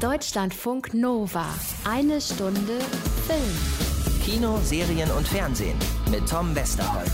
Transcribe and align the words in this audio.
Deutschlandfunk 0.00 0.94
Nova. 0.94 1.44
Eine 1.84 2.22
Stunde 2.22 2.78
Film. 3.26 4.22
Kino, 4.24 4.58
Serien 4.62 5.10
und 5.10 5.28
Fernsehen 5.28 5.76
mit 6.10 6.26
Tom 6.26 6.54
Westerholt. 6.54 7.10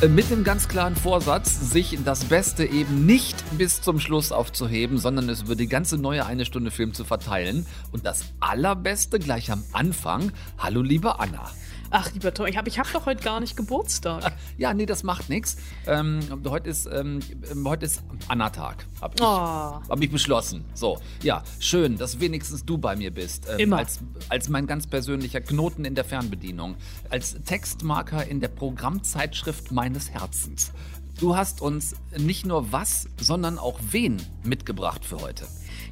Äh, 0.00 0.08
Mit 0.08 0.30
dem 0.30 0.42
ganz 0.42 0.66
klaren 0.66 0.96
Vorsatz, 0.96 1.60
sich 1.60 1.98
das 2.02 2.24
Beste 2.24 2.64
eben 2.64 3.04
nicht 3.04 3.36
bis 3.58 3.82
zum 3.82 4.00
Schluss 4.00 4.32
aufzuheben, 4.32 4.96
sondern 4.96 5.28
es 5.28 5.42
über 5.42 5.54
die 5.54 5.66
ganze 5.66 5.98
neue 5.98 6.24
eine 6.24 6.46
Stunde 6.46 6.70
Film 6.70 6.94
zu 6.94 7.04
verteilen. 7.04 7.66
Und 7.92 8.06
das 8.06 8.24
Allerbeste 8.40 9.18
gleich 9.18 9.50
am 9.50 9.62
Anfang. 9.74 10.32
Hallo, 10.56 10.80
liebe 10.80 11.20
Anna. 11.20 11.50
Ach, 11.90 12.12
lieber 12.12 12.32
Tom, 12.32 12.46
ich 12.46 12.56
habe 12.56 12.68
ich 12.68 12.78
hab 12.78 12.92
doch 12.92 13.04
heute 13.06 13.22
gar 13.22 13.40
nicht 13.40 13.56
Geburtstag. 13.56 14.32
Ja, 14.56 14.72
nee, 14.72 14.86
das 14.86 15.02
macht 15.02 15.28
nichts. 15.28 15.56
Ähm, 15.86 16.20
heute 16.48 16.70
ist, 16.70 16.86
ähm, 16.86 17.20
heute 17.64 17.86
ist 17.86 18.02
Anna-Tag. 18.28 18.86
Hab 19.00 19.14
ich, 19.14 19.20
Oh. 19.22 19.26
hab 19.26 20.00
ich 20.00 20.10
beschlossen. 20.10 20.64
So, 20.74 20.98
ja, 21.22 21.42
schön, 21.58 21.98
dass 21.98 22.20
wenigstens 22.20 22.64
du 22.64 22.78
bei 22.78 22.94
mir 22.94 23.12
bist. 23.12 23.46
Ähm, 23.50 23.58
Immer. 23.58 23.78
Als, 23.78 23.98
als 24.28 24.48
mein 24.48 24.66
ganz 24.68 24.86
persönlicher 24.86 25.40
Knoten 25.40 25.84
in 25.84 25.94
der 25.96 26.04
Fernbedienung. 26.04 26.76
Als 27.10 27.36
Textmarker 27.44 28.24
in 28.26 28.40
der 28.40 28.48
Programmzeitschrift 28.48 29.72
meines 29.72 30.10
Herzens. 30.10 30.72
Du 31.18 31.36
hast 31.36 31.60
uns 31.60 31.96
nicht 32.16 32.46
nur 32.46 32.72
was, 32.72 33.06
sondern 33.20 33.58
auch 33.58 33.78
wen 33.90 34.16
mitgebracht 34.42 35.04
für 35.04 35.20
heute. 35.20 35.46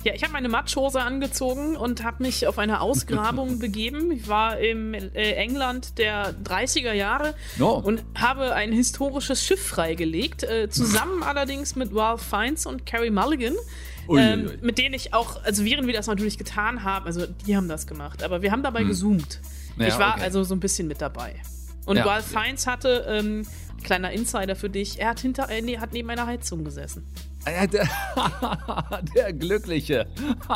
Ja, 0.05 0.15
ich 0.15 0.23
habe 0.23 0.33
meine 0.33 0.48
Matschhose 0.48 1.01
angezogen 1.01 1.77
und 1.77 2.05
habe 2.05 2.23
mich 2.23 2.47
auf 2.47 2.59
eine 2.59 2.80
Ausgrabung 2.80 3.59
begeben. 3.61 4.11
Ich 4.12 4.29
war 4.29 4.59
im 4.59 4.95
äh, 4.95 5.09
England 5.33 5.98
der 5.98 6.34
30er 6.45 6.93
Jahre 6.93 7.34
Oh. 7.59 7.80
und 7.84 8.05
habe 8.16 8.55
ein 8.55 8.73
historisches 8.73 9.42
Schiff 9.45 9.61
freigelegt, 9.66 10.45
äh, 10.45 10.69
zusammen 10.70 11.23
allerdings 11.25 11.75
mit 11.77 11.95
Ralph 11.95 12.23
Fiennes 12.23 12.65
und 12.66 12.87
Carrie 12.87 13.11
Mulligan. 13.11 13.55
Ähm, 14.11 14.53
mit 14.62 14.79
denen 14.79 14.95
ich 14.95 15.12
auch, 15.12 15.42
also 15.45 15.65
während 15.66 15.87
wir 15.87 15.92
das 15.92 16.06
natürlich 16.06 16.39
getan 16.39 16.83
haben, 16.83 17.05
also 17.05 17.27
die 17.47 17.55
haben 17.56 17.69
das 17.69 17.87
gemacht, 17.87 18.23
aber 18.23 18.41
wir 18.41 18.53
haben 18.53 18.62
dabei 18.62 18.83
gezoomt. 18.84 19.39
Hm. 19.75 19.83
Ja, 19.83 19.89
ich 19.89 19.98
war 19.98 20.14
okay. 20.14 20.23
also 20.23 20.45
so 20.45 20.55
ein 20.55 20.61
bisschen 20.61 20.89
mit 20.89 21.03
dabei. 21.03 21.34
Und 21.84 21.97
Ja. 21.98 22.05
Ralph 22.06 22.25
Fiennes 22.27 22.67
hatte, 22.67 23.05
ähm, 23.06 23.47
kleiner 23.84 24.11
Insider 24.12 24.56
für 24.56 24.70
dich, 24.70 24.98
er 24.98 25.11
hat, 25.11 25.20
hinter, 25.20 25.51
äh, 25.51 25.61
nee, 25.61 25.77
hat 25.78 25.92
neben 25.92 26.08
einer 26.08 26.27
Heizung 26.27 26.64
gesessen. 26.64 27.05
Ja, 27.51 27.67
der, 29.15 29.33
Glückliche. 29.33 30.07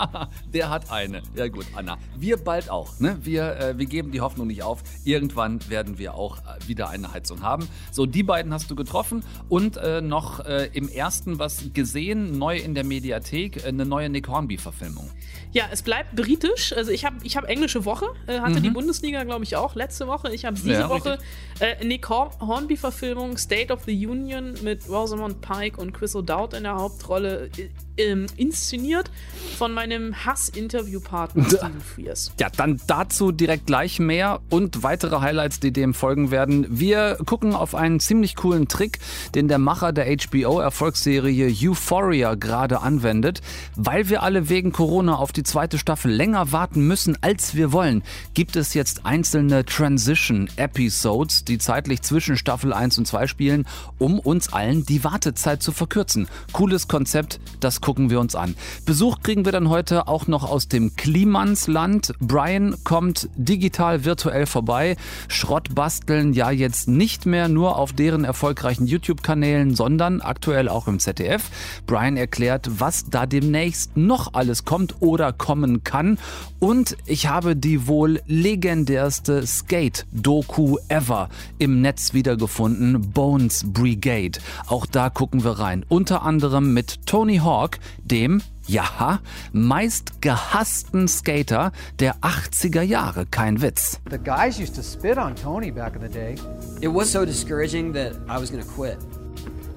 Der 0.52 0.70
hat 0.70 0.90
eine. 0.90 1.22
Ja 1.36 1.48
gut, 1.48 1.66
Anna. 1.74 1.96
Wir 2.16 2.36
bald 2.36 2.70
auch. 2.70 2.98
Ne? 3.00 3.16
Wir, 3.22 3.56
äh, 3.56 3.78
wir 3.78 3.86
geben 3.86 4.10
die 4.12 4.20
Hoffnung 4.20 4.46
nicht 4.46 4.62
auf. 4.62 4.82
Irgendwann 5.04 5.68
werden 5.68 5.98
wir 5.98 6.14
auch 6.14 6.38
äh, 6.38 6.68
wieder 6.68 6.88
eine 6.90 7.12
Heizung 7.12 7.42
haben. 7.42 7.68
So, 7.90 8.06
die 8.06 8.22
beiden 8.22 8.52
hast 8.52 8.70
du 8.70 8.74
getroffen 8.76 9.24
und 9.48 9.76
äh, 9.76 10.00
noch 10.00 10.44
äh, 10.44 10.68
im 10.72 10.88
ersten 10.88 11.38
was 11.38 11.72
gesehen, 11.72 12.38
neu 12.38 12.56
in 12.56 12.74
der 12.74 12.84
Mediathek, 12.84 13.64
äh, 13.64 13.68
eine 13.68 13.84
neue 13.86 14.08
Nick 14.08 14.28
Hornby-Verfilmung. 14.28 15.10
Ja, 15.52 15.64
es 15.70 15.82
bleibt 15.82 16.16
britisch. 16.16 16.72
Also 16.72 16.90
ich 16.92 17.04
habe 17.04 17.16
ich 17.22 17.36
hab 17.36 17.44
englische 17.44 17.84
Woche, 17.84 18.06
äh, 18.26 18.40
hatte 18.40 18.60
die 18.60 18.70
Bundesliga, 18.70 19.22
glaube 19.24 19.44
ich, 19.44 19.56
auch 19.56 19.74
letzte 19.74 20.06
Woche. 20.06 20.32
Ich 20.34 20.44
habe 20.44 20.56
diese 20.56 20.72
Mhm. 20.72 20.80
Ja, 20.80 20.88
Woche 20.88 21.18
äh, 21.60 21.84
Nick 21.84 22.08
Hor 22.08 22.30
Hornby-Verfilmung 22.40 23.36
State 23.36 23.72
of 23.72 23.84
the 23.84 24.06
Union 24.06 24.54
mit 24.62 24.88
Rosamund 24.88 25.40
Pike 25.42 25.78
und 25.80 25.92
Chris 25.92 26.16
O'Dowd 26.16 26.56
in 26.56 26.62
der 26.62 26.76
Hauptrolle 26.82 27.50
äh, 27.56 27.68
ähm, 27.96 28.26
inszeniert 28.36 29.10
von 29.58 29.72
meinem 29.72 30.24
Hass-Interviewpartner 30.24 31.44
Stephen 31.46 31.80
Frears. 31.80 32.32
Ja, 32.40 32.48
dann 32.50 32.80
dazu 32.86 33.32
direkt 33.32 33.66
gleich 33.66 33.98
mehr 33.98 34.40
und 34.50 34.82
weitere 34.82 35.20
Highlights, 35.20 35.60
die 35.60 35.72
dem 35.72 35.94
folgen 35.94 36.30
werden. 36.30 36.66
Wir 36.68 37.18
gucken 37.26 37.54
auf 37.54 37.74
einen 37.74 38.00
ziemlich 38.00 38.34
coolen 38.36 38.68
Trick, 38.68 38.98
den 39.34 39.48
der 39.48 39.58
Macher 39.58 39.92
der 39.92 40.06
HBO-Erfolgsserie 40.06 41.52
Euphoria 41.62 42.34
gerade 42.34 42.80
anwendet. 42.80 43.40
Weil 43.76 44.08
wir 44.08 44.22
alle 44.22 44.48
wegen 44.48 44.72
Corona 44.72 45.16
auf 45.16 45.32
die 45.32 45.42
zweite 45.42 45.78
Staffel 45.78 46.10
länger 46.10 46.52
warten 46.52 46.86
müssen, 46.86 47.18
als 47.20 47.54
wir 47.54 47.72
wollen, 47.72 48.02
gibt 48.34 48.56
es 48.56 48.74
jetzt 48.74 49.04
einzelne 49.04 49.64
Transition-Episodes, 49.64 51.44
die 51.44 51.58
zeitlich 51.58 52.02
zwischen 52.02 52.36
Staffel 52.36 52.72
1 52.72 52.98
und 52.98 53.06
2 53.06 53.26
spielen, 53.26 53.66
um 53.98 54.18
uns 54.18 54.52
allen 54.52 54.84
die 54.86 55.04
Wartezeit 55.04 55.62
zu 55.62 55.72
verkürzen. 55.72 56.28
Cooles 56.62 56.86
Konzept, 56.86 57.40
das 57.58 57.80
gucken 57.80 58.08
wir 58.08 58.20
uns 58.20 58.36
an. 58.36 58.54
Besuch 58.86 59.18
kriegen 59.24 59.44
wir 59.44 59.50
dann 59.50 59.68
heute 59.68 60.06
auch 60.06 60.28
noch 60.28 60.48
aus 60.48 60.68
dem 60.68 60.94
Klimansland. 60.94 62.14
Brian 62.20 62.76
kommt 62.84 63.28
digital 63.34 64.04
virtuell 64.04 64.46
vorbei. 64.46 64.96
Schrott 65.26 65.74
basteln 65.74 66.34
ja 66.34 66.52
jetzt 66.52 66.86
nicht 66.86 67.26
mehr 67.26 67.48
nur 67.48 67.78
auf 67.78 67.92
deren 67.92 68.22
erfolgreichen 68.22 68.86
YouTube-Kanälen, 68.86 69.74
sondern 69.74 70.20
aktuell 70.20 70.68
auch 70.68 70.86
im 70.86 71.00
ZDF. 71.00 71.50
Brian 71.88 72.16
erklärt, 72.16 72.68
was 72.78 73.10
da 73.10 73.26
demnächst 73.26 73.96
noch 73.96 74.34
alles 74.34 74.64
kommt 74.64 74.94
oder 75.00 75.32
kommen 75.32 75.82
kann. 75.82 76.16
Und 76.60 76.96
ich 77.06 77.26
habe 77.26 77.56
die 77.56 77.88
wohl 77.88 78.20
legendärste 78.28 79.44
Skate-Doku 79.44 80.76
ever 80.86 81.28
im 81.58 81.80
Netz 81.80 82.14
wiedergefunden, 82.14 83.10
Bones 83.10 83.64
Brigade. 83.66 84.38
Auch 84.68 84.86
da 84.86 85.10
gucken 85.10 85.42
wir 85.42 85.58
rein. 85.58 85.84
Unter 85.88 86.22
anderem 86.22 86.51
mit 86.60 87.06
Tony 87.06 87.38
Hawk, 87.38 87.78
dem 88.04 88.42
ja, 88.66 89.20
meist 89.52 90.20
gehassten 90.20 91.08
Skater 91.08 91.72
der 91.98 92.16
80er 92.16 92.82
Jahre. 92.82 93.26
Kein 93.26 93.60
Witz. 93.62 94.00
The 94.10 94.18
guys 94.18 94.58
used 94.58 94.74
to 94.76 94.82
spit 94.82 95.18
on 95.18 95.34
Tony 95.34 95.70
back 95.70 95.94
in 95.94 96.02
the 96.02 96.08
day. 96.08 96.36
It 96.80 96.92
was 96.92 97.10
so 97.10 97.24
discouraging 97.24 97.92
that 97.94 98.14
I 98.28 98.40
was 98.40 98.50
to 98.50 98.58
quit. 98.58 98.98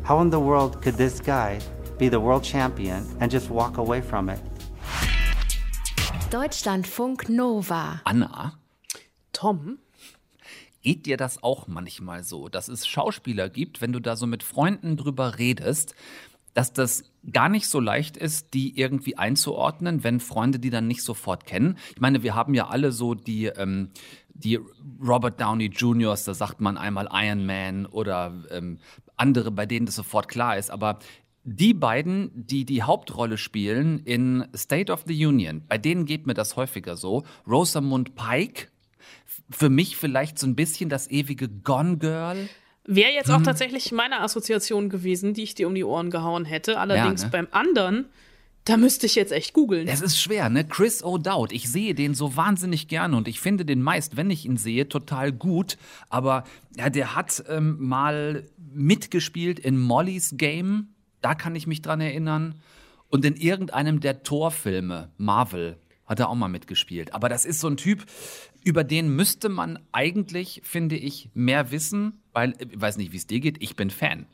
How 0.07 0.21
in 0.21 0.29
the 0.29 0.37
world 0.37 0.81
could 0.81 0.97
this 0.97 1.19
guy 1.19 1.59
be 1.97 2.09
the 2.09 2.19
world 2.19 2.43
champion 2.43 3.05
and 3.19 3.31
just 3.31 3.49
walk 3.49 3.77
away 3.77 4.01
from 4.01 4.29
it? 4.29 4.39
Deutschlandfunk 6.29 7.29
Nova. 7.29 8.01
Anna, 8.03 8.59
Tom? 9.31 9.79
geht 10.85 11.07
dir 11.07 11.17
das 11.17 11.41
auch 11.41 11.67
manchmal 11.67 12.23
so, 12.23 12.47
dass 12.47 12.67
es 12.67 12.85
Schauspieler 12.85 13.49
gibt, 13.49 13.81
wenn 13.81 13.91
du 13.91 13.99
da 13.99 14.15
so 14.15 14.27
mit 14.27 14.43
Freunden 14.43 14.97
drüber 14.97 15.39
redest, 15.39 15.95
dass 16.55 16.73
das 16.73 17.03
gar 17.31 17.49
nicht 17.49 17.67
so 17.67 17.79
leicht 17.79 18.17
ist, 18.17 18.53
die 18.53 18.79
irgendwie 18.79 19.17
einzuordnen, 19.17 20.03
wenn 20.03 20.19
Freunde 20.19 20.57
die 20.57 20.69
dann 20.69 20.87
nicht 20.87 21.03
sofort 21.03 21.45
kennen. 21.45 21.77
Ich 21.93 22.01
meine, 22.01 22.23
wir 22.23 22.33
haben 22.33 22.53
ja 22.53 22.67
alle 22.67 22.91
so 22.91 23.13
die, 23.13 23.45
ähm, 23.45 23.91
die 24.33 24.59
Robert 25.05 25.39
Downey 25.39 25.69
Juniors, 25.71 26.23
da 26.23 26.33
sagt 26.33 26.61
man 26.61 26.77
einmal 26.77 27.09
Iron 27.11 27.45
Man 27.45 27.85
oder 27.85 28.33
ähm, 28.51 28.79
andere, 29.17 29.51
bei 29.51 29.65
denen 29.65 29.85
das 29.85 29.95
sofort 29.95 30.29
klar 30.29 30.57
ist. 30.57 30.71
Aber 30.71 30.99
die 31.43 31.73
beiden, 31.73 32.31
die 32.33 32.63
die 32.63 32.83
Hauptrolle 32.83 33.37
spielen 33.37 33.99
in 33.99 34.47
State 34.55 34.91
of 34.91 35.03
the 35.05 35.25
Union, 35.25 35.61
bei 35.67 35.77
denen 35.77 36.05
geht 36.05 36.25
mir 36.25 36.33
das 36.35 36.55
häufiger 36.55 36.95
so. 36.95 37.23
Rosamund 37.45 38.15
Pike, 38.15 38.69
für 39.49 39.69
mich 39.69 39.97
vielleicht 39.97 40.39
so 40.39 40.47
ein 40.47 40.55
bisschen 40.55 40.89
das 40.89 41.09
ewige 41.11 41.49
Gone 41.49 41.97
Girl. 41.97 42.49
Wäre 42.87 43.11
jetzt 43.11 43.31
auch 43.31 43.41
tatsächlich 43.41 43.91
meine 43.91 44.21
Assoziation 44.21 44.89
gewesen, 44.89 45.33
die 45.33 45.43
ich 45.43 45.55
dir 45.55 45.67
um 45.67 45.73
die 45.73 45.83
Ohren 45.83 46.11
gehauen 46.11 46.45
hätte. 46.45 46.79
Allerdings 46.79 47.23
ne? 47.23 47.29
beim 47.31 47.47
anderen, 47.49 48.05
da 48.65 48.77
müsste 48.77 49.07
ich 49.07 49.15
jetzt 49.15 49.31
echt 49.31 49.53
googeln. 49.53 49.87
Es 49.87 50.01
ist 50.01 50.19
schwer, 50.19 50.49
ne? 50.49 50.65
Chris 50.65 51.03
O'Dowd. 51.03 51.51
Ich 51.51 51.71
sehe 51.71 51.95
den 51.95 52.13
so 52.13 52.35
wahnsinnig 52.35 52.87
gerne 52.87 53.17
und 53.17 53.27
ich 53.27 53.39
finde 53.39 53.65
den 53.65 53.81
meist, 53.81 54.17
wenn 54.17 54.29
ich 54.29 54.45
ihn 54.45 54.57
sehe, 54.57 54.87
total 54.87 55.31
gut. 55.31 55.77
Aber 56.09 56.43
ja, 56.75 56.89
der 56.89 57.15
hat 57.15 57.43
ähm, 57.47 57.77
mal 57.79 58.43
mitgespielt 58.73 59.59
in 59.59 59.79
Molly's 59.79 60.33
Game. 60.37 60.89
Da 61.21 61.33
kann 61.33 61.55
ich 61.55 61.65
mich 61.65 61.81
dran 61.81 62.01
erinnern. 62.01 62.55
Und 63.09 63.25
in 63.25 63.35
irgendeinem 63.35 63.99
der 63.99 64.23
Torfilme, 64.23 65.09
Marvel, 65.17 65.77
hat 66.05 66.19
er 66.19 66.29
auch 66.29 66.35
mal 66.35 66.49
mitgespielt. 66.49 67.13
Aber 67.15 67.29
das 67.29 67.45
ist 67.45 67.59
so 67.59 67.67
ein 67.67 67.77
Typ, 67.77 68.05
über 68.63 68.83
den 68.83 69.15
müsste 69.15 69.49
man 69.49 69.79
eigentlich, 69.91 70.61
finde 70.63 70.97
ich, 70.97 71.29
mehr 71.33 71.71
wissen, 71.71 72.21
weil, 72.35 72.53
ich 72.59 72.79
weiß 72.79 72.97
nicht, 72.97 73.11
wie 73.11 73.17
es 73.17 73.25
dir 73.25 73.39
geht, 73.39 73.61
ich 73.61 73.75
bin 73.75 73.89
Fan. 73.89 74.27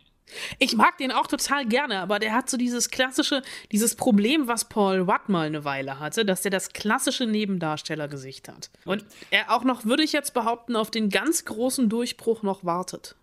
Ich 0.59 0.75
mag 0.75 0.97
den 0.97 1.12
auch 1.12 1.28
total 1.28 1.66
gerne, 1.66 2.00
aber 2.00 2.19
der 2.19 2.34
hat 2.34 2.50
so 2.50 2.57
dieses 2.57 2.89
klassische, 2.89 3.41
dieses 3.72 3.95
Problem, 3.95 4.47
was 4.47 4.69
Paul 4.69 5.00
Rudd 5.00 5.28
mal 5.28 5.47
eine 5.47 5.66
Weile 5.66 6.00
hatte, 6.00 6.25
dass 6.25 6.41
der 6.41 6.52
das 6.52 6.70
klassische 6.70 7.26
Nebendarstellergesicht 7.26 8.47
hat. 8.47 8.70
Und 8.85 9.05
er 9.29 9.53
auch 9.53 9.64
noch, 9.64 9.85
würde 9.85 10.03
ich 10.03 10.14
jetzt 10.14 10.34
behaupten, 10.34 10.76
auf 10.76 10.91
den 10.91 11.09
ganz 11.09 11.46
großen 11.46 11.90
Durchbruch 11.90 12.43
noch 12.43 12.64
wartet. 12.64 13.16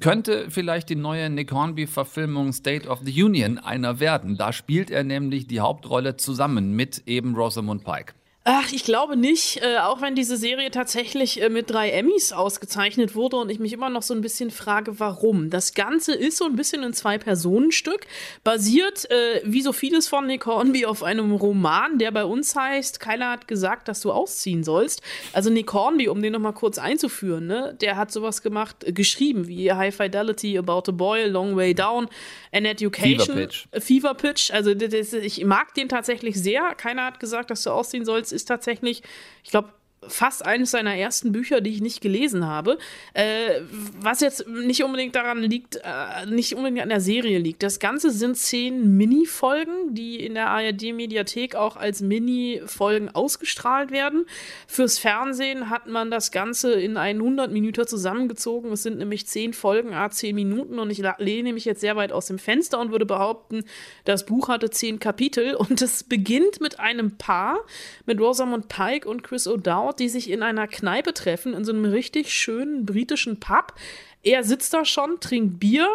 Könnte 0.00 0.50
vielleicht 0.50 0.88
die 0.88 0.96
neue 0.96 1.30
Nick 1.30 1.52
Hornby-Verfilmung 1.52 2.52
State 2.52 2.88
of 2.88 3.00
the 3.04 3.22
Union 3.22 3.58
einer 3.58 4.00
werden. 4.00 4.36
Da 4.36 4.52
spielt 4.52 4.90
er 4.90 5.04
nämlich 5.04 5.46
die 5.46 5.60
Hauptrolle 5.60 6.16
zusammen 6.16 6.72
mit 6.72 7.04
eben 7.06 7.36
Rosamund 7.36 7.84
Pike. 7.84 8.12
Ach, 8.48 8.70
ich 8.70 8.84
glaube 8.84 9.16
nicht, 9.16 9.60
äh, 9.60 9.78
auch 9.78 10.00
wenn 10.00 10.14
diese 10.14 10.36
Serie 10.36 10.70
tatsächlich 10.70 11.42
äh, 11.42 11.48
mit 11.48 11.68
drei 11.68 11.90
Emmys 11.90 12.32
ausgezeichnet 12.32 13.16
wurde 13.16 13.38
und 13.38 13.50
ich 13.50 13.58
mich 13.58 13.72
immer 13.72 13.90
noch 13.90 14.02
so 14.02 14.14
ein 14.14 14.20
bisschen 14.20 14.52
frage, 14.52 15.00
warum. 15.00 15.50
Das 15.50 15.74
Ganze 15.74 16.14
ist 16.14 16.36
so 16.36 16.44
ein 16.44 16.54
bisschen 16.54 16.84
ein 16.84 16.92
Zwei-Personen-Stück, 16.92 18.06
basiert, 18.44 19.10
äh, 19.10 19.40
wie 19.42 19.62
so 19.62 19.72
vieles 19.72 20.06
von 20.06 20.28
Nick 20.28 20.46
Hornby, 20.46 20.86
auf 20.86 21.02
einem 21.02 21.32
Roman, 21.32 21.98
der 21.98 22.12
bei 22.12 22.24
uns 22.24 22.54
heißt, 22.54 23.00
keiner 23.00 23.32
hat 23.32 23.48
gesagt, 23.48 23.88
dass 23.88 24.00
du 24.00 24.12
ausziehen 24.12 24.62
sollst. 24.62 25.02
Also 25.32 25.50
Nick 25.50 25.72
Hornby, 25.72 26.06
um 26.06 26.22
den 26.22 26.32
nochmal 26.32 26.52
kurz 26.52 26.78
einzuführen, 26.78 27.48
ne, 27.48 27.76
der 27.80 27.96
hat 27.96 28.12
sowas 28.12 28.42
gemacht, 28.42 28.84
äh, 28.84 28.92
geschrieben, 28.92 29.48
wie 29.48 29.72
High 29.72 29.92
Fidelity, 29.92 30.56
About 30.56 30.84
a 30.86 30.92
Boy, 30.92 31.26
Long 31.26 31.56
Way 31.56 31.74
Down, 31.74 32.06
An 32.52 32.64
Education. 32.64 33.26
Fever 33.26 33.34
Pitch. 33.34 33.66
Fever 33.80 34.14
Pitch. 34.14 34.50
Also 34.52 34.72
das, 34.72 34.90
das, 34.90 35.12
ich 35.14 35.44
mag 35.44 35.74
den 35.74 35.88
tatsächlich 35.88 36.40
sehr. 36.40 36.76
Keiner 36.76 37.06
hat 37.06 37.18
gesagt, 37.18 37.50
dass 37.50 37.64
du 37.64 37.70
ausziehen 37.70 38.04
sollst 38.04 38.35
ist 38.36 38.46
tatsächlich, 38.46 39.02
ich 39.42 39.50
glaube, 39.50 39.72
fast 40.08 40.44
eines 40.44 40.70
seiner 40.70 40.96
ersten 40.96 41.32
Bücher, 41.32 41.60
die 41.60 41.70
ich 41.70 41.80
nicht 41.80 42.00
gelesen 42.00 42.46
habe. 42.46 42.78
Äh, 43.14 43.60
was 44.00 44.20
jetzt 44.20 44.48
nicht 44.48 44.82
unbedingt 44.82 45.14
daran 45.14 45.42
liegt, 45.42 45.76
äh, 45.76 46.26
nicht 46.26 46.54
unbedingt 46.54 46.82
an 46.82 46.88
der 46.88 47.00
Serie 47.00 47.38
liegt. 47.38 47.62
Das 47.62 47.78
Ganze 47.78 48.10
sind 48.10 48.36
zehn 48.36 48.96
Mini-Folgen, 48.96 49.94
die 49.94 50.24
in 50.24 50.34
der 50.34 50.48
ARD-Mediathek 50.48 51.54
auch 51.54 51.76
als 51.76 52.00
Mini-Folgen 52.00 53.08
ausgestrahlt 53.10 53.90
werden. 53.90 54.26
Fürs 54.66 54.98
Fernsehen 54.98 55.70
hat 55.70 55.86
man 55.86 56.10
das 56.10 56.30
Ganze 56.30 56.72
in 56.72 56.96
einen 56.96 57.20
100 57.20 57.52
Minuten 57.52 57.66
zusammengezogen. 57.86 58.72
Es 58.72 58.82
sind 58.82 58.98
nämlich 58.98 59.26
zehn 59.26 59.52
Folgen, 59.52 59.92
a 59.92 60.10
zehn 60.10 60.34
Minuten. 60.34 60.78
Und 60.78 60.90
ich 60.90 61.02
lehne 61.18 61.52
mich 61.52 61.64
jetzt 61.64 61.80
sehr 61.80 61.96
weit 61.96 62.12
aus 62.12 62.26
dem 62.26 62.38
Fenster 62.38 62.78
und 62.78 62.92
würde 62.92 63.06
behaupten, 63.06 63.64
das 64.04 64.26
Buch 64.26 64.48
hatte 64.48 64.70
zehn 64.70 65.00
Kapitel. 65.00 65.54
Und 65.54 65.82
es 65.82 66.04
beginnt 66.04 66.60
mit 66.60 66.78
einem 66.80 67.16
Paar, 67.16 67.58
mit 68.06 68.20
Rosamund 68.20 68.68
Pike 68.68 69.08
und 69.08 69.22
Chris 69.22 69.48
O'Dowd, 69.48 69.95
die 69.96 70.08
sich 70.08 70.30
in 70.30 70.42
einer 70.42 70.66
Kneipe 70.66 71.14
treffen, 71.14 71.54
in 71.54 71.64
so 71.64 71.72
einem 71.72 71.84
richtig 71.84 72.32
schönen 72.32 72.86
britischen 72.86 73.40
Pub. 73.40 73.74
Er 74.22 74.44
sitzt 74.44 74.74
da 74.74 74.84
schon, 74.84 75.20
trinkt 75.20 75.60
Bier. 75.60 75.88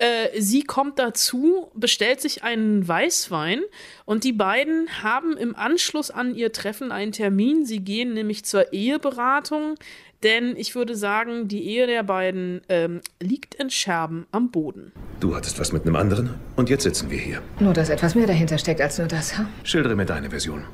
Äh, 0.00 0.40
sie 0.40 0.62
kommt 0.62 0.98
dazu, 0.98 1.70
bestellt 1.74 2.22
sich 2.22 2.42
einen 2.42 2.88
Weißwein 2.88 3.60
und 4.06 4.24
die 4.24 4.32
beiden 4.32 5.02
haben 5.02 5.36
im 5.36 5.54
Anschluss 5.54 6.10
an 6.10 6.34
ihr 6.34 6.52
Treffen 6.52 6.90
einen 6.90 7.12
Termin. 7.12 7.66
Sie 7.66 7.80
gehen 7.80 8.14
nämlich 8.14 8.46
zur 8.46 8.72
Eheberatung, 8.72 9.74
denn 10.22 10.56
ich 10.56 10.74
würde 10.74 10.96
sagen, 10.96 11.48
die 11.48 11.66
Ehe 11.66 11.86
der 11.86 12.02
beiden 12.02 12.62
ähm, 12.70 13.02
liegt 13.20 13.54
in 13.54 13.68
Scherben 13.68 14.26
am 14.32 14.50
Boden. 14.50 14.92
Du 15.20 15.36
hattest 15.36 15.60
was 15.60 15.70
mit 15.70 15.82
einem 15.82 15.96
anderen 15.96 16.34
und 16.56 16.70
jetzt 16.70 16.84
sitzen 16.84 17.10
wir 17.10 17.18
hier. 17.18 17.42
Nur, 17.58 17.74
dass 17.74 17.90
etwas 17.90 18.14
mehr 18.14 18.26
dahinter 18.26 18.56
steckt 18.56 18.80
als 18.80 18.96
nur 18.96 19.06
das, 19.06 19.36
ha? 19.36 19.46
Schildere 19.64 19.96
mir 19.96 20.06
deine 20.06 20.30
Version. 20.30 20.64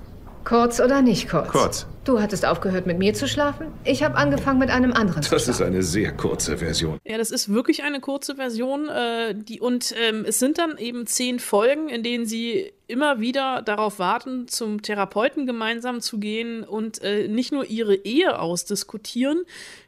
Kurz 0.46 0.78
oder 0.78 1.02
nicht 1.02 1.28
kurz? 1.28 1.48
Kurz. 1.48 1.86
Du 2.04 2.20
hattest 2.20 2.46
aufgehört, 2.46 2.86
mit 2.86 2.98
mir 3.00 3.14
zu 3.14 3.26
schlafen. 3.26 3.66
Ich 3.82 4.04
habe 4.04 4.14
angefangen, 4.14 4.60
mit 4.60 4.70
einem 4.70 4.92
anderen 4.92 5.20
zu 5.24 5.30
Das 5.30 5.42
schlafen. 5.42 5.50
ist 5.60 5.66
eine 5.66 5.82
sehr 5.82 6.12
kurze 6.12 6.58
Version. 6.58 7.00
Ja, 7.02 7.18
das 7.18 7.32
ist 7.32 7.52
wirklich 7.52 7.82
eine 7.82 7.98
kurze 7.98 8.36
Version. 8.36 8.88
Äh, 8.88 9.34
die, 9.34 9.58
und 9.58 9.92
ähm, 10.00 10.24
es 10.24 10.38
sind 10.38 10.58
dann 10.58 10.78
eben 10.78 11.08
zehn 11.08 11.40
Folgen, 11.40 11.88
in 11.88 12.04
denen 12.04 12.26
sie 12.26 12.72
immer 12.86 13.18
wieder 13.18 13.60
darauf 13.62 13.98
warten, 13.98 14.46
zum 14.46 14.82
Therapeuten 14.82 15.46
gemeinsam 15.46 16.00
zu 16.00 16.18
gehen 16.18 16.62
und 16.62 17.02
äh, 17.02 17.26
nicht 17.26 17.50
nur 17.50 17.64
ihre 17.68 17.96
Ehe 17.96 18.38
ausdiskutieren, 18.38 19.42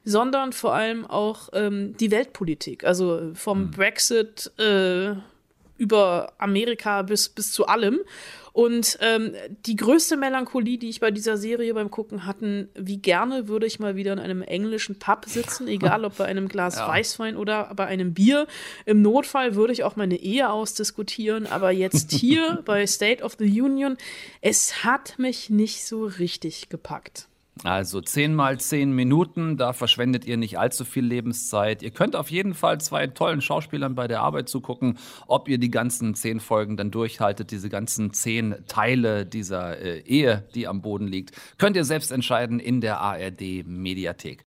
sondern 0.05 0.53
vor 0.53 0.75
allem 0.75 1.07
auch 1.07 1.51
ähm, 1.53 1.95
die 2.01 2.11
Weltpolitik. 2.11 2.83
Also 2.83 3.31
vom 3.35 3.71
Brexit 3.71 4.51
äh, 4.59 5.13
über 5.79 6.35
Amerika 6.39 7.03
bis, 7.03 7.29
bis 7.29 7.51
zu 7.51 7.67
allem. 7.67 8.01
Und 8.53 8.99
ähm, 9.01 9.35
die 9.67 9.77
größte 9.77 10.17
Melancholie, 10.17 10.79
die 10.79 10.89
ich 10.89 10.99
bei 10.99 11.13
dieser 11.13 11.37
Serie 11.37 11.73
beim 11.75 11.93
Gucken 11.93 12.27
hatten, 12.27 12.69
wie 12.75 12.99
gerne 12.99 13.47
würde 13.47 13.67
ich 13.67 13.79
mal 13.79 13.95
wieder 13.95 14.13
in 14.13 14.19
einem 14.19 14.43
englischen 14.43 14.99
Pub 14.99 15.27
sitzen, 15.27 15.69
egal 15.69 16.05
ob 16.05 16.17
bei 16.17 16.25
einem 16.25 16.49
Glas 16.49 16.75
Ja. 16.75 16.89
Weißwein 16.89 17.37
oder 17.37 17.73
bei 17.77 17.87
einem 17.87 18.15
Bier. 18.15 18.49
Im 18.85 19.01
Notfall 19.01 19.55
würde 19.55 19.73
ich 19.73 19.85
auch 19.85 19.95
meine 19.95 20.17
Ehe 20.17 20.51
ausdiskutieren, 20.51 21.47
aber 21.47 21.71
jetzt 21.71 22.11
hier 22.11 22.61
bei 22.65 22.85
State 22.87 23.23
of 23.23 23.37
the 23.39 23.63
Union, 23.63 23.97
es 24.41 24.83
hat 24.83 25.21
mich 25.21 25.51
nicht 25.51 25.87
so 25.87 26.05
richtig 26.07 26.69
gepackt. 26.69 27.29
Also 27.65 28.01
10 28.01 28.35
mal 28.35 28.59
10 28.59 28.93
Minuten, 28.93 29.57
da 29.57 29.73
verschwendet 29.73 30.25
ihr 30.25 30.37
nicht 30.37 30.59
allzu 30.59 30.85
viel 30.85 31.05
Lebenszeit. 31.05 31.83
Ihr 31.83 31.91
könnt 31.91 32.17
auf 32.17 32.31
jeden 32.31 32.55
Fall 32.55 32.81
zwei 32.81 33.07
tollen 33.07 33.41
Schauspielern 33.41 33.95
bei 33.95 34.09
der 34.09 34.21
Arbeit 34.21 34.49
zugucken, 34.49 34.99
ob 35.27 35.49
ihr 35.49 35.59
die 35.59 35.71
ganzen 35.71 36.15
10 36.15 36.41
Folgen 36.41 36.77
dann 36.77 36.91
durchhaltet, 36.91 37.51
diese 37.51 37.69
ganzen 37.69 38.13
10 38.13 38.65
Teile 38.67 39.27
dieser 39.27 39.79
äh, 39.79 40.01
Ehe, 40.01 40.45
die 40.55 40.67
am 40.67 40.83
Boden 40.83 41.07
liegt. 41.07 41.33
Könnt 41.59 41.77
ihr 41.77 41.85
selbst 41.85 42.13
entscheiden 42.13 42.61
in 42.61 42.81
der 42.81 43.01
ARD 43.01 43.67
Mediathek. 43.67 44.45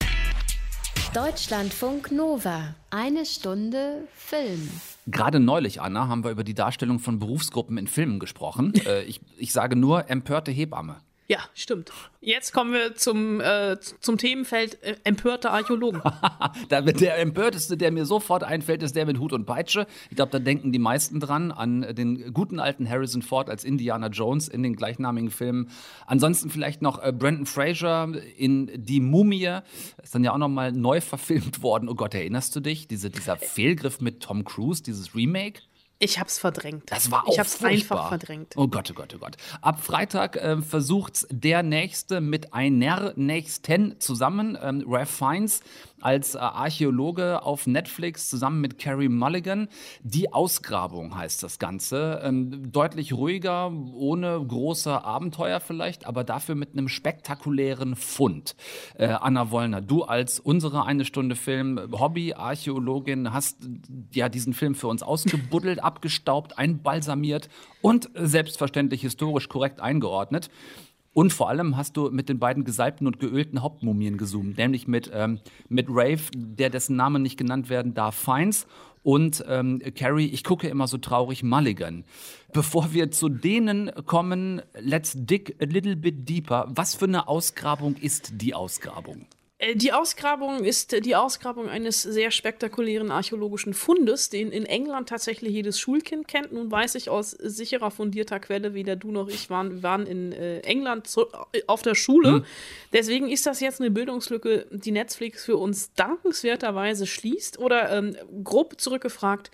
Deutschlandfunk 1.13 2.11
Nova. 2.11 2.75
Eine 2.91 3.25
Stunde 3.25 4.07
Film. 4.13 4.69
Gerade 5.07 5.39
neulich, 5.39 5.81
Anna, 5.81 6.07
haben 6.07 6.23
wir 6.23 6.29
über 6.29 6.43
die 6.43 6.53
Darstellung 6.53 6.99
von 6.99 7.17
Berufsgruppen 7.17 7.79
in 7.79 7.87
Filmen 7.87 8.19
gesprochen. 8.19 8.73
äh, 8.85 9.01
ich, 9.05 9.19
ich 9.37 9.51
sage 9.51 9.75
nur 9.75 10.07
empörte 10.09 10.51
Hebamme. 10.51 10.97
Ja, 11.29 11.37
stimmt. 11.53 11.91
Jetzt 12.21 12.53
kommen 12.53 12.73
wir 12.73 12.95
zum, 12.95 13.39
äh, 13.39 13.77
zum 13.99 14.17
Themenfeld 14.17 14.81
äh, 14.81 14.95
empörte 15.03 15.51
Archäologen. 15.51 16.01
Da 16.69 16.85
wird 16.85 17.01
der 17.01 17.19
empörteste, 17.19 17.77
der 17.77 17.91
mir 17.91 18.05
sofort 18.05 18.43
einfällt, 18.43 18.81
ist 18.81 18.95
der 18.95 19.05
mit 19.05 19.19
Hut 19.19 19.33
und 19.33 19.45
Peitsche. 19.45 19.85
Ich 20.09 20.15
glaube, 20.15 20.31
da 20.31 20.39
denken 20.39 20.71
die 20.71 20.79
meisten 20.79 21.19
dran 21.19 21.51
an 21.51 21.81
den 21.95 22.33
guten 22.33 22.59
alten 22.59 22.89
Harrison 22.89 23.21
Ford 23.21 23.49
als 23.49 23.63
Indiana 23.63 24.07
Jones 24.07 24.47
in 24.47 24.63
den 24.63 24.75
gleichnamigen 24.75 25.29
Filmen. 25.29 25.69
Ansonsten 26.07 26.49
vielleicht 26.49 26.81
noch 26.81 27.01
äh, 27.01 27.11
Brandon 27.11 27.45
Fraser 27.45 28.09
in 28.37 28.71
Die 28.75 28.99
Mumie. 28.99 29.59
Ist 30.01 30.15
dann 30.15 30.23
ja 30.23 30.33
auch 30.33 30.37
noch 30.37 30.49
mal 30.49 30.71
neu 30.71 31.01
verfilmt 31.01 31.61
worden. 31.61 31.89
Oh 31.89 31.95
Gott, 31.95 32.15
erinnerst 32.15 32.55
du 32.55 32.59
dich? 32.59 32.87
Diese, 32.87 33.11
dieser 33.11 33.37
Fehlgriff 33.37 34.01
mit 34.01 34.21
Tom 34.21 34.43
Cruise, 34.43 34.81
dieses 34.81 35.15
Remake? 35.15 35.61
Ich 36.01 36.17
hab's 36.17 36.39
verdrängt. 36.39 36.83
Das 36.91 37.11
war 37.11 37.27
auch 37.27 37.33
Ich 37.33 37.39
hab's 37.39 37.55
furchtbar. 37.55 37.97
einfach 37.97 38.07
verdrängt. 38.09 38.53
Oh 38.55 38.67
Gott, 38.69 38.89
oh 38.89 38.93
Gott, 38.93 39.13
oh 39.15 39.19
Gott. 39.19 39.35
Ab 39.61 39.81
Freitag 39.83 40.37
äh, 40.37 40.61
versucht's 40.61 41.27
der 41.29 41.61
Nächste 41.61 42.21
mit 42.21 42.53
einer 42.53 43.11
Nächsten 43.17 43.99
zusammen. 43.99 44.57
Ähm, 44.61 44.85
Ralph 44.87 45.09
Fiennes 45.09 45.59
als 46.01 46.35
äh, 46.35 46.39
Archäologe 46.39 47.43
auf 47.43 47.67
Netflix 47.67 48.29
zusammen 48.29 48.61
mit 48.61 48.77
Carrie 48.79 49.09
Mulligan. 49.09 49.67
Die 50.03 50.31
Ausgrabung 50.33 51.15
heißt 51.15 51.43
das 51.43 51.59
Ganze. 51.59 52.21
Ähm, 52.23 52.71
deutlich 52.71 53.13
ruhiger, 53.13 53.71
ohne 53.95 54.43
große 54.45 55.03
Abenteuer 55.03 55.59
vielleicht, 55.59 56.05
aber 56.05 56.23
dafür 56.23 56.55
mit 56.55 56.73
einem 56.73 56.87
spektakulären 56.87 57.95
Fund. 57.95 58.55
Äh, 58.95 59.07
Anna 59.07 59.51
Wollner, 59.51 59.81
du 59.81 60.03
als 60.03 60.39
unsere 60.39 60.85
eine 60.85 61.05
Stunde 61.05 61.35
Film 61.35 61.79
Hobby-Archäologin 61.91 63.33
hast 63.33 63.67
ja 64.13 64.29
diesen 64.29 64.53
Film 64.53 64.75
für 64.75 64.87
uns 64.87 65.03
ausgebuddelt, 65.03 65.83
abgestaubt, 65.83 66.57
einbalsamiert 66.57 67.49
und 67.81 68.09
selbstverständlich 68.13 69.01
historisch 69.01 69.49
korrekt 69.49 69.79
eingeordnet. 69.81 70.49
Und 71.19 71.33
vor 71.33 71.49
allem 71.49 71.75
hast 71.75 71.97
du 71.97 72.09
mit 72.11 72.29
den 72.29 72.39
beiden 72.39 72.63
gesalbten 72.63 73.05
und 73.05 73.19
geölten 73.19 73.61
Hauptmumien 73.61 74.17
gezoomt, 74.17 74.57
nämlich 74.57 74.87
mit, 74.87 75.11
ähm, 75.13 75.41
mit 75.67 75.87
Rave, 75.89 76.21
der 76.33 76.69
dessen 76.69 76.95
Name 76.95 77.19
nicht 77.19 77.35
genannt 77.35 77.69
werden 77.69 77.93
darf, 77.93 78.15
Fiennes 78.15 78.67
und 79.03 79.43
ähm, 79.45 79.81
Carrie, 79.95 80.27
ich 80.27 80.45
gucke 80.45 80.69
immer 80.69 80.87
so 80.87 80.97
traurig, 80.97 81.43
Mulligan. 81.43 82.05
Bevor 82.53 82.93
wir 82.93 83.11
zu 83.11 83.27
denen 83.27 83.91
kommen, 84.05 84.61
let's 84.79 85.11
dig 85.13 85.57
a 85.61 85.65
little 85.65 85.97
bit 85.97 86.29
deeper. 86.29 86.67
Was 86.69 86.95
für 86.95 87.03
eine 87.03 87.27
Ausgrabung 87.27 87.97
ist 87.97 88.41
die 88.41 88.53
Ausgrabung? 88.53 89.25
Äh, 89.59 89.75
Die 89.75 89.93
Ausgrabung 89.93 90.63
ist 90.63 90.93
äh, 90.93 91.01
die 91.01 91.15
Ausgrabung 91.15 91.69
eines 91.69 92.01
sehr 92.01 92.31
spektakulären 92.31 93.11
archäologischen 93.11 93.73
Fundes, 93.73 94.29
den 94.29 94.51
in 94.51 94.65
England 94.65 95.09
tatsächlich 95.09 95.53
jedes 95.53 95.79
Schulkind 95.79 96.27
kennt. 96.27 96.51
Nun 96.51 96.71
weiß 96.71 96.95
ich 96.95 97.09
aus 97.09 97.31
sicherer, 97.31 97.91
fundierter 97.91 98.39
Quelle, 98.39 98.73
weder 98.73 98.95
du 98.95 99.11
noch 99.11 99.27
ich 99.27 99.49
waren, 99.49 99.83
waren 99.83 100.07
in 100.07 100.31
äh, 100.31 100.61
England 100.61 101.13
auf 101.67 101.81
der 101.83 101.95
Schule. 101.95 102.43
Deswegen 102.93 103.29
ist 103.29 103.45
das 103.45 103.59
jetzt 103.59 103.79
eine 103.79 103.91
Bildungslücke, 103.91 104.65
die 104.71 104.91
Netflix 104.91 105.45
für 105.45 105.57
uns 105.57 105.93
dankenswerterweise 105.93 107.05
schließt. 107.05 107.59
Oder 107.59 107.91
ähm, 107.91 108.15
grob 108.43 108.79
zurückgefragt, 108.79 109.51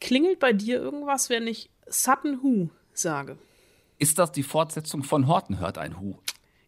klingelt 0.00 0.38
bei 0.38 0.52
dir 0.52 0.80
irgendwas, 0.80 1.28
wenn 1.30 1.46
ich 1.46 1.68
Sutton 1.86 2.42
Hoo 2.42 2.68
sage? 2.94 3.36
Ist 3.98 4.18
das 4.18 4.32
die 4.32 4.42
Fortsetzung 4.42 5.02
von 5.02 5.26
Horten 5.26 5.58
hört 5.58 5.78
ein 5.78 6.00
Hu? 6.00 6.16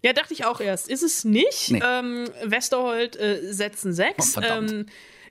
Ja, 0.04 0.12
dachte 0.12 0.34
ich 0.34 0.44
auch 0.44 0.60
erst. 0.60 0.90
Ist 0.90 1.02
es 1.02 1.24
nicht. 1.24 1.70
Nee. 1.70 1.80
Ähm, 1.82 2.28
Westerholt 2.42 3.16
äh, 3.16 3.40
setzen 3.50 3.94
sechs. 3.94 4.36
Oh, 4.36 4.42
ähm, 4.42 4.84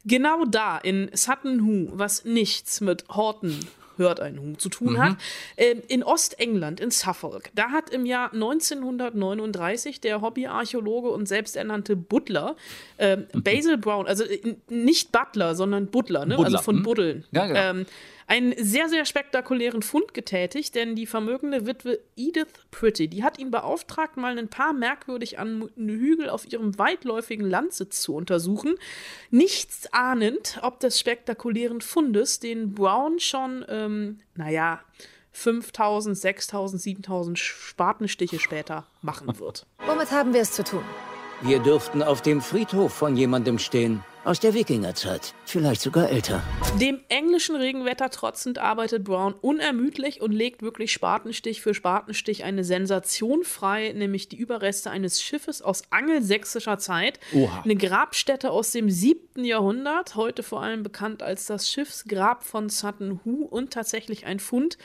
genau 0.03 0.45
da 0.45 0.79
in 0.79 1.11
Sutton 1.13 1.63
Hoo, 1.63 1.89
was 1.91 2.25
nichts 2.25 2.81
mit 2.81 3.07
Horton 3.07 3.59
hört 3.97 4.19
ein 4.19 4.39
Hu 4.39 4.55
zu 4.55 4.69
tun 4.69 4.97
hat. 4.97 5.17
Ähm, 5.57 5.83
in 5.87 6.01
Ostengland, 6.01 6.79
in 6.79 6.89
Suffolk, 6.89 7.51
da 7.53 7.69
hat 7.69 7.91
im 7.91 8.07
Jahr 8.07 8.33
1939 8.33 10.01
der 10.01 10.21
Hobbyarchäologe 10.21 11.09
und 11.09 11.27
selbsternannte 11.27 11.95
Butler 11.95 12.55
ähm, 12.97 13.27
Basil 13.33 13.77
Brown, 13.77 14.07
also 14.07 14.23
äh, 14.23 14.55
nicht 14.69 15.11
Butler, 15.11 15.53
sondern 15.53 15.85
Butler, 15.85 16.25
ne? 16.25 16.35
Butler, 16.35 16.53
also 16.53 16.63
von 16.63 16.77
hm? 16.77 16.83
Buddeln, 16.83 17.25
Ja, 17.31 17.45
genau. 17.45 17.59
ähm, 17.59 17.85
einen 18.27 18.53
sehr, 18.57 18.89
sehr 18.89 19.05
spektakulären 19.05 19.81
Fund 19.81 20.13
getätigt, 20.13 20.75
denn 20.75 20.95
die 20.95 21.05
vermögende 21.05 21.65
Witwe 21.65 21.99
Edith 22.15 22.47
Pretty, 22.71 23.07
die 23.07 23.23
hat 23.23 23.39
ihn 23.39 23.51
beauftragt, 23.51 24.17
mal 24.17 24.37
ein 24.37 24.47
paar 24.47 24.73
merkwürdig 24.73 25.39
anmutende 25.39 25.93
Hügel 25.93 26.29
auf 26.29 26.51
ihrem 26.51 26.77
weitläufigen 26.77 27.49
Landsitz 27.49 28.01
zu 28.01 28.15
untersuchen. 28.15 28.75
Nichts 29.29 29.91
ahnend, 29.93 30.59
ob 30.61 30.79
des 30.79 30.99
spektakulären 30.99 31.81
Fundes, 31.81 32.39
den 32.39 32.73
Brown 32.73 33.19
schon, 33.19 33.65
ähm, 33.67 34.19
naja, 34.35 34.81
5000, 35.33 36.17
6000, 36.17 36.81
7000 36.81 37.39
Spatenstiche 37.39 38.39
später 38.39 38.85
machen 39.01 39.39
wird. 39.39 39.65
Womit 39.85 40.11
haben 40.11 40.33
wir 40.33 40.41
es 40.41 40.51
zu 40.51 40.63
tun? 40.63 40.83
Wir 41.41 41.59
dürften 41.59 42.03
auf 42.03 42.21
dem 42.21 42.39
Friedhof 42.41 42.93
von 42.93 43.17
jemandem 43.17 43.59
stehen. 43.59 44.03
Aus 44.25 44.39
der 44.39 44.53
Wikingerzeit. 44.53 45.33
Vielleicht 45.43 45.81
sogar 45.81 46.09
älter. 46.09 46.41
Dem 46.79 47.01
englischen 47.09 47.57
Regenwetter 47.57 48.09
trotzend 48.09 48.57
arbeitet 48.57 49.03
Brown 49.03 49.33
unermüdlich 49.33 50.21
und 50.21 50.31
legt 50.31 50.61
wirklich 50.61 50.93
Spatenstich 50.93 51.61
für 51.61 51.73
Spatenstich 51.73 52.45
eine 52.45 52.63
Sensation 52.63 53.43
frei, 53.43 53.91
nämlich 53.93 54.29
die 54.29 54.37
Überreste 54.37 54.91
eines 54.91 55.21
Schiffes 55.21 55.61
aus 55.61 55.83
angelsächsischer 55.89 56.77
Zeit. 56.77 57.19
Oha. 57.33 57.63
Eine 57.65 57.75
Grabstätte 57.75 58.51
aus 58.51 58.71
dem 58.71 58.89
7. 58.89 59.43
Jahrhundert, 59.43 60.15
heute 60.15 60.41
vor 60.41 60.63
allem 60.63 60.83
bekannt 60.83 61.21
als 61.21 61.45
das 61.45 61.69
Schiffsgrab 61.69 62.45
von 62.45 62.69
Sutton 62.69 63.19
Hoo 63.25 63.43
und 63.43 63.73
tatsächlich 63.73 64.25
ein 64.25 64.39
Fund, 64.39 64.77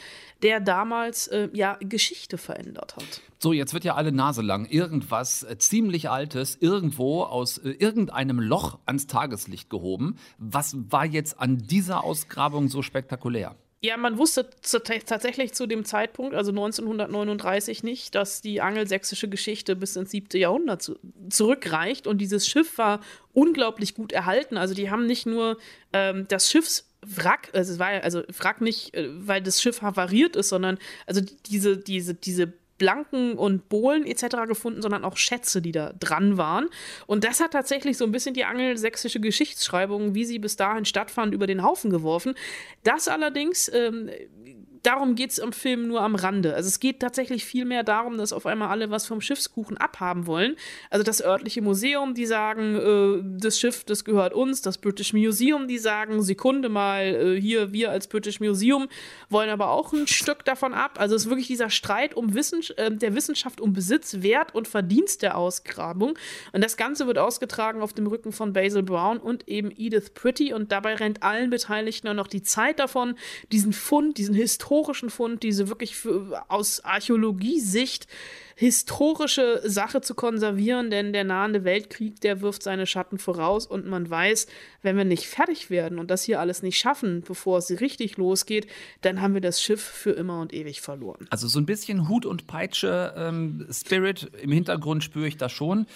der 0.42 0.59
damals 0.59 1.28
äh, 1.28 1.49
ja 1.52 1.78
Geschichte 1.80 2.38
verändert 2.38 2.97
hat. 2.97 3.21
So, 3.40 3.52
jetzt 3.52 3.73
wird 3.73 3.85
ja 3.85 3.95
alle 3.95 4.11
Nase 4.11 4.42
lang 4.42 4.66
irgendwas 4.66 5.45
äh, 5.45 5.57
ziemlich 5.59 6.11
Altes 6.11 6.59
irgendwo 6.61 7.23
aus 7.23 7.59
äh, 7.59 7.71
irgendeinem 7.71 8.40
Loch 8.40 8.78
ans 8.85 9.07
Tageslicht 9.28 9.70
gehoben. 9.70 10.16
Was 10.38 10.76
war 10.90 11.04
jetzt 11.04 11.38
an 11.40 11.58
dieser 11.58 12.04
Ausgrabung 12.04 12.68
so 12.68 12.82
spektakulär? 12.82 13.56
Ja, 13.80 13.97
man 13.97 14.18
wusste 14.18 14.50
tatsächlich 14.61 15.54
zu 15.54 15.68
dem 15.68 15.85
Zeitpunkt, 15.85 16.35
also 16.35 16.50
1939, 16.50 17.85
nicht, 17.85 18.16
dass 18.16 18.40
die 18.40 18.61
angelsächsische 18.61 19.28
Geschichte 19.28 19.76
bis 19.76 19.94
ins 19.94 20.11
siebte 20.11 20.37
Jahrhundert 20.37 20.82
zu, 20.82 20.99
zurückreicht. 21.30 22.08
Und 22.08 22.18
dieses 22.18 22.49
Schiff 22.49 22.76
war 22.78 23.00
unglaublich 23.32 23.94
gut 23.94 24.11
erhalten. 24.11 24.56
Also 24.56 24.75
die 24.75 24.90
haben 24.90 25.06
nicht 25.06 25.26
nur 25.26 25.58
ähm, 25.92 26.26
das 26.26 26.50
Schiffswrack, 26.50 27.50
also 27.52 27.73
es 27.73 27.78
war 27.78 27.92
ja, 27.92 28.00
also 28.00 28.25
Wrack 28.38 28.61
nicht, 28.61 28.94
äh, 28.97 29.11
weil 29.12 29.42
das 29.42 29.62
Schiff 29.62 29.80
havariert 29.80 30.35
ist, 30.35 30.49
sondern 30.49 30.78
also 31.06 31.20
diese, 31.47 31.76
diese, 31.76 32.14
diese 32.14 32.52
Blanken 32.78 33.35
und 33.35 33.68
Bohlen 33.68 34.06
etc. 34.06 34.47
gefunden, 34.47 34.82
sondern 34.82 35.04
auch 35.04 35.16
Schätze, 35.16 35.61
die 35.61 35.73
da 35.73 35.92
dran 35.99 36.37
waren. 36.37 36.68
Und 37.06 37.25
das 37.25 37.40
hat 37.40 37.52
tatsächlich 37.52 37.99
so 37.99 38.04
ein 38.04 38.12
bisschen 38.12 38.35
die 38.35 38.44
angelsächsische 38.44 39.20
Geschichtsschreibung, 39.20 40.14
wie 40.14 40.25
sie 40.25 40.38
bis 40.38 40.56
dahin 40.56 40.85
stattfand, 40.85 41.35
über 41.35 41.47
den 41.47 41.62
Haufen 41.62 41.90
geworfen. 41.90 42.35
Das 42.85 43.08
allerdings 43.08 43.70
ähm, 43.75 44.11
darum 44.82 45.14
geht 45.14 45.30
es 45.30 45.38
im 45.38 45.52
Film 45.52 45.88
nur 45.88 46.02
am 46.02 46.14
Rande. 46.14 46.54
Also 46.54 46.68
es 46.68 46.80
geht 46.80 47.00
tatsächlich 47.00 47.44
viel 47.44 47.64
mehr 47.64 47.82
darum, 47.82 48.18
dass 48.18 48.32
auf 48.32 48.47
einmal 48.47 48.68
alle 48.68 48.90
was 48.90 49.06
vom 49.06 49.20
Schiffskuchen 49.20 49.76
abhaben 49.76 50.26
wollen. 50.26 50.56
Also 50.90 51.02
das 51.02 51.23
örtliche 51.23 51.62
Museum, 51.62 52.14
die 52.14 52.26
sagen, 52.26 52.76
äh, 52.76 53.38
das 53.40 53.58
Schiff, 53.58 53.85
das 53.85 54.04
gehört 54.04 54.32
uns. 54.35 54.62
Das 54.62 54.78
British 54.78 55.12
Museum, 55.12 55.68
die 55.68 55.78
sagen, 55.78 56.23
Sekunde 56.23 56.68
mal, 56.68 57.02
äh, 57.04 57.40
hier, 57.40 57.73
wir 57.73 57.90
als 57.90 58.06
British 58.06 58.40
Museum 58.40 58.88
wollen 59.28 59.50
aber 59.50 59.70
auch 59.70 59.92
ein 59.92 60.06
Stück 60.06 60.44
davon 60.44 60.75
ab. 60.75 60.99
Also 60.99 61.14
es 61.14 61.25
ist 61.25 61.30
wirklich 61.30 61.49
dieser 61.49 61.70
Streit 61.70 62.14
um 62.14 62.35
Wissen, 62.35 62.61
äh, 62.76 62.90
der 62.90 63.14
Wissenschaft 63.14 63.61
um 63.61 63.73
Besitz, 63.73 64.23
Wert 64.23 64.54
und 64.54 64.68
Verdienst 64.68 65.23
der 65.23 65.37
Ausgrabung. 65.37 66.18
Und 66.52 66.64
das 66.64 66.76
Ganze 66.76 67.06
wird 67.06 67.18
ausgetragen 67.18 67.82
auf 67.82 67.92
dem 67.92 68.06
Rücken 68.06 68.32
von 68.32 68.52
Basil 68.52 68.82
Brown 68.82 69.18
und 69.18 69.49
eben 69.49 69.70
Edith 69.76 70.11
Pretty. 70.14 70.52
Und 70.52 70.73
dabei 70.73 70.94
rennt 70.94 71.23
allen 71.23 71.50
Beteiligten 71.50 72.14
noch 72.14 72.26
die 72.26 72.42
Zeit 72.42 72.78
davon, 72.78 73.16
diesen 73.50 73.73
Fund, 73.73 74.18
diesen 74.18 74.35
historischen 74.35 74.67
historischen 74.68 75.08
Fund, 75.08 75.42
diese 75.42 75.68
wirklich 75.68 75.96
für, 75.96 76.44
aus 76.48 76.84
Archäologiesicht 76.84 78.06
historische 78.54 79.62
Sache 79.64 80.00
zu 80.00 80.16
konservieren, 80.16 80.90
denn 80.90 81.12
der 81.12 81.22
nahende 81.22 81.62
Weltkrieg, 81.62 82.20
der 82.22 82.40
wirft 82.40 82.64
seine 82.64 82.87
Schatten 82.87 83.18
voraus 83.18 83.66
und 83.66 83.87
man 83.87 84.10
weiß, 84.10 84.48
wenn 84.82 84.96
wir 84.96 85.04
nicht 85.04 85.26
fertig 85.26 85.70
werden 85.70 86.00
und 86.00 86.10
das 86.10 86.25
hier 86.25 86.40
alles 86.40 86.62
nicht 86.62 86.76
schaffen, 86.76 87.22
bevor 87.26 87.58
es 87.58 87.80
richtig 87.80 88.16
losgeht, 88.16 88.66
dann 89.00 89.22
haben 89.22 89.34
wir 89.34 89.40
das 89.40 89.62
Schiff 89.62 89.80
für 89.80 90.10
immer 90.10 90.40
und 90.40 90.52
ewig 90.52 90.80
verloren. 90.80 91.28
Also 91.30 91.46
so 91.46 91.60
ein 91.60 91.66
bisschen 91.66 92.08
Hut 92.08 92.26
und 92.26 92.48
Peitsche 92.48 93.14
ähm, 93.16 93.64
Spirit 93.70 94.28
im 94.42 94.50
Hintergrund 94.50 95.04
spüre 95.04 95.28
ich 95.28 95.37
da 95.37 95.48
schon. 95.48 95.87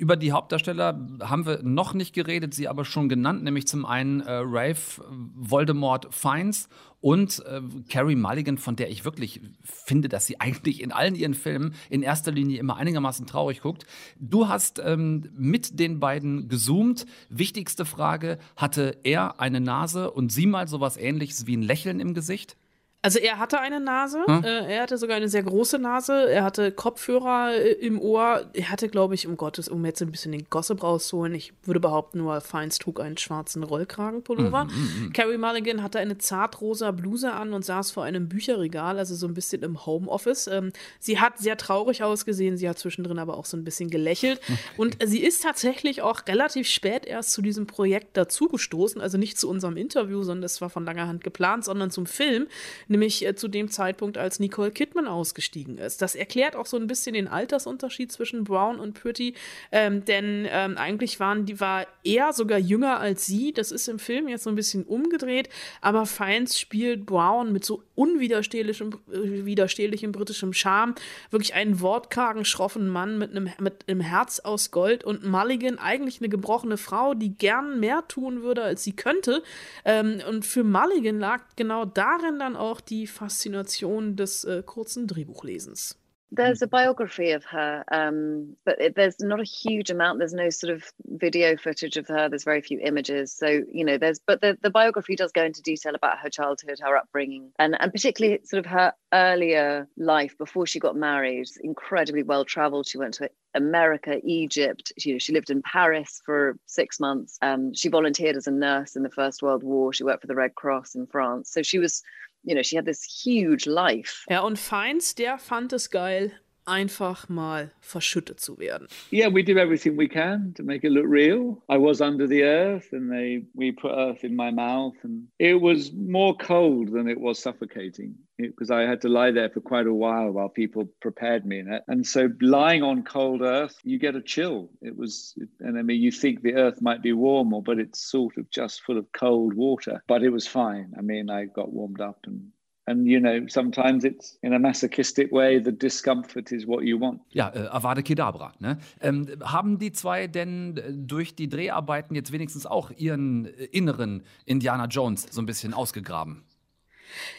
Über 0.00 0.16
die 0.16 0.32
Hauptdarsteller 0.32 0.98
haben 1.20 1.44
wir 1.44 1.62
noch 1.62 1.92
nicht 1.92 2.14
geredet, 2.14 2.54
sie 2.54 2.68
aber 2.68 2.86
schon 2.86 3.10
genannt, 3.10 3.42
nämlich 3.42 3.68
zum 3.68 3.84
einen 3.84 4.20
äh, 4.20 4.40
Rafe 4.42 5.04
Voldemort 5.34 6.08
Fiennes 6.10 6.70
und 7.02 7.44
äh, 7.44 7.60
Carrie 7.90 8.16
Mulligan, 8.16 8.56
von 8.56 8.76
der 8.76 8.88
ich 8.88 9.04
wirklich 9.04 9.42
finde, 9.62 10.08
dass 10.08 10.24
sie 10.24 10.40
eigentlich 10.40 10.82
in 10.82 10.90
allen 10.90 11.14
ihren 11.14 11.34
Filmen 11.34 11.74
in 11.90 12.00
erster 12.00 12.32
Linie 12.32 12.60
immer 12.60 12.76
einigermaßen 12.76 13.26
traurig 13.26 13.60
guckt. 13.60 13.84
Du 14.18 14.48
hast 14.48 14.80
ähm, 14.82 15.28
mit 15.36 15.78
den 15.78 16.00
beiden 16.00 16.48
gezoomt. 16.48 17.04
Wichtigste 17.28 17.84
Frage, 17.84 18.38
hatte 18.56 18.96
er 19.02 19.38
eine 19.38 19.60
Nase 19.60 20.10
und 20.10 20.32
sie 20.32 20.46
mal 20.46 20.66
sowas 20.66 20.96
ähnliches 20.96 21.46
wie 21.46 21.58
ein 21.58 21.62
Lächeln 21.62 22.00
im 22.00 22.14
Gesicht? 22.14 22.56
Also 23.02 23.18
er 23.18 23.38
hatte 23.38 23.58
eine 23.60 23.80
Nase, 23.80 24.22
Hm? 24.26 24.44
äh, 24.44 24.74
er 24.74 24.82
hatte 24.82 24.98
sogar 24.98 25.16
eine 25.16 25.28
sehr 25.30 25.42
große 25.42 25.78
Nase, 25.78 26.30
er 26.30 26.44
hatte 26.44 26.70
Kopfhörer 26.70 27.54
äh, 27.54 27.72
im 27.72 27.98
Ohr, 27.98 28.44
er 28.52 28.70
hatte, 28.70 28.88
glaube 28.88 29.14
ich, 29.14 29.26
um 29.26 29.38
Gottes, 29.38 29.70
um 29.70 29.84
jetzt 29.86 30.02
ein 30.02 30.10
bisschen 30.10 30.32
den 30.32 30.44
Gossip 30.50 30.82
rauszuholen, 30.82 31.34
ich 31.34 31.54
würde 31.64 31.80
behaupten, 31.80 32.18
nur 32.18 32.42
Feins 32.42 32.78
trug 32.78 33.00
einen 33.00 33.16
schwarzen 33.16 33.62
Rollkragenpullover. 33.62 34.64
Mhm, 34.64 35.12
Carrie 35.14 35.38
Mulligan 35.38 35.82
hatte 35.82 35.98
eine 35.98 36.18
zartrosa 36.18 36.90
Bluse 36.90 37.32
an 37.32 37.54
und 37.54 37.64
saß 37.64 37.90
vor 37.90 38.04
einem 38.04 38.28
Bücherregal, 38.28 38.98
also 38.98 39.14
so 39.14 39.26
ein 39.26 39.32
bisschen 39.32 39.62
im 39.62 39.86
Homeoffice. 39.86 40.46
Ähm, 40.48 40.70
sie 40.98 41.18
hat 41.18 41.38
sehr 41.38 41.56
traurig 41.56 42.02
ausgesehen, 42.02 42.58
sie 42.58 42.68
hat 42.68 42.78
zwischendrin 42.78 43.18
aber 43.18 43.38
auch 43.38 43.46
so 43.46 43.56
ein 43.56 43.64
bisschen 43.64 43.88
gelächelt 43.88 44.40
und 44.76 44.98
sie 45.02 45.22
ist 45.22 45.42
tatsächlich 45.42 46.02
auch 46.02 46.26
relativ 46.28 46.68
spät 46.68 47.06
erst 47.06 47.32
zu 47.32 47.40
diesem 47.40 47.66
Projekt 47.66 48.18
dazugestoßen, 48.18 49.00
also 49.00 49.16
nicht 49.16 49.38
zu 49.38 49.48
unserem 49.48 49.78
Interview, 49.78 50.22
sondern 50.22 50.42
das 50.42 50.60
war 50.60 50.68
von 50.68 50.84
langer 50.84 51.06
Hand 51.06 51.24
geplant, 51.24 51.64
sondern 51.64 51.90
zum 51.90 52.04
Film 52.04 52.46
nämlich 52.90 53.24
äh, 53.24 53.34
zu 53.34 53.48
dem 53.48 53.70
Zeitpunkt, 53.70 54.18
als 54.18 54.40
Nicole 54.40 54.70
Kidman 54.70 55.06
ausgestiegen 55.06 55.78
ist. 55.78 56.02
Das 56.02 56.14
erklärt 56.14 56.56
auch 56.56 56.66
so 56.66 56.76
ein 56.76 56.86
bisschen 56.86 57.14
den 57.14 57.28
Altersunterschied 57.28 58.12
zwischen 58.12 58.44
Brown 58.44 58.78
und 58.78 59.00
Pretty, 59.00 59.34
ähm, 59.72 60.04
denn 60.04 60.46
ähm, 60.50 60.76
eigentlich 60.76 61.20
waren 61.20 61.46
die 61.46 61.60
war 61.60 61.86
er 62.04 62.32
sogar 62.32 62.58
jünger 62.58 62.98
als 62.98 63.26
sie. 63.26 63.52
Das 63.52 63.70
ist 63.70 63.88
im 63.88 63.98
Film 63.98 64.28
jetzt 64.28 64.44
so 64.44 64.50
ein 64.50 64.56
bisschen 64.56 64.84
umgedreht, 64.84 65.48
aber 65.80 66.04
Fiennes 66.04 66.58
spielt 66.58 67.06
Brown 67.06 67.52
mit 67.52 67.64
so 67.64 67.82
unwiderstehlichem 67.94 68.92
äh, 69.12 69.44
widerstehlichem 69.46 70.12
britischem 70.12 70.52
Charme, 70.52 70.94
wirklich 71.30 71.54
einen 71.54 71.80
wortkargen, 71.80 72.44
schroffen 72.44 72.88
Mann 72.88 73.18
mit 73.18 73.30
einem 73.30 73.50
mit 73.60 73.88
einem 73.88 74.00
Herz 74.00 74.40
aus 74.40 74.70
Gold 74.70 75.04
und 75.04 75.24
Mulligan 75.24 75.78
eigentlich 75.78 76.20
eine 76.20 76.28
gebrochene 76.28 76.76
Frau, 76.76 77.14
die 77.14 77.34
gern 77.36 77.78
mehr 77.78 78.02
tun 78.08 78.42
würde, 78.42 78.62
als 78.62 78.82
sie 78.82 78.92
könnte. 78.92 79.42
Ähm, 79.84 80.20
und 80.28 80.44
für 80.44 80.64
Mulligan 80.64 81.20
lag 81.20 81.42
genau 81.54 81.84
darin 81.84 82.38
dann 82.40 82.56
auch 82.56 82.79
die 82.80 83.06
Faszination 83.06 84.16
des 84.16 84.44
äh, 84.44 84.62
kurzen 84.62 85.06
Drehbuchlesens. 85.06 85.96
There's 86.32 86.62
a 86.62 86.68
biography 86.68 87.32
of 87.32 87.44
her, 87.46 87.84
um, 87.90 88.56
but 88.64 88.80
it, 88.80 88.94
there's 88.94 89.18
not 89.18 89.40
a 89.40 89.44
huge 89.44 89.90
amount. 89.90 90.20
There's 90.20 90.32
no 90.32 90.48
sort 90.48 90.72
of 90.72 90.84
video 91.04 91.56
footage 91.56 91.96
of 91.96 92.06
her. 92.06 92.28
There's 92.28 92.44
very 92.44 92.60
few 92.60 92.78
images. 92.78 93.32
So 93.32 93.64
you 93.72 93.84
know, 93.84 93.98
there's 93.98 94.20
but 94.20 94.40
the, 94.40 94.56
the 94.62 94.70
biography 94.70 95.16
does 95.16 95.32
go 95.32 95.42
into 95.42 95.60
detail 95.60 95.96
about 95.96 96.18
her 96.18 96.30
childhood, 96.30 96.78
her 96.80 96.96
upbringing, 96.96 97.50
and 97.58 97.76
and 97.80 97.90
particularly 97.90 98.40
sort 98.44 98.64
of 98.64 98.70
her 98.70 98.92
earlier 99.12 99.88
life 99.96 100.38
before 100.38 100.66
she 100.68 100.78
got 100.78 100.94
married. 100.94 101.48
Incredibly 101.64 102.22
well 102.22 102.44
traveled. 102.44 102.86
She 102.86 102.98
went 102.98 103.14
to 103.14 103.28
America, 103.54 104.20
Egypt. 104.22 104.92
She, 104.98 105.08
you 105.08 105.14
know, 105.16 105.18
she 105.18 105.32
lived 105.32 105.50
in 105.50 105.62
Paris 105.62 106.22
for 106.24 106.56
six 106.66 107.00
months. 107.00 107.38
Um, 107.42 107.74
she 107.74 107.88
volunteered 107.88 108.36
as 108.36 108.46
a 108.46 108.52
nurse 108.52 108.94
in 108.94 109.02
the 109.02 109.10
First 109.10 109.42
World 109.42 109.64
War. 109.64 109.92
She 109.92 110.04
worked 110.04 110.20
for 110.20 110.28
the 110.28 110.36
Red 110.36 110.54
Cross 110.54 110.94
in 110.94 111.08
France. 111.08 111.50
So 111.50 111.62
she 111.62 111.80
was 111.80 112.04
you 112.42 112.54
know, 112.54 112.62
she 112.62 112.76
had 112.76 112.86
this 112.86 113.02
huge 113.04 113.66
life. 113.66 114.24
Ja, 114.28 114.40
und 114.40 114.58
Feins, 114.58 115.14
der 115.14 115.38
fand 115.38 115.72
es 115.72 115.90
geil, 115.90 116.32
einfach 116.64 117.28
mal 117.28 117.70
verschüttet 117.80 118.40
zu 118.40 118.58
werden. 118.58 118.88
Yeah, 119.12 119.32
we 119.32 119.42
do 119.42 119.56
everything 119.58 119.96
we 119.96 120.08
can 120.08 120.52
to 120.54 120.62
make 120.62 120.84
it 120.86 120.92
look 120.92 121.06
real. 121.06 121.62
I 121.68 121.78
was 121.78 122.00
under 122.00 122.26
the 122.26 122.42
earth 122.42 122.92
and 122.92 123.10
they 123.10 123.46
we 123.54 123.72
put 123.72 123.92
earth 123.92 124.24
in 124.24 124.34
my 124.34 124.50
mouth 124.50 124.94
and 125.02 125.28
it 125.38 125.60
was 125.60 125.92
more 125.92 126.36
cold 126.36 126.92
than 126.92 127.08
it 127.08 127.20
was 127.20 127.38
suffocating 127.38 128.14
because 128.38 128.70
I 128.70 128.82
had 128.82 129.02
to 129.02 129.08
lie 129.08 129.30
there 129.30 129.50
for 129.50 129.60
quite 129.60 129.86
a 129.86 129.94
while 129.94 130.30
while 130.30 130.48
people 130.48 130.88
prepared 131.00 131.44
me. 131.44 131.60
in 131.60 131.72
it. 131.72 131.82
And 131.86 132.06
so 132.06 132.30
lying 132.40 132.82
on 132.82 133.02
cold 133.04 133.42
earth, 133.42 133.76
you 133.84 133.98
get 133.98 134.16
a 134.16 134.22
chill. 134.22 134.70
It 134.80 134.96
was, 134.96 135.34
and 135.60 135.78
I 135.78 135.82
mean, 135.82 136.00
you 136.00 136.10
think 136.10 136.42
the 136.42 136.54
earth 136.54 136.80
might 136.82 137.02
be 137.02 137.12
warmer, 137.12 137.60
but 137.60 137.78
it's 137.78 138.00
sort 138.00 138.36
of 138.38 138.50
just 138.50 138.82
full 138.82 138.98
of 138.98 139.12
cold 139.12 139.54
water. 139.54 140.02
But 140.08 140.22
it 140.22 140.30
was 140.30 140.46
fine. 140.46 140.92
I 140.98 141.02
mean, 141.02 141.30
I 141.30 141.44
got 141.44 141.72
warmed 141.72 142.00
up 142.00 142.20
and 142.26 142.48
And 142.90 143.06
you 143.06 143.20
know, 143.20 143.46
sometimes 143.46 144.02
it's 144.04 144.36
in 144.42 144.52
a 144.52 144.58
masochistic 144.58 145.30
way, 145.30 145.62
the 145.62 145.70
discomfort 145.70 146.50
is 146.50 146.66
what 146.66 146.82
you 146.82 146.98
want. 146.98 147.20
Ja, 147.30 147.50
äh, 147.54 147.68
Avade 147.68 148.02
Kedavra. 148.02 148.52
Ne? 148.58 148.78
Ähm, 149.00 149.28
haben 149.42 149.78
die 149.78 149.92
zwei 149.92 150.26
denn 150.26 150.76
äh, 150.76 150.92
durch 150.92 151.36
die 151.36 151.48
Dreharbeiten 151.48 152.16
jetzt 152.16 152.32
wenigstens 152.32 152.66
auch 152.66 152.90
ihren 152.90 153.46
äh, 153.46 153.64
inneren 153.66 154.22
Indiana 154.44 154.86
Jones 154.86 155.28
so 155.30 155.40
ein 155.40 155.46
bisschen 155.46 155.72
ausgegraben? 155.72 156.42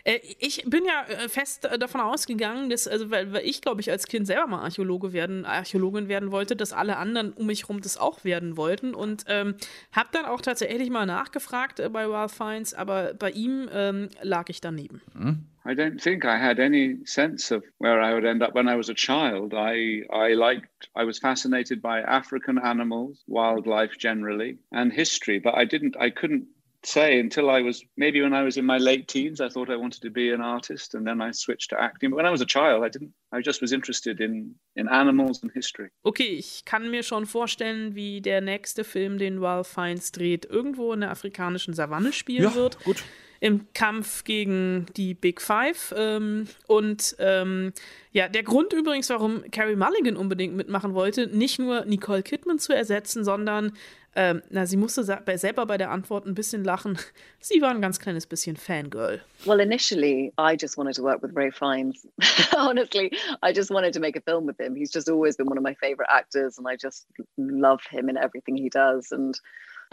Äh, 0.04 0.20
ich 0.40 0.63
bin 0.66 0.84
ja 0.86 1.06
äh, 1.13 1.30
fest 1.30 1.66
äh, 1.66 1.78
davon 1.78 2.01
ausgegangen, 2.01 2.70
dass, 2.70 2.88
also 2.88 3.12
weil, 3.12 3.32
weil 3.34 3.46
ich, 3.46 3.62
glaube 3.62 3.82
ich, 3.82 3.92
als 3.92 4.08
Kind 4.08 4.28
selber 4.28 4.48
mal 4.48 4.62
Archäologe 4.62 5.13
werden, 5.13 5.46
Archäologin 5.46 6.08
werden 6.08 6.32
wollte, 6.32 6.56
dass 6.56 6.74
alle 6.74 6.98
anderen 6.98 7.34
um 7.34 7.48
mich 7.48 7.63
herum 7.63 7.82
das 7.82 7.98
auch 7.98 8.24
werden 8.24 8.58
wollten. 8.58 8.94
Und 8.94 9.25
ähm, 9.28 9.56
habe 9.92 10.10
dann 10.12 10.25
auch 10.25 10.42
tatsächlich 10.42 10.90
mal 10.90 11.06
nachgefragt 11.06 11.80
äh, 11.80 11.90
bei 11.90 12.06
Ralph 12.06 12.34
Fiennes, 12.34 12.74
aber 12.74 13.13
bei 13.13 13.32
ihm 13.32 13.70
ähm, 13.74 14.10
lag 14.22 14.50
ich 14.50 14.62
daneben. 14.62 15.01
Hm? 15.13 15.46
I 15.63 15.75
don't 15.75 16.01
think 16.01 16.25
I 16.25 16.38
had 16.40 16.60
any 16.60 17.06
sense 17.06 17.51
of 17.51 17.63
where 17.78 18.01
I 18.01 18.13
would 18.16 18.25
end 18.25 18.42
up 18.42 18.56
when 18.56 18.68
I 18.68 18.75
was 18.75 18.90
a 18.90 18.96
child. 18.96 19.54
I, 19.54 20.01
I 20.12 20.34
liked, 20.34 20.90
I 20.96 21.04
was 21.04 21.20
fascinated 21.20 21.84
by 21.84 22.01
African 22.01 22.58
animals, 22.58 23.24
wildlife 23.28 23.96
generally, 24.00 24.58
and 24.72 24.92
history, 24.92 25.38
but 25.38 25.54
I 25.54 25.66
didn't, 25.66 25.96
I 26.00 26.10
couldn't 26.10 26.48
say 26.83 27.19
until 27.19 27.50
I 27.50 27.61
was 27.61 27.83
maybe 27.95 28.21
when 28.21 28.33
I 28.33 28.43
was 28.43 28.57
in 28.57 28.65
my 28.65 28.77
late 28.77 29.07
teens, 29.07 29.39
I 29.39 29.50
thought 29.50 29.69
I 29.69 29.75
wanted 29.75 30.01
to 30.01 30.09
be 30.09 30.31
an 30.31 30.41
artist, 30.41 30.95
and 30.95 31.05
then 31.05 31.21
I 31.21 31.31
switched 31.31 31.69
to 31.69 31.79
acting. 31.79 32.09
But 32.11 32.17
when 32.17 32.25
I 32.25 32.31
was 32.31 32.41
a 32.41 32.45
child, 32.45 32.83
I 32.83 32.89
didn't. 32.89 33.13
I 33.31 33.41
just 33.41 33.61
was 33.61 33.71
interested 33.71 34.19
in 34.19 34.55
in 34.75 34.88
animals 34.88 35.43
and 35.43 35.51
history. 35.51 35.89
Okay, 36.03 36.35
ich 36.38 36.65
kann 36.65 36.89
mir 36.89 37.03
schon 37.03 37.25
vorstellen, 37.25 37.95
wie 37.95 38.21
der 38.21 38.41
nächste 38.41 38.83
Film, 38.83 39.17
den 39.17 39.39
Ralph 39.39 39.67
Fiennes 39.67 40.11
dreht, 40.11 40.45
irgendwo 40.45 40.93
in 40.93 41.01
der 41.01 41.11
afrikanischen 41.11 41.73
Savanne 41.73 42.13
spielen 42.13 42.43
ja, 42.43 42.55
wird. 42.55 42.83
Gut 42.83 43.03
im 43.41 43.73
Kampf 43.73 44.23
gegen 44.23 44.85
die 44.95 45.15
Big 45.15 45.41
Five. 45.41 45.93
Ähm, 45.97 46.47
und 46.67 47.15
ähm, 47.17 47.73
ja, 48.11 48.29
der 48.29 48.43
Grund 48.43 48.71
übrigens, 48.71 49.09
warum 49.09 49.43
Carrie 49.50 49.75
Mulligan 49.75 50.15
unbedingt 50.15 50.55
mitmachen 50.55 50.93
wollte, 50.93 51.25
nicht 51.25 51.57
nur 51.57 51.83
Nicole 51.85 52.21
Kidman 52.21 52.59
zu 52.59 52.71
ersetzen, 52.71 53.23
sondern 53.25 53.73
ähm, 54.13 54.41
na, 54.50 54.65
sie 54.65 54.75
musste 54.75 55.03
selber 55.03 55.65
bei 55.65 55.77
der 55.77 55.89
Antwort 55.89 56.25
ein 56.25 56.36
bisschen 56.36 56.63
lachen. 56.63 56.98
Sie 57.39 57.62
war 57.62 57.72
ein 57.72 57.82
ganz 57.82 58.00
kleines 58.00 58.27
bisschen 58.27 58.58
Fangirl. 58.58 59.22
Well, 59.46 59.60
initially, 59.60 60.34
I 60.38 60.58
just 60.60 60.77
wanted 60.77 60.96
to 60.96 61.03
work 61.03 61.24
with 61.24 61.32
Ray 61.34 61.50
Fiennes. 61.50 62.06
Honestly, 62.56 63.12
I 63.41 63.53
just 63.53 63.72
wanted 63.72 63.94
to 63.94 64.00
make 64.00 64.18
a 64.18 64.22
film 64.22 64.46
with 64.46 64.60
him. 64.60 64.75
He's 64.75 64.91
just 64.91 65.10
always 65.10 65.38
been 65.38 65.48
one 65.48 65.58
of 65.58 65.63
my 65.63 65.75
favorite 65.75 66.10
actors, 66.10 66.58
and 66.58 66.68
I 66.68 66.75
just 66.75 67.08
love 67.38 67.82
him 67.89 68.10
in 68.10 68.18
everything 68.18 68.58
he 68.58 68.70
does. 68.70 69.12
And 69.12 69.39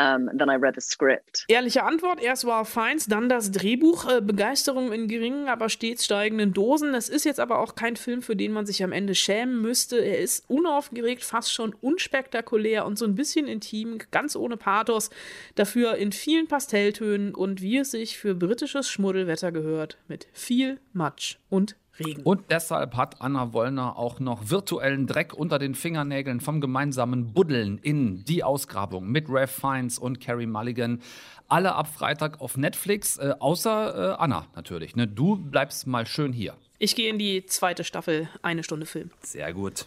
Um, 0.00 0.30
then 0.32 0.48
I 0.48 0.54
read 0.54 0.74
the 0.76 0.80
script. 0.80 1.44
Ehrliche 1.48 1.82
Antwort: 1.82 2.22
Erst 2.22 2.44
war 2.44 2.64
Feins, 2.64 3.06
dann 3.06 3.28
das 3.28 3.50
Drehbuch. 3.50 4.08
Äh, 4.08 4.20
Begeisterung 4.20 4.92
in 4.92 5.08
geringen, 5.08 5.48
aber 5.48 5.68
stets 5.68 6.04
steigenden 6.04 6.52
Dosen. 6.52 6.94
Es 6.94 7.08
ist 7.08 7.24
jetzt 7.24 7.40
aber 7.40 7.58
auch 7.58 7.74
kein 7.74 7.96
Film, 7.96 8.22
für 8.22 8.36
den 8.36 8.52
man 8.52 8.64
sich 8.64 8.84
am 8.84 8.92
Ende 8.92 9.14
schämen 9.14 9.60
müsste. 9.60 9.98
Er 9.98 10.20
ist 10.20 10.48
unaufgeregt, 10.48 11.24
fast 11.24 11.52
schon 11.52 11.74
unspektakulär 11.80 12.86
und 12.86 12.96
so 12.96 13.04
ein 13.06 13.16
bisschen 13.16 13.48
intim, 13.48 13.98
ganz 14.12 14.36
ohne 14.36 14.56
Pathos. 14.56 15.10
Dafür 15.56 15.96
in 15.96 16.12
vielen 16.12 16.46
Pastelltönen 16.46 17.34
und 17.34 17.60
wie 17.60 17.78
es 17.78 17.90
sich 17.90 18.18
für 18.18 18.34
britisches 18.34 18.88
Schmuddelwetter 18.88 19.50
gehört, 19.50 19.98
mit 20.06 20.28
viel 20.32 20.78
Matsch 20.92 21.38
und 21.50 21.74
Regen. 21.98 22.22
Und 22.22 22.50
deshalb 22.50 22.96
hat 22.96 23.20
Anna 23.20 23.52
Wollner 23.52 23.96
auch 23.96 24.20
noch 24.20 24.50
virtuellen 24.50 25.06
Dreck 25.06 25.34
unter 25.34 25.58
den 25.58 25.74
Fingernägeln 25.74 26.40
vom 26.40 26.60
gemeinsamen 26.60 27.32
Buddeln 27.32 27.78
in 27.78 28.24
die 28.24 28.44
Ausgrabung 28.44 29.08
mit 29.08 29.26
Ralph 29.28 29.50
Fiennes 29.50 29.98
und 29.98 30.20
Carrie 30.20 30.46
Mulligan. 30.46 31.00
Alle 31.48 31.74
ab 31.74 31.88
Freitag 31.88 32.40
auf 32.40 32.56
Netflix, 32.56 33.16
äh, 33.16 33.34
außer 33.38 34.12
äh, 34.12 34.16
Anna 34.18 34.46
natürlich. 34.54 34.96
Ne? 34.96 35.06
Du 35.08 35.36
bleibst 35.36 35.86
mal 35.86 36.06
schön 36.06 36.32
hier. 36.32 36.54
Ich 36.78 36.94
gehe 36.94 37.10
in 37.10 37.18
die 37.18 37.44
zweite 37.46 37.84
Staffel, 37.84 38.28
eine 38.42 38.62
Stunde 38.62 38.86
Film. 38.86 39.10
Sehr 39.22 39.52
gut. 39.52 39.84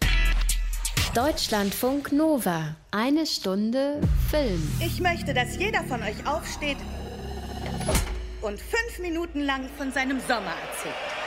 Deutschlandfunk 1.14 2.12
Nova, 2.12 2.76
eine 2.92 3.26
Stunde 3.26 4.02
Film. 4.30 4.62
Ich 4.80 5.00
möchte, 5.02 5.34
dass 5.34 5.58
jeder 5.58 5.84
von 5.84 6.02
euch 6.02 6.26
aufsteht 6.26 6.78
und 8.42 8.60
fünf 8.60 9.00
Minuten 9.00 9.42
lang 9.42 9.70
von 9.78 9.92
seinem 9.92 10.20
Sommer 10.22 10.54
erzählt. 10.70 11.21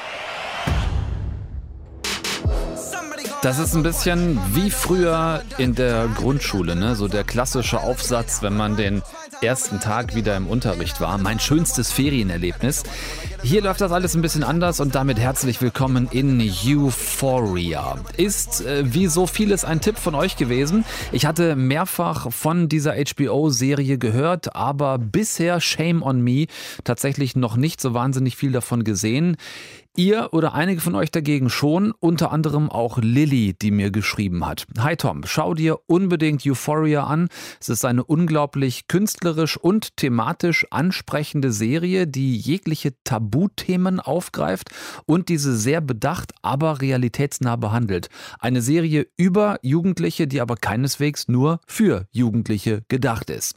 Das 3.44 3.58
ist 3.58 3.74
ein 3.74 3.82
bisschen 3.82 4.40
wie 4.54 4.70
früher 4.70 5.42
in 5.58 5.74
der 5.74 6.08
Grundschule, 6.08 6.74
ne? 6.74 6.96
so 6.96 7.08
der 7.08 7.24
klassische 7.24 7.80
Aufsatz, 7.80 8.40
wenn 8.40 8.56
man 8.56 8.76
den 8.76 9.02
ersten 9.42 9.80
Tag 9.80 10.14
wieder 10.14 10.34
im 10.34 10.46
Unterricht 10.46 11.00
war. 11.02 11.18
Mein 11.18 11.38
schönstes 11.38 11.92
Ferienerlebnis. 11.92 12.84
Hier 13.42 13.60
läuft 13.60 13.82
das 13.82 13.92
alles 13.92 14.14
ein 14.14 14.22
bisschen 14.22 14.44
anders 14.44 14.80
und 14.80 14.94
damit 14.94 15.18
herzlich 15.18 15.60
willkommen 15.60 16.08
in 16.10 16.40
Euphoria. 16.40 17.98
Ist 18.16 18.62
äh, 18.62 18.82
wie 18.94 19.08
so 19.08 19.26
vieles 19.26 19.66
ein 19.66 19.82
Tipp 19.82 19.98
von 19.98 20.14
euch 20.14 20.36
gewesen. 20.36 20.86
Ich 21.12 21.26
hatte 21.26 21.54
mehrfach 21.54 22.32
von 22.32 22.70
dieser 22.70 22.94
HBO-Serie 22.94 23.98
gehört, 23.98 24.56
aber 24.56 24.96
bisher 24.96 25.60
Shame 25.60 26.02
on 26.02 26.22
Me 26.22 26.46
tatsächlich 26.84 27.36
noch 27.36 27.56
nicht 27.56 27.82
so 27.82 27.92
wahnsinnig 27.92 28.36
viel 28.36 28.52
davon 28.52 28.84
gesehen. 28.84 29.36
Ihr 29.96 30.30
oder 30.32 30.54
einige 30.54 30.80
von 30.80 30.96
euch 30.96 31.12
dagegen 31.12 31.50
schon, 31.50 31.92
unter 32.00 32.32
anderem 32.32 32.68
auch 32.68 32.98
Lilly, 32.98 33.54
die 33.54 33.70
mir 33.70 33.92
geschrieben 33.92 34.44
hat. 34.44 34.66
Hi 34.76 34.96
Tom, 34.96 35.22
schau 35.24 35.54
dir 35.54 35.78
unbedingt 35.86 36.44
Euphoria 36.44 37.04
an. 37.04 37.28
Es 37.60 37.68
ist 37.68 37.84
eine 37.84 38.02
unglaublich 38.02 38.88
künstlerisch 38.88 39.56
und 39.56 39.96
thematisch 39.96 40.66
ansprechende 40.72 41.52
Serie, 41.52 42.08
die 42.08 42.36
jegliche 42.36 42.94
Tabuthemen 43.04 44.00
aufgreift 44.00 44.70
und 45.06 45.28
diese 45.28 45.56
sehr 45.56 45.80
bedacht, 45.80 46.32
aber 46.42 46.80
realitätsnah 46.80 47.54
behandelt. 47.54 48.08
Eine 48.40 48.62
Serie 48.62 49.06
über 49.16 49.60
Jugendliche, 49.62 50.26
die 50.26 50.40
aber 50.40 50.56
keineswegs 50.56 51.28
nur 51.28 51.60
für 51.68 52.08
Jugendliche 52.10 52.82
gedacht 52.88 53.30
ist. 53.30 53.54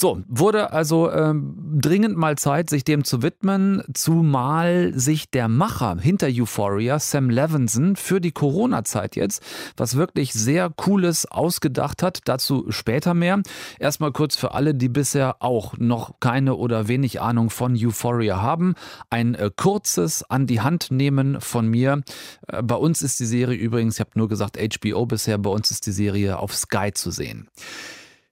So, 0.00 0.22
wurde 0.28 0.72
also 0.72 1.10
ähm, 1.10 1.56
dringend 1.80 2.16
mal 2.16 2.38
Zeit, 2.38 2.70
sich 2.70 2.84
dem 2.84 3.02
zu 3.02 3.20
widmen, 3.20 3.82
zumal 3.94 4.92
sich 4.94 5.28
der 5.28 5.48
Macher 5.48 5.96
hinter 6.00 6.28
Euphoria, 6.30 7.00
Sam 7.00 7.30
Levinson, 7.30 7.96
für 7.96 8.20
die 8.20 8.30
Corona-Zeit 8.30 9.16
jetzt 9.16 9.42
was 9.76 9.96
wirklich 9.96 10.32
sehr 10.32 10.70
Cooles 10.70 11.26
ausgedacht 11.26 12.04
hat. 12.04 12.20
Dazu 12.26 12.66
später 12.68 13.12
mehr. 13.12 13.42
Erstmal 13.80 14.12
kurz 14.12 14.36
für 14.36 14.54
alle, 14.54 14.72
die 14.72 14.88
bisher 14.88 15.42
auch 15.42 15.76
noch 15.78 16.20
keine 16.20 16.54
oder 16.54 16.86
wenig 16.86 17.20
Ahnung 17.20 17.50
von 17.50 17.76
Euphoria 17.76 18.40
haben. 18.40 18.76
Ein 19.10 19.34
äh, 19.34 19.50
kurzes 19.56 20.22
an 20.22 20.46
die 20.46 20.60
Hand 20.60 20.92
nehmen 20.92 21.40
von 21.40 21.66
mir. 21.66 22.02
Äh, 22.46 22.62
bei 22.62 22.76
uns 22.76 23.02
ist 23.02 23.18
die 23.18 23.26
Serie 23.26 23.58
übrigens, 23.58 23.96
ich 23.96 24.00
habe 24.00 24.10
nur 24.14 24.28
gesagt 24.28 24.58
HBO 24.58 25.06
bisher, 25.06 25.38
bei 25.38 25.50
uns 25.50 25.72
ist 25.72 25.88
die 25.88 25.92
Serie 25.92 26.38
auf 26.38 26.54
Sky 26.54 26.92
zu 26.94 27.10
sehen. 27.10 27.48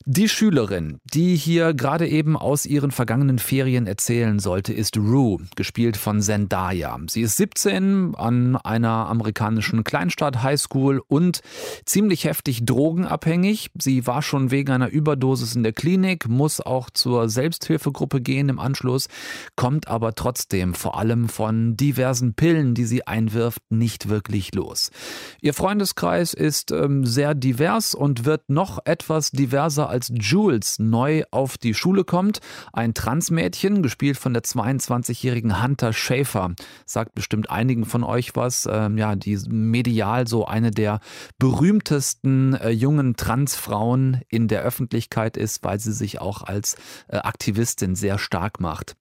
Die 0.05 0.29
Schülerin, 0.29 1.01
die 1.13 1.35
hier 1.35 1.75
gerade 1.75 2.07
eben 2.07 2.37
aus 2.37 2.65
ihren 2.65 2.93
vergangenen 2.93 3.41
Ferien 3.41 3.89
erzählen 3.89 4.39
sollte, 4.39 4.73
ist 4.73 4.97
Rue, 4.97 5.39
gespielt 5.57 5.97
von 5.97 6.23
Zendaya. 6.23 6.97
Sie 7.09 7.23
ist 7.23 7.37
17 7.39 8.15
an 8.15 8.55
einer 8.55 9.09
amerikanischen 9.09 9.83
Kleinstadt 9.83 10.45
Highschool 10.45 11.03
und 11.09 11.41
ziemlich 11.87 12.25
heftig 12.25 12.65
drogenabhängig. 12.65 13.71
Sie 13.81 14.07
war 14.07 14.23
schon 14.23 14.53
wegen 14.53 14.71
einer 14.71 14.91
Überdosis 14.91 15.57
in 15.57 15.65
der 15.65 15.73
Klinik, 15.73 16.29
muss 16.29 16.61
auch 16.61 16.89
zur 16.91 17.29
Selbsthilfegruppe 17.29 18.21
gehen 18.21 18.49
im 18.49 18.61
Anschluss, 18.61 19.09
kommt 19.57 19.89
aber 19.89 20.15
trotzdem 20.15 20.75
vor 20.75 21.01
allem 21.01 21.29
von 21.29 21.77
diversen 21.77 22.35
Pillen, 22.35 22.75
die 22.75 22.85
sie 22.85 23.09
einwirft, 23.09 23.61
nicht 23.71 24.09
wirklich 24.09 24.55
los. 24.55 24.93
Ihr 25.41 25.53
Freundeskreis 25.53 26.33
ist 26.33 26.71
ähm, 26.71 27.05
sehr 27.05 27.35
divers 27.35 27.97
und 27.97 28.25
wird 28.25 28.49
noch 28.49 28.79
etwas 28.85 29.33
diverser 29.33 29.86
als 29.89 30.13
Jules 30.15 30.79
neu 30.79 31.25
auf 31.31 31.59
die 31.59 31.75
Schule 31.75 32.05
kommt. 32.05 32.41
Ein 32.73 32.95
Transmädchen, 32.95 33.83
gespielt 33.83 34.17
von 34.17 34.33
der 34.33 34.43
22-jährigen 34.43 35.63
Hunter 35.63 35.93
Schäfer, 35.93 36.53
sagt 36.85 37.15
bestimmt 37.15 37.51
einigen 37.51 37.85
von 37.85 38.05
euch 38.05 38.37
was. 38.37 38.69
Ähm, 38.71 38.99
ja, 38.99 39.17
die 39.17 39.39
medial 39.49 40.27
so 40.27 40.47
eine 40.47 40.71
der 40.71 41.01
berühmtesten 41.39 42.55
äh, 42.55 42.71
jungen 42.71 43.17
Transfrauen 43.17 44.23
in 44.29 44.49
der 44.49 44.63
Öffentlichkeit 44.63 45.37
ist, 45.37 45.65
weil 45.65 45.81
sie 45.81 45.93
sich 45.93 46.21
auch 46.21 46.43
als 46.43 46.77
äh, 47.09 47.17
Aktivistin 47.17 47.95
sehr 47.95 48.19
stark 48.19 48.61
macht. 48.61 48.97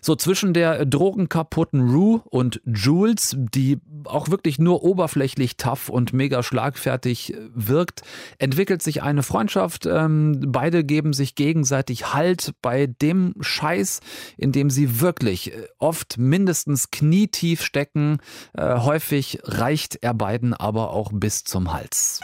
So 0.00 0.14
zwischen 0.16 0.54
der 0.54 0.84
drogenkaputten 0.86 1.90
Rue 1.90 2.22
und 2.24 2.60
Jules, 2.64 3.36
die 3.38 3.78
auch 4.04 4.28
wirklich 4.30 4.58
nur 4.58 4.82
oberflächlich 4.84 5.56
tough 5.56 5.88
und 5.88 6.12
mega 6.12 6.42
schlagfertig 6.42 7.34
äh, 7.34 7.36
wirkt, 7.54 8.02
entwickelt 8.38 8.82
sich 8.82 9.02
eine 9.02 9.22
Freundschaft. 9.22 9.86
Ähm, 9.86 10.40
beide 10.46 10.84
geben 10.84 11.12
sich 11.12 11.34
gegenseitig 11.34 12.14
Halt 12.14 12.54
bei 12.62 12.86
dem 12.86 13.34
Scheiß, 13.40 14.00
in 14.36 14.52
dem 14.52 14.70
sie 14.70 15.00
wirklich 15.00 15.52
äh, 15.52 15.66
oft 15.78 16.18
mindestens 16.18 16.90
knietief 16.90 17.62
stecken. 17.62 18.18
Äh, 18.54 18.78
häufig 18.78 19.40
reicht 19.44 19.98
er 20.02 20.14
beiden 20.14 20.54
aber 20.54 20.90
auch 20.90 21.10
bis 21.12 21.44
zum 21.44 21.72
Hals. 21.72 22.20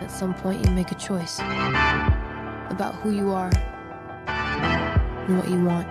At 0.00 0.10
some 0.10 0.34
point 0.42 0.64
you 0.66 0.72
make 0.72 0.90
a 0.92 0.98
choice 0.98 1.40
about 2.70 2.94
who 3.02 3.10
you 3.10 3.32
are. 3.32 3.50
And 5.30 5.38
what 5.38 5.48
you 5.48 5.64
want. 5.64 5.88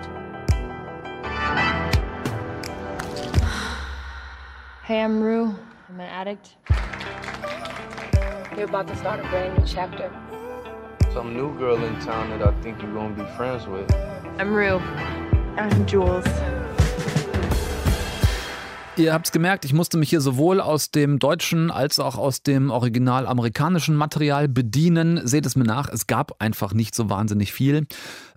Hey, 4.83 5.01
I'm 5.01 5.21
Rue. 5.21 5.55
I'm 5.87 5.99
an 5.99 6.09
addict. 6.09 6.55
You're 8.57 8.67
about 8.67 8.87
to 8.87 8.95
start 8.97 9.19
a 9.19 9.23
brand 9.29 9.57
new 9.57 9.65
chapter. 9.65 10.11
Some 11.13 11.33
new 11.33 11.57
girl 11.57 11.81
in 11.83 11.99
town 12.01 12.29
that 12.31 12.41
I 12.41 12.51
think 12.61 12.81
you're 12.81 12.93
gonna 12.93 13.15
be 13.15 13.25
friends 13.37 13.65
with. 13.67 13.89
I'm 14.39 14.53
Rue. 14.53 14.81
I'm 15.57 15.85
Jules. 15.85 16.25
Ihr 18.99 19.13
habt 19.13 19.27
es 19.27 19.31
gemerkt, 19.31 19.63
ich 19.63 19.71
musste 19.71 19.97
mich 19.97 20.09
hier 20.09 20.19
sowohl 20.19 20.59
aus 20.59 20.91
dem 20.91 21.19
deutschen 21.19 21.71
als 21.71 21.99
auch 21.99 22.17
aus 22.17 22.43
dem 22.43 22.69
original 22.69 23.27
amerikanischen 23.27 23.95
Material 23.95 24.49
bedienen. 24.49 25.25
Seht 25.25 25.45
es 25.45 25.55
mir 25.55 25.63
nach, 25.63 25.87
es 25.87 26.05
gab 26.05 26.41
einfach 26.41 26.73
nicht 26.73 26.93
so 26.93 27.09
wahnsinnig 27.09 27.53
viel. 27.53 27.87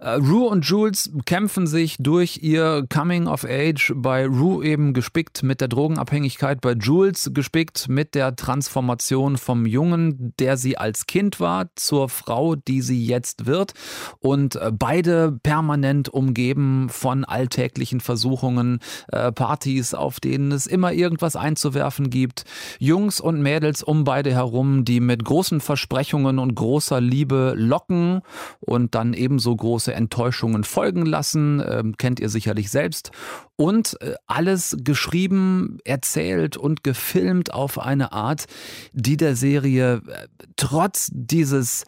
Äh, 0.02 0.14
Rue 0.14 0.48
und 0.48 0.66
Jules 0.66 1.12
kämpfen 1.26 1.68
sich 1.68 1.96
durch 2.00 2.40
ihr 2.42 2.84
Coming 2.92 3.28
of 3.28 3.44
Age. 3.44 3.92
Bei 3.94 4.26
Rue 4.26 4.64
eben 4.64 4.94
gespickt 4.94 5.44
mit 5.44 5.60
der 5.60 5.68
Drogenabhängigkeit, 5.68 6.60
bei 6.60 6.72
Jules 6.72 7.30
gespickt 7.32 7.88
mit 7.88 8.16
der 8.16 8.34
Transformation 8.34 9.36
vom 9.36 9.64
Jungen, 9.64 10.34
der 10.40 10.56
sie 10.56 10.76
als 10.76 11.06
Kind 11.06 11.38
war, 11.38 11.70
zur 11.76 12.08
Frau, 12.08 12.56
die 12.56 12.82
sie 12.82 13.06
jetzt 13.06 13.46
wird. 13.46 13.74
Und 14.18 14.56
äh, 14.56 14.72
beide 14.76 15.38
permanent 15.40 16.08
umgeben 16.08 16.88
von 16.88 17.24
alltäglichen 17.24 18.00
Versuchungen, 18.00 18.80
äh, 19.12 19.30
Partys, 19.30 19.94
auf 19.94 20.18
denen 20.18 20.50
es 20.50 20.66
immer 20.66 20.92
irgendwas 20.92 21.36
einzuwerfen 21.36 22.10
gibt. 22.10 22.44
Jungs 22.80 23.20
und 23.20 23.40
Mädels 23.40 23.84
um 23.84 24.02
beide 24.02 24.32
herum, 24.32 24.84
die 24.84 24.98
mit 24.98 25.24
großen 25.24 25.60
Versprechungen 25.60 26.40
und 26.40 26.56
großer 26.56 27.00
Liebe 27.00 27.54
locken 27.56 28.22
und 28.58 28.96
dann 28.96 29.14
ebenso 29.14 29.54
große 29.54 29.91
Enttäuschungen 29.94 30.64
folgen 30.64 31.06
lassen. 31.06 31.60
Äh, 31.60 31.82
kennt 31.98 32.20
ihr 32.20 32.28
sicherlich 32.28 32.70
selbst. 32.70 33.10
Und 33.56 34.00
äh, 34.00 34.14
alles 34.26 34.76
geschrieben, 34.80 35.78
erzählt 35.84 36.56
und 36.56 36.82
gefilmt 36.84 37.52
auf 37.52 37.78
eine 37.78 38.12
Art, 38.12 38.46
die 38.92 39.16
der 39.16 39.36
Serie 39.36 40.02
äh, 40.06 40.26
trotz 40.56 41.10
dieses 41.12 41.84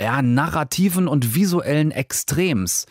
ja, 0.00 0.22
narrativen 0.22 1.08
und 1.08 1.34
visuellen 1.34 1.90
Extrems 1.90 2.86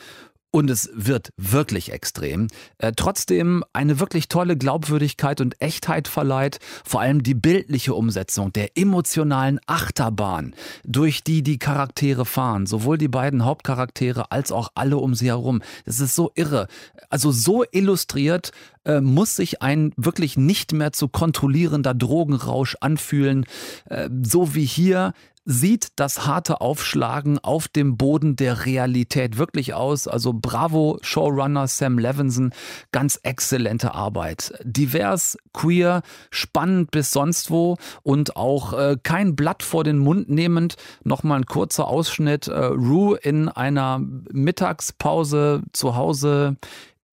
und 0.51 0.69
es 0.69 0.89
wird 0.93 1.29
wirklich 1.37 1.91
extrem, 1.91 2.47
äh, 2.77 2.93
trotzdem 2.95 3.63
eine 3.73 3.99
wirklich 3.99 4.27
tolle 4.27 4.57
Glaubwürdigkeit 4.57 5.41
und 5.41 5.61
Echtheit 5.61 6.07
verleiht, 6.07 6.59
vor 6.85 7.01
allem 7.01 7.23
die 7.23 7.33
bildliche 7.33 7.93
Umsetzung 7.93 8.53
der 8.53 8.77
emotionalen 8.77 9.59
Achterbahn, 9.67 10.55
durch 10.83 11.23
die 11.23 11.43
die 11.43 11.59
Charaktere 11.59 12.25
fahren, 12.25 12.65
sowohl 12.65 12.97
die 12.97 13.07
beiden 13.07 13.45
Hauptcharaktere 13.45 14.31
als 14.31 14.51
auch 14.51 14.69
alle 14.75 14.97
um 14.97 15.15
sie 15.15 15.27
herum. 15.27 15.61
Das 15.85 15.99
ist 15.99 16.15
so 16.15 16.31
irre. 16.35 16.67
Also 17.09 17.31
so 17.31 17.63
illustriert 17.71 18.51
äh, 18.85 19.01
muss 19.01 19.35
sich 19.35 19.61
ein 19.61 19.91
wirklich 19.97 20.37
nicht 20.37 20.71
mehr 20.71 20.93
zu 20.93 21.07
kontrollierender 21.07 21.93
Drogenrausch 21.93 22.77
anfühlen, 22.79 23.45
äh, 23.89 24.09
so 24.23 24.55
wie 24.55 24.65
hier 24.65 25.13
sieht 25.49 25.87
das 25.95 26.27
harte 26.27 26.59
Aufschlagen 26.59 27.39
auf 27.39 27.69
dem 27.69 27.95
Boden 27.95 28.35
der 28.35 28.65
Realität 28.65 29.37
wirklich 29.37 29.73
aus. 29.73 30.07
Also 30.07 30.33
bravo 30.33 30.99
Showrunner 31.01 31.67
Sam 31.67 31.97
Levinson, 31.97 32.53
ganz 32.91 33.17
exzellente 33.23 33.95
Arbeit. 33.95 34.53
Divers, 34.63 35.37
queer, 35.53 36.01
spannend 36.31 36.91
bis 36.91 37.11
sonst 37.11 37.49
wo 37.49 37.77
und 38.03 38.35
auch 38.35 38.73
äh, 38.73 38.97
kein 39.01 39.37
Blatt 39.37 39.63
vor 39.63 39.85
den 39.85 39.99
Mund 39.99 40.29
nehmend. 40.29 40.75
Nochmal 41.05 41.39
ein 41.39 41.45
kurzer 41.45 41.87
Ausschnitt. 41.87 42.49
Äh, 42.49 42.65
Rue 42.65 43.17
in 43.17 43.47
einer 43.47 43.99
Mittagspause 43.99 45.63
zu 45.71 45.95
Hause 45.95 46.57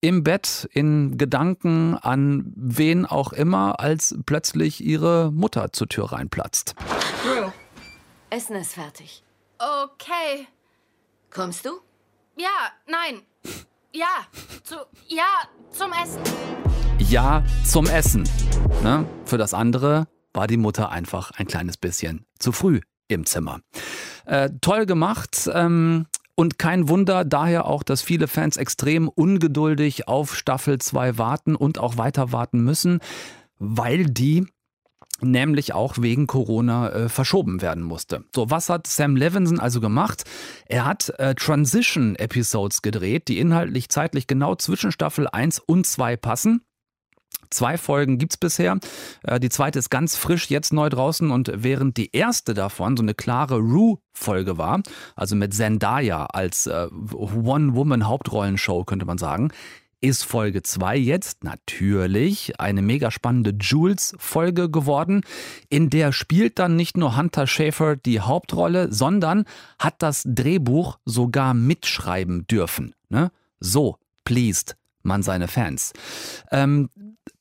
im 0.01 0.23
Bett 0.23 0.69
in 0.71 1.17
Gedanken 1.17 1.95
an 1.95 2.53
wen 2.55 3.05
auch 3.05 3.33
immer, 3.33 3.79
als 3.79 4.15
plötzlich 4.25 4.83
ihre 4.83 5.31
Mutter 5.31 5.71
zur 5.71 5.87
Tür 5.87 6.11
reinplatzt. 6.11 6.75
Essen 8.35 8.57
ist 8.57 8.73
fertig. 8.73 9.23
Okay. 9.59 10.45
Kommst 11.29 11.65
du? 11.65 11.69
Ja, 12.35 12.49
nein. 12.85 13.21
Ja, 13.93 14.27
zu, 14.61 14.75
ja, 15.07 15.23
zum 15.71 15.93
Essen. 15.93 16.21
Ja 16.99 17.45
zum 17.63 17.85
Essen. 17.85 18.27
Ne? 18.83 19.07
Für 19.23 19.37
das 19.37 19.53
andere 19.53 20.09
war 20.33 20.47
die 20.47 20.57
Mutter 20.57 20.89
einfach 20.89 21.31
ein 21.37 21.47
kleines 21.47 21.77
bisschen 21.77 22.25
zu 22.37 22.51
früh 22.51 22.81
im 23.07 23.25
Zimmer. 23.25 23.61
Äh, 24.25 24.49
toll 24.59 24.85
gemacht. 24.85 25.49
Ähm, 25.53 26.07
und 26.35 26.59
kein 26.59 26.89
Wunder 26.89 27.23
daher 27.23 27.65
auch, 27.67 27.83
dass 27.83 28.01
viele 28.01 28.27
Fans 28.27 28.57
extrem 28.57 29.07
ungeduldig 29.07 30.09
auf 30.09 30.35
Staffel 30.35 30.79
2 30.79 31.17
warten 31.17 31.55
und 31.55 31.79
auch 31.79 31.95
weiter 31.95 32.33
warten 32.33 32.59
müssen, 32.65 32.99
weil 33.59 34.03
die 34.03 34.45
nämlich 35.21 35.73
auch 35.73 35.95
wegen 35.99 36.27
Corona 36.27 36.89
äh, 36.89 37.09
verschoben 37.09 37.61
werden 37.61 37.83
musste. 37.83 38.25
So, 38.33 38.49
was 38.49 38.69
hat 38.69 38.87
Sam 38.87 39.15
Levinson 39.15 39.59
also 39.59 39.79
gemacht? 39.79 40.23
Er 40.67 40.85
hat 40.85 41.13
äh, 41.19 41.35
Transition-Episodes 41.35 42.81
gedreht, 42.81 43.27
die 43.27 43.39
inhaltlich 43.39 43.89
zeitlich 43.89 44.27
genau 44.27 44.55
zwischen 44.55 44.91
Staffel 44.91 45.27
1 45.27 45.59
und 45.59 45.85
2 45.85 46.17
passen. 46.17 46.61
Zwei 47.49 47.77
Folgen 47.77 48.17
gibt 48.17 48.33
es 48.33 48.37
bisher. 48.37 48.77
Äh, 49.23 49.39
die 49.39 49.49
zweite 49.49 49.79
ist 49.79 49.89
ganz 49.89 50.15
frisch, 50.15 50.49
jetzt 50.49 50.73
neu 50.73 50.89
draußen. 50.89 51.31
Und 51.31 51.51
während 51.53 51.97
die 51.97 52.15
erste 52.15 52.53
davon 52.53 52.97
so 52.97 53.03
eine 53.03 53.13
klare 53.13 53.57
Rue-Folge 53.57 54.57
war, 54.57 54.81
also 55.15 55.35
mit 55.35 55.53
Zendaya 55.53 56.25
als 56.25 56.67
äh, 56.67 56.87
One-Woman-Hauptrollenshow, 57.13 58.83
könnte 58.83 59.05
man 59.05 59.17
sagen, 59.17 59.51
ist 60.05 60.23
Folge 60.23 60.61
2 60.61 60.97
jetzt 60.97 61.43
natürlich 61.43 62.59
eine 62.59 62.83
mega 62.83 63.09
spannende 63.09 63.55
Jules-Folge 63.59 64.69
geworden. 64.69 65.21
In 65.69 65.89
der 65.89 66.11
spielt 66.11 66.59
dann 66.59 66.75
nicht 66.75 66.95
nur 66.95 67.17
Hunter 67.17 67.47
Schäfer 67.47 67.95
die 67.95 68.19
Hauptrolle, 68.19 68.93
sondern 68.93 69.45
hat 69.79 69.95
das 70.03 70.21
Drehbuch 70.23 70.99
sogar 71.05 71.55
mitschreiben 71.55 72.45
dürfen. 72.45 72.93
Ne? 73.09 73.31
So 73.59 73.97
pleased 74.25 74.75
man 75.01 75.23
seine 75.23 75.47
Fans. 75.47 75.91
Ähm, 76.51 76.89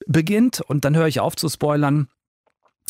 beginnt, 0.07 0.63
und 0.63 0.87
dann 0.87 0.97
höre 0.97 1.09
ich 1.09 1.21
auf 1.21 1.37
zu 1.37 1.51
spoilern, 1.51 2.09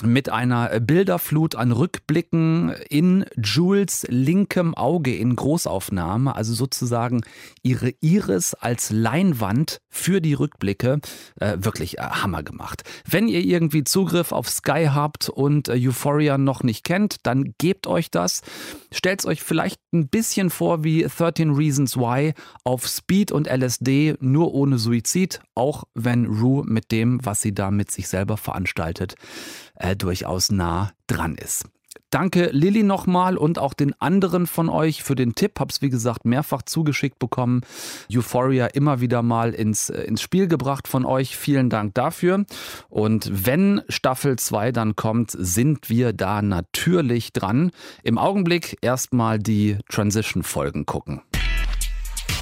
mit 0.04 0.28
einer 0.28 0.80
Bilderflut 0.80 1.54
an 1.54 1.72
Rückblicken 1.72 2.74
in 2.88 3.24
Jules 3.36 4.06
linkem 4.08 4.74
Auge 4.74 5.14
in 5.14 5.36
Großaufnahme, 5.36 6.34
also 6.34 6.54
sozusagen 6.54 7.22
ihre 7.62 7.92
Iris 8.00 8.54
als 8.54 8.90
Leinwand 8.90 9.78
für 9.88 10.20
die 10.20 10.34
Rückblicke, 10.34 11.00
äh, 11.40 11.56
wirklich 11.58 11.98
äh, 11.98 12.02
Hammer 12.02 12.42
gemacht. 12.42 12.82
Wenn 13.08 13.28
ihr 13.28 13.40
irgendwie 13.40 13.84
Zugriff 13.84 14.32
auf 14.32 14.48
Sky 14.48 14.88
habt 14.92 15.28
und 15.28 15.68
äh, 15.68 15.74
Euphoria 15.74 16.38
noch 16.38 16.62
nicht 16.62 16.84
kennt, 16.84 17.18
dann 17.26 17.54
gebt 17.58 17.86
euch 17.86 18.10
das. 18.10 18.42
Stellt 18.92 19.24
euch 19.24 19.42
vielleicht 19.42 19.80
ein 19.92 20.08
bisschen 20.08 20.50
vor 20.50 20.84
wie 20.84 21.04
13 21.04 21.50
Reasons 21.52 21.96
Why 21.96 22.34
auf 22.64 22.86
Speed 22.86 23.32
und 23.32 23.46
LSD, 23.46 24.16
nur 24.20 24.54
ohne 24.54 24.78
Suizid, 24.78 25.40
auch 25.54 25.84
wenn 25.94 26.26
Rue 26.26 26.64
mit 26.66 26.90
dem, 26.90 27.24
was 27.24 27.40
sie 27.40 27.54
da 27.54 27.70
mit 27.70 27.90
sich 27.90 28.08
selber 28.08 28.36
veranstaltet, 28.36 29.14
äh, 29.74 29.96
durchaus 29.96 30.50
nah 30.50 30.92
dran 31.06 31.36
ist. 31.36 31.66
Danke 32.14 32.50
Lilly 32.52 32.84
nochmal 32.84 33.36
und 33.36 33.58
auch 33.58 33.74
den 33.74 33.92
anderen 34.00 34.46
von 34.46 34.68
euch 34.68 35.02
für 35.02 35.16
den 35.16 35.34
Tipp. 35.34 35.58
Hab's 35.58 35.82
wie 35.82 35.90
gesagt 35.90 36.24
mehrfach 36.24 36.62
zugeschickt 36.62 37.18
bekommen. 37.18 37.62
Euphoria 38.08 38.66
immer 38.66 39.00
wieder 39.00 39.22
mal 39.22 39.52
ins, 39.52 39.90
äh, 39.90 40.02
ins 40.02 40.22
Spiel 40.22 40.46
gebracht 40.46 40.86
von 40.86 41.04
euch. 41.04 41.36
Vielen 41.36 41.70
Dank 41.70 41.94
dafür. 41.94 42.44
Und 42.88 43.28
wenn 43.32 43.82
Staffel 43.88 44.38
2 44.38 44.70
dann 44.70 44.94
kommt, 44.94 45.32
sind 45.36 45.90
wir 45.90 46.12
da 46.12 46.40
natürlich 46.40 47.32
dran. 47.32 47.72
Im 48.04 48.18
Augenblick 48.18 48.78
erstmal 48.80 49.40
die 49.40 49.78
Transition-Folgen 49.90 50.86
gucken. 50.86 51.20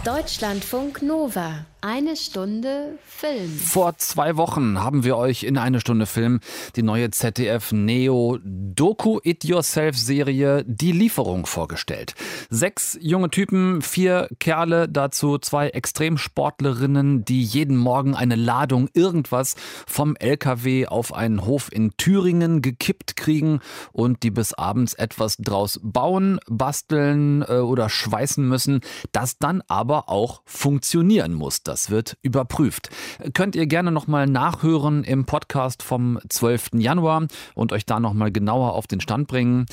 Deutschlandfunk 0.04 1.00
Nova. 1.00 1.64
Eine 1.84 2.14
Stunde 2.14 2.96
Film. 3.04 3.58
Vor 3.58 3.98
zwei 3.98 4.36
Wochen 4.36 4.78
haben 4.78 5.02
wir 5.02 5.16
euch 5.16 5.42
in 5.42 5.58
eine 5.58 5.80
Stunde 5.80 6.06
Film 6.06 6.38
die 6.76 6.84
neue 6.84 7.10
ZDF 7.10 7.72
Neo 7.72 8.38
Doku 8.44 9.18
It 9.24 9.42
Yourself 9.42 9.98
Serie 9.98 10.62
Die 10.64 10.92
Lieferung 10.92 11.44
vorgestellt. 11.44 12.14
Sechs 12.50 12.96
junge 13.00 13.30
Typen, 13.30 13.82
vier 13.82 14.28
Kerle, 14.38 14.88
dazu 14.88 15.38
zwei 15.38 15.70
Extremsportlerinnen, 15.70 17.24
die 17.24 17.42
jeden 17.42 17.78
Morgen 17.78 18.14
eine 18.14 18.36
Ladung 18.36 18.88
irgendwas 18.94 19.56
vom 19.88 20.14
LKW 20.14 20.86
auf 20.86 21.12
einen 21.12 21.44
Hof 21.46 21.68
in 21.72 21.96
Thüringen 21.96 22.62
gekippt 22.62 23.16
kriegen 23.16 23.58
und 23.90 24.22
die 24.22 24.30
bis 24.30 24.54
abends 24.54 24.94
etwas 24.94 25.36
draus 25.36 25.80
bauen, 25.82 26.38
basteln 26.48 27.42
äh, 27.42 27.54
oder 27.54 27.88
schweißen 27.88 28.48
müssen, 28.48 28.82
das 29.10 29.38
dann 29.38 29.64
aber 29.66 30.08
auch 30.08 30.42
funktionieren 30.44 31.34
muss. 31.34 31.64
Das 31.72 31.88
wird 31.88 32.18
überprüft. 32.20 32.90
Könnt 33.32 33.56
ihr 33.56 33.66
gerne 33.66 33.92
nochmal 33.92 34.26
nachhören 34.26 35.04
im 35.04 35.24
Podcast 35.24 35.82
vom 35.82 36.18
12. 36.28 36.72
Januar 36.74 37.28
und 37.54 37.72
euch 37.72 37.86
da 37.86 37.98
nochmal 37.98 38.30
genauer 38.30 38.74
auf 38.74 38.86
den 38.86 39.00
Stand 39.00 39.26
bringen. 39.26 39.64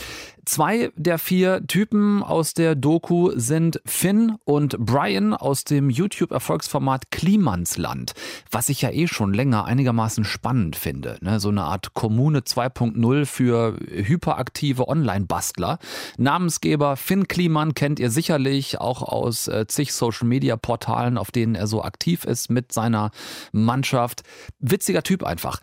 Zwei 0.49 0.91
der 0.95 1.19
vier 1.19 1.67
Typen 1.67 2.23
aus 2.23 2.55
der 2.55 2.73
Doku 2.73 3.29
sind 3.35 3.79
Finn 3.85 4.37
und 4.45 4.79
Brian 4.79 5.35
aus 5.35 5.63
dem 5.63 5.91
YouTube-Erfolgsformat 5.91 7.11
Klimansland, 7.11 8.13
was 8.49 8.69
ich 8.69 8.81
ja 8.81 8.89
eh 8.89 9.05
schon 9.05 9.31
länger 9.31 9.65
einigermaßen 9.65 10.25
spannend 10.25 10.75
finde. 10.75 11.19
Ne? 11.21 11.39
So 11.39 11.49
eine 11.49 11.65
Art 11.65 11.93
Kommune 11.93 12.39
2.0 12.39 13.27
für 13.27 13.77
hyperaktive 13.79 14.87
Online-Bastler. 14.87 15.77
Namensgeber 16.17 16.97
Finn 16.97 17.27
Kliman 17.27 17.75
kennt 17.75 17.99
ihr 17.99 18.09
sicherlich 18.09 18.81
auch 18.81 19.03
aus 19.03 19.47
äh, 19.49 19.67
zig 19.67 19.93
Social-Media-Portalen, 19.93 21.19
auf 21.19 21.29
denen 21.29 21.53
er 21.53 21.67
so 21.67 21.83
aktiv 21.83 22.23
ist 22.23 22.49
mit 22.49 22.73
seiner 22.73 23.11
Mannschaft. 23.51 24.23
Witziger 24.57 25.03
Typ 25.03 25.23
einfach. 25.23 25.61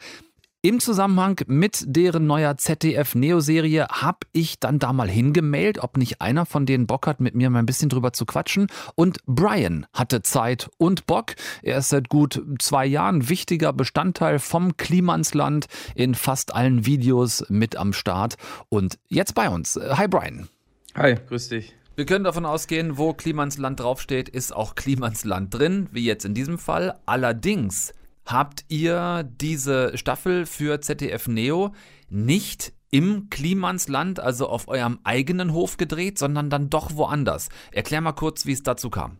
Im 0.66 0.80
Zusammenhang 0.80 1.38
mit 1.46 1.84
deren 1.86 2.26
neuer 2.26 2.56
ZDF-Neo-Serie 2.56 3.86
habe 3.88 4.26
ich 4.32 4.58
dann 4.58 4.80
da 4.80 4.92
mal 4.92 5.08
hingemailt, 5.08 5.78
ob 5.78 5.96
nicht 5.96 6.20
einer 6.20 6.44
von 6.44 6.66
denen 6.66 6.88
Bock 6.88 7.06
hat, 7.06 7.20
mit 7.20 7.36
mir 7.36 7.50
mal 7.50 7.60
ein 7.60 7.66
bisschen 7.66 7.88
drüber 7.88 8.12
zu 8.12 8.26
quatschen. 8.26 8.66
Und 8.96 9.18
Brian 9.26 9.86
hatte 9.92 10.22
Zeit 10.22 10.68
und 10.76 11.06
Bock. 11.06 11.36
Er 11.62 11.78
ist 11.78 11.90
seit 11.90 12.08
gut 12.08 12.42
zwei 12.58 12.84
Jahren 12.84 13.28
wichtiger 13.28 13.72
Bestandteil 13.72 14.40
vom 14.40 14.76
Klimansland 14.76 15.66
in 15.94 16.16
fast 16.16 16.52
allen 16.52 16.84
Videos 16.84 17.44
mit 17.48 17.76
am 17.76 17.92
Start. 17.92 18.34
Und 18.68 18.98
jetzt 19.06 19.36
bei 19.36 19.48
uns. 19.48 19.78
Hi 19.80 20.08
Brian. 20.08 20.48
Hi, 20.96 21.14
grüß 21.28 21.48
dich. 21.48 21.76
Wir 21.94 22.06
können 22.06 22.24
davon 22.24 22.44
ausgehen, 22.44 22.98
wo 22.98 23.14
Klimansland 23.14 23.78
draufsteht, 23.78 24.28
ist 24.28 24.52
auch 24.52 24.74
Klimansland 24.74 25.54
drin, 25.54 25.86
wie 25.92 26.04
jetzt 26.04 26.24
in 26.24 26.34
diesem 26.34 26.58
Fall. 26.58 26.98
Allerdings 27.06 27.92
habt 28.26 28.64
ihr 28.68 29.28
diese 29.40 29.96
Staffel 29.96 30.46
für 30.46 30.80
ZDF 30.80 31.28
Neo 31.28 31.72
nicht 32.08 32.72
im 32.90 33.30
Klimansland, 33.30 34.20
also 34.20 34.48
auf 34.48 34.68
eurem 34.68 34.98
eigenen 35.04 35.52
Hof 35.52 35.76
gedreht, 35.76 36.18
sondern 36.18 36.50
dann 36.50 36.70
doch 36.70 36.96
woanders. 36.96 37.48
Erklär 37.72 38.00
mal 38.00 38.12
kurz, 38.12 38.46
wie 38.46 38.52
es 38.52 38.62
dazu 38.62 38.90
kam. 38.90 39.18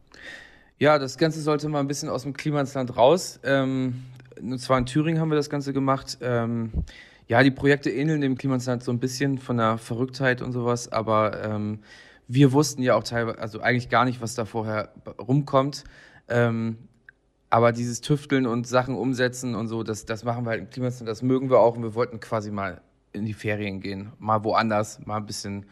Ja, 0.79 0.99
das 0.99 1.19
Ganze 1.19 1.41
sollte 1.41 1.69
mal 1.69 1.81
ein 1.81 1.89
bisschen 1.89 2.09
aus 2.09 2.23
dem 2.23 2.35
Klimansland 2.35 2.97
raus. 2.97 3.41
Ähm, 3.43 4.03
und 4.41 4.59
zwar 4.59 4.79
in 4.79 4.87
Thüringen 4.87 5.21
haben 5.21 5.31
wir 5.31 5.37
das 5.37 5.51
Ganze 5.51 5.73
gemacht. 5.73 6.19
Ähm, 6.21 6.73
ja, 7.29 7.43
die 7.43 7.51
Projekte 7.51 7.91
ähneln 7.91 8.21
dem 8.21 8.37
Klimansland 8.37 8.85
so 8.85 8.93
ein 8.93 9.01
bisschen 9.01 9.39
von 9.39 9.57
der 9.57 9.79
Verrücktheit 9.79 10.43
und 10.43 10.53
sowas, 10.53 10.93
aber 10.93 11.43
ähm, 11.43 11.81
wir 12.29 12.53
wussten 12.53 12.83
ja 12.83 12.95
auch 12.95 13.05
teilweise, 13.05 13.39
also 13.39 13.61
eigentlich 13.61 13.89
gar 13.89 14.05
nicht, 14.05 14.21
was 14.21 14.35
da 14.35 14.45
vorher 14.45 14.93
rumkommt. 15.19 15.85
Ähm, 16.29 16.77
aber 17.51 17.73
dieses 17.73 18.01
Tüfteln 18.01 18.47
und 18.47 18.67
Sachen 18.67 18.97
umsetzen 18.97 19.55
und 19.55 19.69
so, 19.69 19.83
das, 19.83 20.05
das 20.05 20.25
machen 20.25 20.45
wir 20.45 20.51
halt 20.51 20.61
im 20.61 20.71
Klimazentrum, 20.71 21.07
das 21.07 21.23
mögen 21.23 21.51
wir 21.51 21.61
auch 21.61 21.77
und 21.77 21.83
wir 21.83 21.95
wollten 21.95 22.21
quasi 22.21 22.51
mal 22.51 22.81
in 23.13 23.25
die 23.25 23.35
Ferien 23.35 23.81
gehen, 23.81 24.13
mal 24.19 24.45
woanders, 24.45 25.05
mal 25.07 25.17
ein 25.17 25.27
bisschen 25.27 25.67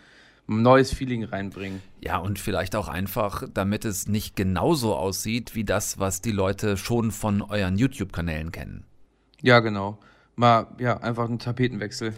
ein 0.48 0.62
neues 0.62 0.92
Feeling 0.92 1.24
reinbringen. 1.24 1.82
Ja, 2.00 2.18
und 2.18 2.38
vielleicht 2.38 2.76
auch 2.76 2.88
einfach, 2.88 3.44
damit 3.52 3.84
es 3.84 4.08
nicht 4.08 4.36
genauso 4.36 4.94
aussieht 4.94 5.54
wie 5.54 5.64
das, 5.64 5.98
was 5.98 6.20
die 6.20 6.32
Leute 6.32 6.76
schon 6.76 7.10
von 7.10 7.42
euren 7.42 7.76
YouTube-Kanälen 7.76 8.52
kennen. 8.52 8.84
Ja, 9.40 9.60
genau. 9.60 9.98
Mal, 10.36 10.66
ja, 10.78 10.98
einfach 10.98 11.28
ein 11.28 11.38
Tapetenwechsel. 11.38 12.14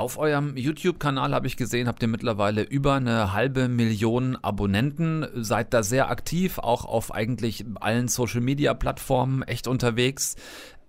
Auf 0.00 0.16
eurem 0.16 0.56
YouTube-Kanal 0.56 1.34
habe 1.34 1.46
ich 1.46 1.58
gesehen, 1.58 1.86
habt 1.86 2.00
ihr 2.00 2.08
mittlerweile 2.08 2.62
über 2.62 2.94
eine 2.94 3.34
halbe 3.34 3.68
Million 3.68 4.34
Abonnenten, 4.34 5.26
seid 5.34 5.74
da 5.74 5.82
sehr 5.82 6.08
aktiv, 6.08 6.56
auch 6.56 6.86
auf 6.86 7.12
eigentlich 7.12 7.66
allen 7.74 8.08
Social-Media-Plattformen 8.08 9.42
echt 9.42 9.68
unterwegs. 9.68 10.36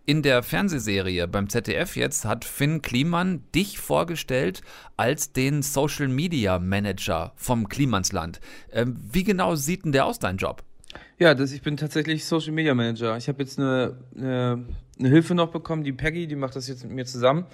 In 0.06 0.21
der 0.21 0.43
Fernsehserie 0.43 1.28
beim 1.28 1.50
ZDF 1.50 1.97
jetzt 1.97 2.24
hat 2.24 2.45
Finn 2.45 2.82
Kliman 2.82 3.43
dich 3.54 3.80
vorgestellt 3.80 4.62
als 4.95 5.34
den 5.34 5.62
Social 5.62 6.08
Media 6.08 6.58
Manager 6.58 7.34
vom 7.36 7.67
Klimansland. 7.67 8.39
Ähm, 8.71 8.95
wie 9.12 9.26
genau 9.26 9.56
sieht 9.56 9.84
denn 9.84 9.91
der 9.91 10.06
aus, 10.06 10.19
dein 10.19 10.38
Job? 10.38 10.63
Ja, 11.19 11.36
das, 11.36 11.52
ich 11.52 11.62
bin 11.62 11.76
tatsächlich 11.76 12.24
Social 12.24 12.54
Media 12.54 12.74
Manager. 12.74 13.17
Ich 13.17 13.28
habe 13.28 13.43
jetzt 13.43 13.60
eine, 13.60 13.97
eine, 14.15 14.65
eine 14.97 15.10
Hilfe 15.10 15.36
noch 15.36 15.52
bekommen, 15.52 15.84
die 15.84 15.91
Peggy, 15.91 16.28
die 16.28 16.38
macht 16.38 16.56
das 16.56 16.69
jetzt 16.69 16.86
mit 16.86 16.93
mir 16.93 17.06
zusammen. 17.06 17.45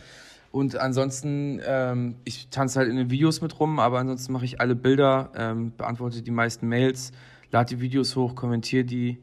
Und 0.52 0.78
ansonsten, 0.78 1.62
ähm, 1.66 2.16
ich 2.24 2.48
tanze 2.50 2.80
halt 2.80 2.90
in 2.90 2.96
den 2.96 3.10
Videos 3.10 3.42
mit 3.42 3.60
rum, 3.60 3.80
aber 3.80 4.00
ansonsten 4.00 4.34
mache 4.34 4.46
ich 4.46 4.62
alle 4.62 4.76
Bilder, 4.76 5.32
ähm, 5.36 5.74
beantworte 5.78 6.22
die 6.22 6.32
meisten 6.32 6.68
Mails, 6.68 7.12
lade 7.52 7.76
die 7.76 7.82
Videos 7.82 8.16
hoch, 8.16 8.36
kommentiere 8.36 8.84
die. 8.84 9.18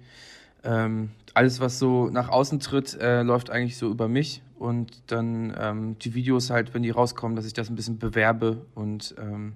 Ähm, 0.62 1.10
alles, 1.34 1.60
was 1.60 1.78
so 1.78 2.08
nach 2.08 2.28
außen 2.28 2.60
tritt, 2.60 2.98
äh, 3.00 3.22
läuft 3.22 3.50
eigentlich 3.50 3.76
so 3.76 3.90
über 3.90 4.08
mich. 4.08 4.42
Und 4.58 5.02
dann 5.08 5.54
ähm, 5.58 5.98
die 5.98 6.14
Videos 6.14 6.50
halt, 6.50 6.72
wenn 6.74 6.82
die 6.82 6.90
rauskommen, 6.90 7.36
dass 7.36 7.44
ich 7.44 7.52
das 7.52 7.68
ein 7.68 7.74
bisschen 7.74 7.98
bewerbe. 7.98 8.64
Und 8.74 9.14
ähm, 9.18 9.54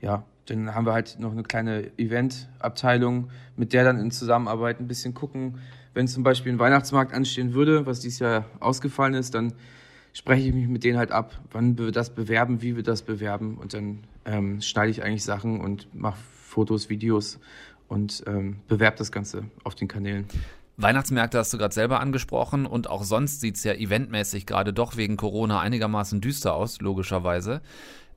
ja, 0.00 0.24
dann 0.46 0.74
haben 0.74 0.86
wir 0.86 0.92
halt 0.92 1.18
noch 1.18 1.32
eine 1.32 1.42
kleine 1.42 1.90
Eventabteilung, 1.98 3.30
mit 3.56 3.72
der 3.72 3.84
dann 3.84 3.98
in 3.98 4.10
Zusammenarbeit 4.10 4.80
ein 4.80 4.88
bisschen 4.88 5.12
gucken. 5.12 5.58
Wenn 5.92 6.06
zum 6.06 6.22
Beispiel 6.22 6.52
ein 6.52 6.58
Weihnachtsmarkt 6.58 7.12
anstehen 7.12 7.54
würde, 7.54 7.84
was 7.84 8.00
dieses 8.00 8.20
Jahr 8.20 8.44
ausgefallen 8.60 9.14
ist, 9.14 9.34
dann 9.34 9.52
spreche 10.18 10.48
ich 10.48 10.54
mich 10.54 10.66
mit 10.66 10.82
denen 10.82 10.98
halt 10.98 11.12
ab, 11.12 11.38
wann 11.52 11.78
wir 11.78 11.92
das 11.92 12.10
bewerben, 12.10 12.60
wie 12.60 12.74
wir 12.74 12.82
das 12.82 13.02
bewerben 13.02 13.56
und 13.56 13.72
dann 13.72 14.00
ähm, 14.24 14.60
schneide 14.60 14.90
ich 14.90 15.04
eigentlich 15.04 15.22
Sachen 15.22 15.60
und 15.60 15.86
mache 15.94 16.18
Fotos, 16.44 16.90
Videos 16.90 17.38
und 17.86 18.24
ähm, 18.26 18.56
bewerbe 18.66 18.98
das 18.98 19.12
Ganze 19.12 19.44
auf 19.62 19.76
den 19.76 19.86
Kanälen. 19.86 20.26
Weihnachtsmärkte 20.76 21.38
hast 21.38 21.52
du 21.52 21.58
gerade 21.58 21.72
selber 21.72 22.00
angesprochen 22.00 22.66
und 22.66 22.90
auch 22.90 23.04
sonst 23.04 23.40
sieht 23.40 23.56
es 23.56 23.64
ja 23.64 23.74
eventmäßig 23.74 24.44
gerade 24.44 24.72
doch 24.72 24.96
wegen 24.96 25.16
Corona 25.16 25.60
einigermaßen 25.60 26.20
düster 26.20 26.52
aus, 26.52 26.80
logischerweise. 26.80 27.62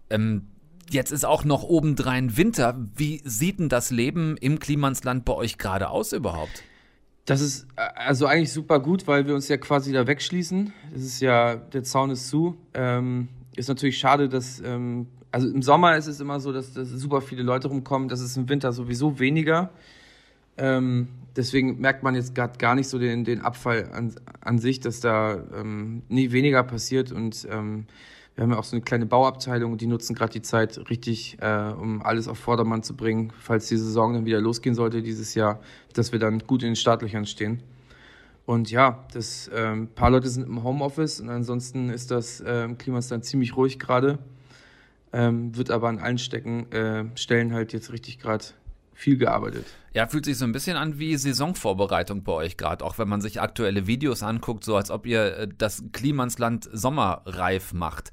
Ähm, 0.09 0.47
jetzt 0.89 1.11
ist 1.11 1.23
auch 1.23 1.43
noch 1.43 1.61
obendrein 1.61 2.35
Winter. 2.35 2.83
Wie 2.95 3.21
sieht 3.25 3.59
denn 3.59 3.69
das 3.69 3.91
Leben 3.91 4.37
im 4.37 4.57
Klimansland 4.57 5.23
bei 5.23 5.33
euch 5.33 5.59
gerade 5.59 5.89
aus 5.89 6.13
überhaupt? 6.13 6.63
Das 7.25 7.41
ist 7.41 7.67
äh, 7.75 7.81
also 7.95 8.25
eigentlich 8.25 8.51
super 8.51 8.79
gut, 8.79 9.07
weil 9.07 9.27
wir 9.27 9.35
uns 9.35 9.47
ja 9.47 9.57
quasi 9.57 9.91
da 9.91 10.07
wegschließen. 10.07 10.73
Es 10.95 11.03
ist 11.03 11.21
ja, 11.21 11.55
der 11.55 11.83
Zaun 11.83 12.09
ist 12.11 12.29
zu. 12.29 12.57
Ähm, 12.73 13.29
ist 13.55 13.69
natürlich 13.69 13.97
schade, 13.97 14.29
dass, 14.29 14.61
ähm, 14.61 15.07
also 15.31 15.47
im 15.49 15.61
Sommer 15.61 15.97
ist 15.97 16.07
es 16.07 16.19
immer 16.19 16.39
so, 16.39 16.51
dass, 16.51 16.73
dass 16.73 16.89
super 16.89 17.21
viele 17.21 17.43
Leute 17.43 17.67
rumkommen. 17.67 18.07
Das 18.07 18.21
ist 18.21 18.37
im 18.37 18.49
Winter 18.49 18.71
sowieso 18.73 19.19
weniger. 19.19 19.71
Ähm, 20.57 21.09
deswegen 21.35 21.79
merkt 21.79 22.03
man 22.03 22.15
jetzt 22.15 22.35
gerade 22.35 22.57
gar 22.57 22.75
nicht 22.75 22.87
so 22.87 22.99
den, 22.99 23.23
den 23.23 23.41
Abfall 23.41 23.89
an, 23.93 24.13
an 24.41 24.59
sich, 24.59 24.79
dass 24.79 24.99
da 24.99 25.41
ähm, 25.55 26.03
nie 26.09 26.31
weniger 26.31 26.63
passiert 26.63 27.11
und 27.11 27.47
ähm, 27.49 27.85
wir 28.35 28.43
haben 28.43 28.51
ja 28.51 28.57
auch 28.57 28.63
so 28.63 28.75
eine 28.75 28.83
kleine 28.83 29.05
Bauabteilung 29.05 29.77
die 29.77 29.87
nutzen 29.87 30.15
gerade 30.15 30.31
die 30.31 30.41
Zeit 30.41 30.89
richtig, 30.89 31.37
äh, 31.41 31.73
um 31.77 32.01
alles 32.01 32.27
auf 32.27 32.37
Vordermann 32.37 32.81
zu 32.81 32.95
bringen, 32.95 33.33
falls 33.37 33.67
die 33.67 33.77
Saison 33.77 34.13
dann 34.13 34.25
wieder 34.25 34.39
losgehen 34.39 34.75
sollte 34.75 35.01
dieses 35.01 35.35
Jahr, 35.35 35.59
dass 35.93 36.11
wir 36.11 36.19
dann 36.19 36.39
gut 36.39 36.63
in 36.63 36.69
den 36.69 36.75
Startlöchern 36.75 37.25
stehen. 37.25 37.61
Und 38.45 38.71
ja, 38.71 39.05
das, 39.13 39.47
äh, 39.49 39.67
ein 39.73 39.87
paar 39.87 40.09
Leute 40.09 40.29
sind 40.29 40.47
im 40.47 40.63
Homeoffice 40.63 41.21
und 41.21 41.29
ansonsten 41.29 41.89
ist 41.89 42.11
das 42.11 42.41
äh, 42.41 42.67
Klima 42.77 42.99
dann 43.01 43.21
ziemlich 43.21 43.55
ruhig 43.55 43.79
gerade. 43.79 44.19
Ähm, 45.13 45.55
wird 45.57 45.71
aber 45.71 45.89
an 45.89 45.99
allen 45.99 46.17
Stecken, 46.17 46.71
äh, 46.71 47.05
Stellen 47.15 47.53
halt 47.53 47.73
jetzt 47.73 47.91
richtig 47.91 48.17
gerade 48.17 48.45
viel 49.01 49.17
gearbeitet. 49.17 49.65
Ja, 49.93 50.07
fühlt 50.07 50.25
sich 50.25 50.37
so 50.37 50.45
ein 50.45 50.51
bisschen 50.51 50.77
an 50.77 50.99
wie 50.99 51.17
Saisonvorbereitung 51.17 52.23
bei 52.23 52.31
euch 52.31 52.55
gerade, 52.55 52.85
auch 52.85 52.97
wenn 52.97 53.09
man 53.09 53.19
sich 53.19 53.41
aktuelle 53.41 53.87
Videos 53.87 54.23
anguckt, 54.23 54.63
so 54.63 54.77
als 54.77 54.89
ob 54.91 55.05
ihr 55.05 55.37
äh, 55.37 55.47
das 55.57 55.83
Klimansland 55.91 56.69
sommerreif 56.71 57.73
macht. 57.73 58.11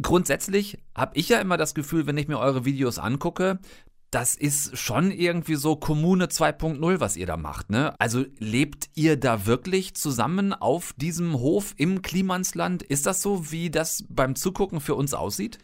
Grundsätzlich 0.00 0.78
habe 0.94 1.16
ich 1.16 1.28
ja 1.28 1.38
immer 1.38 1.56
das 1.56 1.74
Gefühl, 1.74 2.06
wenn 2.06 2.16
ich 2.16 2.26
mir 2.26 2.38
eure 2.38 2.64
Videos 2.64 2.98
angucke, 2.98 3.60
das 4.10 4.36
ist 4.36 4.78
schon 4.78 5.10
irgendwie 5.10 5.56
so 5.56 5.74
Kommune 5.74 6.26
2.0, 6.26 7.00
was 7.00 7.16
ihr 7.16 7.26
da 7.26 7.36
macht, 7.36 7.70
ne? 7.70 7.94
Also 7.98 8.24
lebt 8.38 8.88
ihr 8.94 9.16
da 9.16 9.44
wirklich 9.44 9.94
zusammen 9.94 10.52
auf 10.52 10.92
diesem 10.96 11.34
Hof 11.34 11.74
im 11.78 12.00
Klimansland? 12.00 12.84
Ist 12.84 13.06
das 13.06 13.22
so, 13.22 13.50
wie 13.50 13.70
das 13.70 14.04
beim 14.08 14.36
Zugucken 14.36 14.80
für 14.80 14.94
uns 14.94 15.14
aussieht? 15.14 15.58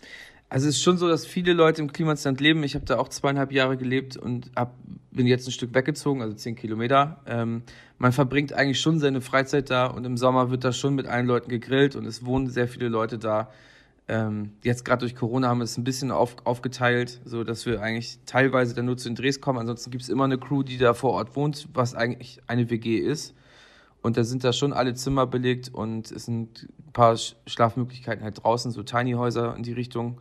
Also 0.51 0.69
es 0.69 0.77
ist 0.77 0.83
schon 0.83 0.99
so, 0.99 1.07
dass 1.07 1.25
viele 1.25 1.53
Leute 1.53 1.81
im 1.81 1.93
Klimasland 1.93 2.41
leben. 2.41 2.65
Ich 2.65 2.75
habe 2.75 2.85
da 2.85 2.99
auch 2.99 3.09
zweieinhalb 3.09 3.53
Jahre 3.53 3.77
gelebt 3.77 4.17
und 4.17 4.51
hab, 4.57 4.75
bin 5.13 5.29
jetzt 5.29 5.47
ein 5.47 5.53
Stück 5.53 5.73
weggezogen, 5.75 6.23
also 6.23 6.35
zehn 6.35 6.57
Kilometer. 6.57 7.21
Ähm, 7.25 7.63
man 7.99 8.11
verbringt 8.11 8.53
eigentlich 8.53 8.81
schon 8.81 8.99
seine 8.99 9.21
Freizeit 9.21 9.71
da 9.71 9.87
und 9.87 10.05
im 10.05 10.17
Sommer 10.17 10.51
wird 10.51 10.65
da 10.65 10.73
schon 10.73 10.97
mit 10.97 11.07
allen 11.07 11.27
Leuten 11.27 11.51
gegrillt 11.51 11.95
und 11.95 12.05
es 12.05 12.25
wohnen 12.25 12.49
sehr 12.49 12.67
viele 12.67 12.89
Leute 12.89 13.17
da. 13.17 13.49
Ähm, 14.09 14.55
jetzt 14.65 14.85
gerade 14.85 15.01
durch 15.01 15.15
Corona 15.15 15.47
haben 15.47 15.59
wir 15.59 15.65
es 15.65 15.79
ein 15.79 15.85
bisschen 15.85 16.11
auf, 16.11 16.35
aufgeteilt, 16.43 17.21
so 17.25 17.45
dass 17.45 17.65
wir 17.65 17.81
eigentlich 17.81 18.19
teilweise 18.27 18.75
dann 18.75 18.87
nur 18.87 18.97
zu 18.97 19.09
den 19.09 19.15
Drehs 19.15 19.41
kommen. 19.41 19.61
Ansonsten 19.61 19.93
gibt 19.93 20.03
es 20.03 20.09
immer 20.09 20.25
eine 20.25 20.37
Crew, 20.39 20.65
die 20.65 20.79
da 20.79 20.95
vor 20.95 21.13
Ort 21.13 21.37
wohnt, 21.37 21.69
was 21.75 21.95
eigentlich 21.95 22.41
eine 22.49 22.71
WG 22.71 22.99
ist. 22.99 23.37
Und 24.03 24.17
da 24.17 24.25
sind 24.25 24.43
da 24.43 24.53
schon 24.53 24.73
alle 24.73 24.95
Zimmer 24.95 25.29
belegt 25.29 25.69
und 25.73 26.11
es 26.11 26.25
sind 26.25 26.67
ein 26.89 26.93
paar 26.93 27.17
Schlafmöglichkeiten 27.47 28.25
halt 28.25 28.43
draußen, 28.43 28.73
so 28.73 28.83
Tiny 28.83 29.13
Häuser 29.13 29.55
in 29.55 29.63
die 29.63 29.75
Richtung 29.75 30.19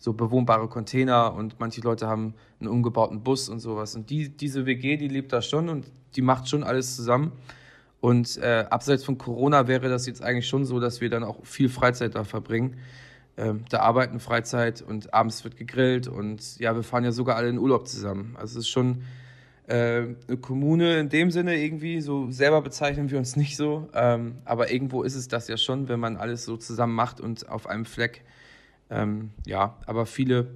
so 0.00 0.14
bewohnbare 0.14 0.66
Container 0.66 1.34
und 1.34 1.60
manche 1.60 1.82
Leute 1.82 2.08
haben 2.08 2.34
einen 2.58 2.70
umgebauten 2.70 3.22
Bus 3.22 3.50
und 3.50 3.60
sowas. 3.60 3.94
Und 3.94 4.08
die, 4.08 4.30
diese 4.30 4.64
WG, 4.64 4.96
die 4.96 5.08
lebt 5.08 5.30
da 5.32 5.42
schon 5.42 5.68
und 5.68 5.86
die 6.16 6.22
macht 6.22 6.48
schon 6.48 6.64
alles 6.64 6.96
zusammen. 6.96 7.32
Und 8.00 8.38
äh, 8.38 8.64
abseits 8.70 9.04
von 9.04 9.18
Corona 9.18 9.68
wäre 9.68 9.90
das 9.90 10.06
jetzt 10.06 10.22
eigentlich 10.22 10.48
schon 10.48 10.64
so, 10.64 10.80
dass 10.80 11.02
wir 11.02 11.10
dann 11.10 11.22
auch 11.22 11.44
viel 11.44 11.68
Freizeit 11.68 12.14
da 12.14 12.24
verbringen. 12.24 12.78
ähm, 13.36 13.64
da 13.68 13.80
arbeiten 13.80 14.20
Freizeit 14.20 14.82
und 14.82 15.12
abends 15.12 15.44
wird 15.44 15.56
gegrillt 15.56 16.08
und 16.08 16.58
ja, 16.58 16.74
wir 16.74 16.82
fahren 16.82 17.04
ja 17.04 17.12
sogar 17.12 17.36
alle 17.36 17.48
in 17.48 17.58
Urlaub 17.58 17.86
zusammen. 17.86 18.36
Also 18.38 18.58
es 18.58 18.64
ist 18.64 18.70
schon 18.70 19.02
äh, 19.66 20.02
eine 20.28 20.36
Kommune 20.40 20.98
in 20.98 21.10
dem 21.10 21.30
Sinne 21.30 21.56
irgendwie, 21.62 22.00
so 22.00 22.30
selber 22.30 22.60
bezeichnen 22.62 23.10
wir 23.10 23.18
uns 23.18 23.36
nicht 23.36 23.56
so, 23.56 23.88
ähm, 23.94 24.38
aber 24.44 24.72
irgendwo 24.72 25.02
ist 25.02 25.14
es 25.14 25.28
das 25.28 25.46
ja 25.48 25.56
schon, 25.56 25.88
wenn 25.88 26.00
man 26.00 26.16
alles 26.16 26.44
so 26.44 26.56
zusammen 26.56 26.94
macht 26.94 27.20
und 27.20 27.48
auf 27.48 27.66
einem 27.66 27.84
Fleck. 27.84 28.24
Ähm, 28.90 29.30
ja, 29.46 29.76
aber 29.86 30.06
viele 30.06 30.48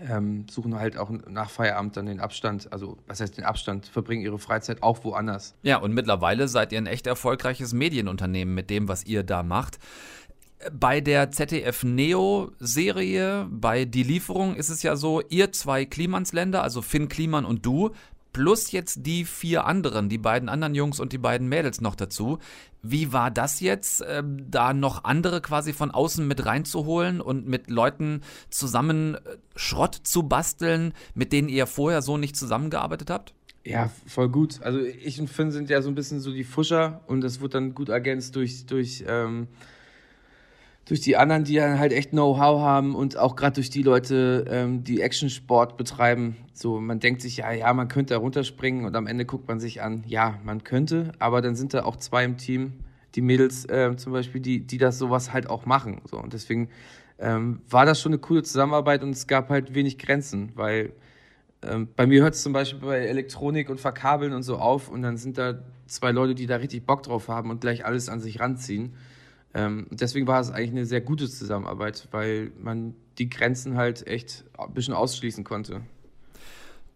ähm, 0.00 0.46
suchen 0.50 0.74
halt 0.78 0.96
auch 0.96 1.10
nach 1.10 1.50
Feierabend 1.50 1.96
dann 1.96 2.06
den 2.06 2.20
Abstand, 2.20 2.72
also 2.72 2.98
was 3.06 3.20
heißt 3.20 3.36
den 3.36 3.44
Abstand, 3.44 3.86
verbringen 3.86 4.22
ihre 4.22 4.38
Freizeit 4.38 4.82
auch 4.82 5.04
woanders. 5.04 5.54
Ja, 5.62 5.78
und 5.78 5.92
mittlerweile 5.92 6.48
seid 6.48 6.72
ihr 6.72 6.78
ein 6.78 6.86
echt 6.86 7.06
erfolgreiches 7.06 7.72
Medienunternehmen 7.72 8.54
mit 8.54 8.70
dem, 8.70 8.88
was 8.88 9.04
ihr 9.04 9.22
da 9.22 9.42
macht. 9.42 9.78
Bei 10.72 11.00
der 11.00 11.32
ZDF 11.32 11.82
Neo 11.82 12.52
Serie, 12.60 13.48
bei 13.50 13.84
Die 13.84 14.04
Lieferung 14.04 14.54
ist 14.54 14.68
es 14.68 14.82
ja 14.82 14.94
so, 14.94 15.20
ihr 15.28 15.50
zwei 15.52 15.84
Klimansländer, 15.84 16.62
also 16.62 16.82
Finn 16.82 17.08
Kliman 17.08 17.44
und 17.44 17.66
du, 17.66 17.90
plus 18.32 18.72
jetzt 18.72 19.06
die 19.06 19.24
vier 19.24 19.66
anderen, 19.66 20.08
die 20.08 20.18
beiden 20.18 20.48
anderen 20.48 20.74
Jungs 20.74 21.00
und 21.00 21.12
die 21.12 21.18
beiden 21.18 21.48
Mädels 21.48 21.80
noch 21.80 21.94
dazu. 21.94 22.38
Wie 22.82 23.12
war 23.12 23.30
das 23.30 23.60
jetzt, 23.60 24.00
äh, 24.02 24.22
da 24.24 24.74
noch 24.74 25.04
andere 25.04 25.40
quasi 25.40 25.72
von 25.72 25.90
außen 25.90 26.26
mit 26.26 26.44
reinzuholen 26.44 27.20
und 27.20 27.46
mit 27.46 27.70
Leuten 27.70 28.22
zusammen 28.50 29.14
äh, 29.14 29.18
Schrott 29.54 29.94
zu 30.02 30.24
basteln, 30.24 30.92
mit 31.14 31.32
denen 31.32 31.48
ihr 31.48 31.66
vorher 31.66 32.02
so 32.02 32.16
nicht 32.16 32.36
zusammengearbeitet 32.36 33.10
habt? 33.10 33.34
Ja, 33.64 33.90
voll 34.06 34.28
gut. 34.28 34.60
Also 34.62 34.80
ich 34.80 35.20
und 35.20 35.28
Finn 35.28 35.52
sind 35.52 35.70
ja 35.70 35.82
so 35.82 35.88
ein 35.88 35.94
bisschen 35.94 36.20
so 36.20 36.32
die 36.32 36.44
Fuscher 36.44 37.02
und 37.06 37.20
das 37.20 37.40
wird 37.40 37.54
dann 37.54 37.74
gut 37.74 37.88
ergänzt 37.88 38.34
durch, 38.34 38.66
durch 38.66 39.04
ähm, 39.06 39.46
durch 40.84 41.00
die 41.00 41.16
anderen, 41.16 41.44
die 41.44 41.54
dann 41.54 41.78
halt 41.78 41.92
echt 41.92 42.10
Know-how 42.10 42.60
haben 42.60 42.94
und 42.94 43.16
auch 43.16 43.36
gerade 43.36 43.54
durch 43.54 43.70
die 43.70 43.82
Leute, 43.82 44.44
ähm, 44.48 44.84
die 44.84 45.00
Action-Sport 45.00 45.76
betreiben. 45.76 46.36
So, 46.52 46.80
man 46.80 46.98
denkt 46.98 47.22
sich, 47.22 47.38
ja, 47.38 47.52
ja, 47.52 47.72
man 47.72 47.88
könnte 47.88 48.14
da 48.14 48.20
runterspringen 48.20 48.84
und 48.84 48.96
am 48.96 49.06
Ende 49.06 49.24
guckt 49.24 49.46
man 49.48 49.60
sich 49.60 49.80
an, 49.82 50.04
ja, 50.06 50.38
man 50.44 50.64
könnte, 50.64 51.12
aber 51.18 51.40
dann 51.40 51.54
sind 51.54 51.72
da 51.72 51.84
auch 51.84 51.96
zwei 51.96 52.24
im 52.24 52.36
Team, 52.36 52.72
die 53.14 53.22
Mädels 53.22 53.64
äh, 53.66 53.94
zum 53.96 54.12
Beispiel, 54.12 54.40
die, 54.40 54.66
die 54.66 54.78
das 54.78 54.98
sowas 54.98 55.32
halt 55.32 55.48
auch 55.48 55.66
machen. 55.66 56.00
So, 56.04 56.18
und 56.18 56.32
deswegen 56.32 56.68
ähm, 57.18 57.60
war 57.68 57.86
das 57.86 58.00
schon 58.00 58.12
eine 58.12 58.18
coole 58.18 58.42
Zusammenarbeit 58.42 59.02
und 59.02 59.10
es 59.10 59.26
gab 59.26 59.50
halt 59.50 59.74
wenig 59.74 59.98
Grenzen, 59.98 60.52
weil 60.56 60.92
ähm, 61.62 61.88
bei 61.94 62.06
mir 62.06 62.22
hört 62.22 62.34
es 62.34 62.42
zum 62.42 62.52
Beispiel 62.52 62.80
bei 62.80 62.98
Elektronik 62.98 63.70
und 63.70 63.80
Verkabeln 63.80 64.32
und 64.32 64.42
so 64.42 64.56
auf 64.56 64.88
und 64.88 65.02
dann 65.02 65.16
sind 65.16 65.38
da 65.38 65.60
zwei 65.86 66.10
Leute, 66.10 66.34
die 66.34 66.46
da 66.46 66.56
richtig 66.56 66.84
Bock 66.84 67.04
drauf 67.04 67.28
haben 67.28 67.50
und 67.50 67.60
gleich 67.60 67.84
alles 67.84 68.08
an 68.08 68.20
sich 68.20 68.40
ranziehen. 68.40 68.94
Ähm, 69.54 69.86
deswegen 69.90 70.26
war 70.26 70.40
es 70.40 70.50
eigentlich 70.50 70.70
eine 70.70 70.86
sehr 70.86 71.00
gute 71.00 71.28
Zusammenarbeit, 71.28 72.08
weil 72.10 72.52
man 72.58 72.94
die 73.18 73.28
Grenzen 73.28 73.76
halt 73.76 74.06
echt 74.06 74.44
ein 74.58 74.72
bisschen 74.72 74.94
ausschließen 74.94 75.44
konnte. 75.44 75.82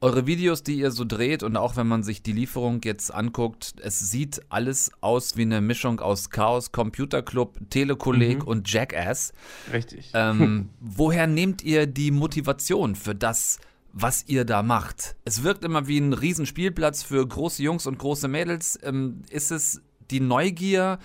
Eure 0.02 0.26
Videos, 0.26 0.62
die 0.62 0.78
ihr 0.78 0.90
so 0.90 1.06
dreht 1.06 1.42
und 1.42 1.56
auch 1.56 1.76
wenn 1.76 1.86
man 1.86 2.02
sich 2.02 2.22
die 2.22 2.32
Lieferung 2.32 2.80
jetzt 2.84 3.12
anguckt, 3.12 3.74
es 3.80 3.98
sieht 3.98 4.42
alles 4.50 4.90
aus 5.00 5.38
wie 5.38 5.42
eine 5.42 5.62
Mischung 5.62 6.00
aus 6.00 6.28
Chaos, 6.28 6.70
Computer 6.70 7.22
Club, 7.22 7.58
Telekolleg 7.70 8.40
mhm. 8.40 8.48
und 8.48 8.70
Jackass. 8.70 9.32
Richtig. 9.72 10.10
Ähm, 10.12 10.68
woher 10.80 11.26
nehmt 11.26 11.62
ihr 11.62 11.86
die 11.86 12.10
Motivation 12.10 12.94
für 12.94 13.14
das, 13.14 13.58
was 13.94 14.24
ihr 14.28 14.44
da 14.44 14.62
macht? 14.62 15.16
Es 15.24 15.42
wirkt 15.42 15.64
immer 15.64 15.88
wie 15.88 15.98
ein 15.98 16.12
Riesenspielplatz 16.12 17.02
für 17.02 17.26
große 17.26 17.62
Jungs 17.62 17.86
und 17.86 17.98
große 17.98 18.28
Mädels. 18.28 18.78
Ähm, 18.82 19.22
ist 19.30 19.50
es 19.50 19.80
die 20.10 20.20
Neugier? 20.20 20.98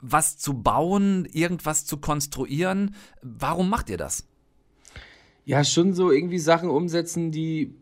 Was 0.00 0.38
zu 0.38 0.54
bauen, 0.62 1.26
irgendwas 1.32 1.86
zu 1.86 1.98
konstruieren. 1.98 2.94
Warum 3.22 3.68
macht 3.68 3.90
ihr 3.90 3.96
das? 3.96 4.26
Ja, 5.44 5.62
schon 5.64 5.92
so 5.92 6.10
irgendwie 6.10 6.38
Sachen 6.38 6.68
umsetzen, 6.68 7.30
die, 7.30 7.74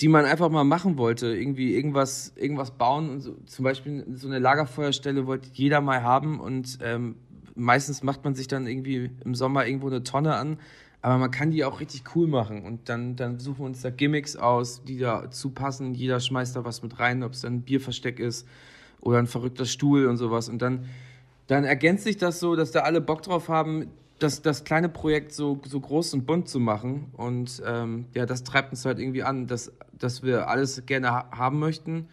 die 0.00 0.08
man 0.08 0.24
einfach 0.24 0.50
mal 0.50 0.64
machen 0.64 0.98
wollte. 0.98 1.36
Irgendwie 1.36 1.74
irgendwas, 1.74 2.32
irgendwas 2.36 2.72
bauen. 2.72 3.10
Und 3.10 3.20
so, 3.20 3.36
zum 3.46 3.64
Beispiel 3.64 4.06
so 4.14 4.26
eine 4.26 4.38
Lagerfeuerstelle 4.38 5.26
wollte 5.26 5.50
jeder 5.52 5.80
mal 5.80 6.02
haben 6.02 6.40
und 6.40 6.78
ähm, 6.82 7.16
meistens 7.54 8.02
macht 8.02 8.24
man 8.24 8.34
sich 8.34 8.48
dann 8.48 8.66
irgendwie 8.66 9.10
im 9.24 9.34
Sommer 9.34 9.66
irgendwo 9.66 9.88
eine 9.88 10.02
Tonne 10.02 10.34
an. 10.34 10.58
Aber 11.02 11.18
man 11.18 11.32
kann 11.32 11.50
die 11.50 11.64
auch 11.64 11.80
richtig 11.80 12.04
cool 12.14 12.28
machen 12.28 12.62
und 12.62 12.88
dann, 12.88 13.16
dann 13.16 13.40
suchen 13.40 13.58
wir 13.58 13.66
uns 13.66 13.82
da 13.82 13.90
Gimmicks 13.90 14.36
aus, 14.36 14.84
die 14.84 14.98
dazu 14.98 15.50
passen. 15.50 15.94
Jeder 15.94 16.20
schmeißt 16.20 16.54
da 16.54 16.64
was 16.64 16.82
mit 16.82 17.00
rein, 17.00 17.24
ob 17.24 17.32
es 17.32 17.40
dann 17.40 17.54
ein 17.54 17.62
Bierversteck 17.62 18.20
ist 18.20 18.46
oder 19.00 19.18
ein 19.18 19.26
verrückter 19.26 19.66
Stuhl 19.66 20.06
und 20.06 20.16
sowas. 20.16 20.48
Und 20.48 20.62
dann 20.62 20.86
dann 21.52 21.64
ergänzt 21.64 22.04
sich 22.04 22.16
das 22.16 22.40
so, 22.40 22.56
dass 22.56 22.70
da 22.70 22.80
alle 22.80 23.02
Bock 23.02 23.22
drauf 23.22 23.48
haben, 23.48 23.90
das, 24.18 24.40
das 24.40 24.64
kleine 24.64 24.88
Projekt 24.88 25.32
so, 25.32 25.60
so 25.66 25.80
groß 25.80 26.14
und 26.14 26.26
bunt 26.26 26.48
zu 26.48 26.58
machen. 26.60 27.10
Und 27.12 27.62
ähm, 27.66 28.06
ja, 28.14 28.24
das 28.24 28.42
treibt 28.42 28.70
uns 28.72 28.86
halt 28.86 28.98
irgendwie 28.98 29.22
an, 29.22 29.46
dass, 29.46 29.70
dass 29.92 30.22
wir 30.22 30.48
alles 30.48 30.86
gerne 30.86 31.10
ha 31.10 31.30
haben 31.30 31.58
möchten 31.58 32.08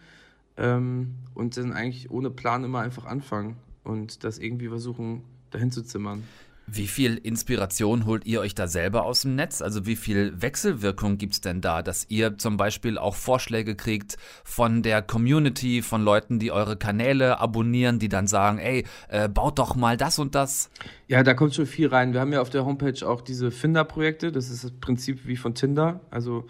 ähm, 0.58 1.14
und 1.34 1.56
dann 1.56 1.72
eigentlich 1.72 2.10
ohne 2.10 2.28
Plan 2.28 2.64
immer 2.64 2.80
einfach 2.80 3.06
anfangen 3.06 3.56
und 3.82 4.24
das 4.24 4.38
irgendwie 4.38 4.68
versuchen, 4.68 5.22
dahin 5.50 5.70
zu 5.70 5.82
zimmern. 5.82 6.24
Wie 6.72 6.86
viel 6.86 7.16
Inspiration 7.16 8.06
holt 8.06 8.26
ihr 8.26 8.40
euch 8.40 8.54
da 8.54 8.68
selber 8.68 9.04
aus 9.04 9.22
dem 9.22 9.34
Netz? 9.34 9.60
Also 9.60 9.86
wie 9.86 9.96
viel 9.96 10.40
Wechselwirkung 10.40 11.18
gibt 11.18 11.32
es 11.32 11.40
denn 11.40 11.60
da, 11.60 11.82
dass 11.82 12.06
ihr 12.08 12.38
zum 12.38 12.56
Beispiel 12.56 12.96
auch 12.96 13.16
Vorschläge 13.16 13.74
kriegt 13.74 14.16
von 14.44 14.82
der 14.82 15.02
Community, 15.02 15.82
von 15.82 16.04
Leuten, 16.04 16.38
die 16.38 16.52
eure 16.52 16.76
Kanäle 16.76 17.40
abonnieren, 17.40 17.98
die 17.98 18.08
dann 18.08 18.28
sagen, 18.28 18.58
ey, 18.58 18.84
äh, 19.08 19.28
baut 19.28 19.58
doch 19.58 19.74
mal 19.74 19.96
das 19.96 20.20
und 20.20 20.36
das? 20.36 20.70
Ja, 21.08 21.24
da 21.24 21.34
kommt 21.34 21.56
schon 21.56 21.66
viel 21.66 21.88
rein. 21.88 22.12
Wir 22.12 22.20
haben 22.20 22.32
ja 22.32 22.40
auf 22.40 22.50
der 22.50 22.64
Homepage 22.64 23.04
auch 23.04 23.20
diese 23.20 23.50
Finder-Projekte. 23.50 24.30
Das 24.30 24.48
ist 24.48 24.62
das 24.62 24.70
Prinzip 24.70 25.26
wie 25.26 25.36
von 25.36 25.56
Tinder. 25.56 26.00
Also 26.10 26.46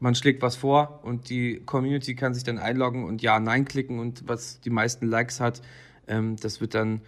man 0.00 0.16
schlägt 0.16 0.42
was 0.42 0.56
vor 0.56 1.00
und 1.04 1.30
die 1.30 1.62
Community 1.64 2.16
kann 2.16 2.34
sich 2.34 2.42
dann 2.42 2.58
einloggen 2.58 3.04
und 3.04 3.22
ja, 3.22 3.38
nein 3.38 3.64
klicken 3.64 4.00
und 4.00 4.24
was 4.26 4.60
die 4.60 4.70
meisten 4.70 5.06
Likes 5.06 5.38
hat, 5.38 5.62
ähm, 6.08 6.34
das 6.36 6.60
wird 6.60 6.74
dann 6.74 7.00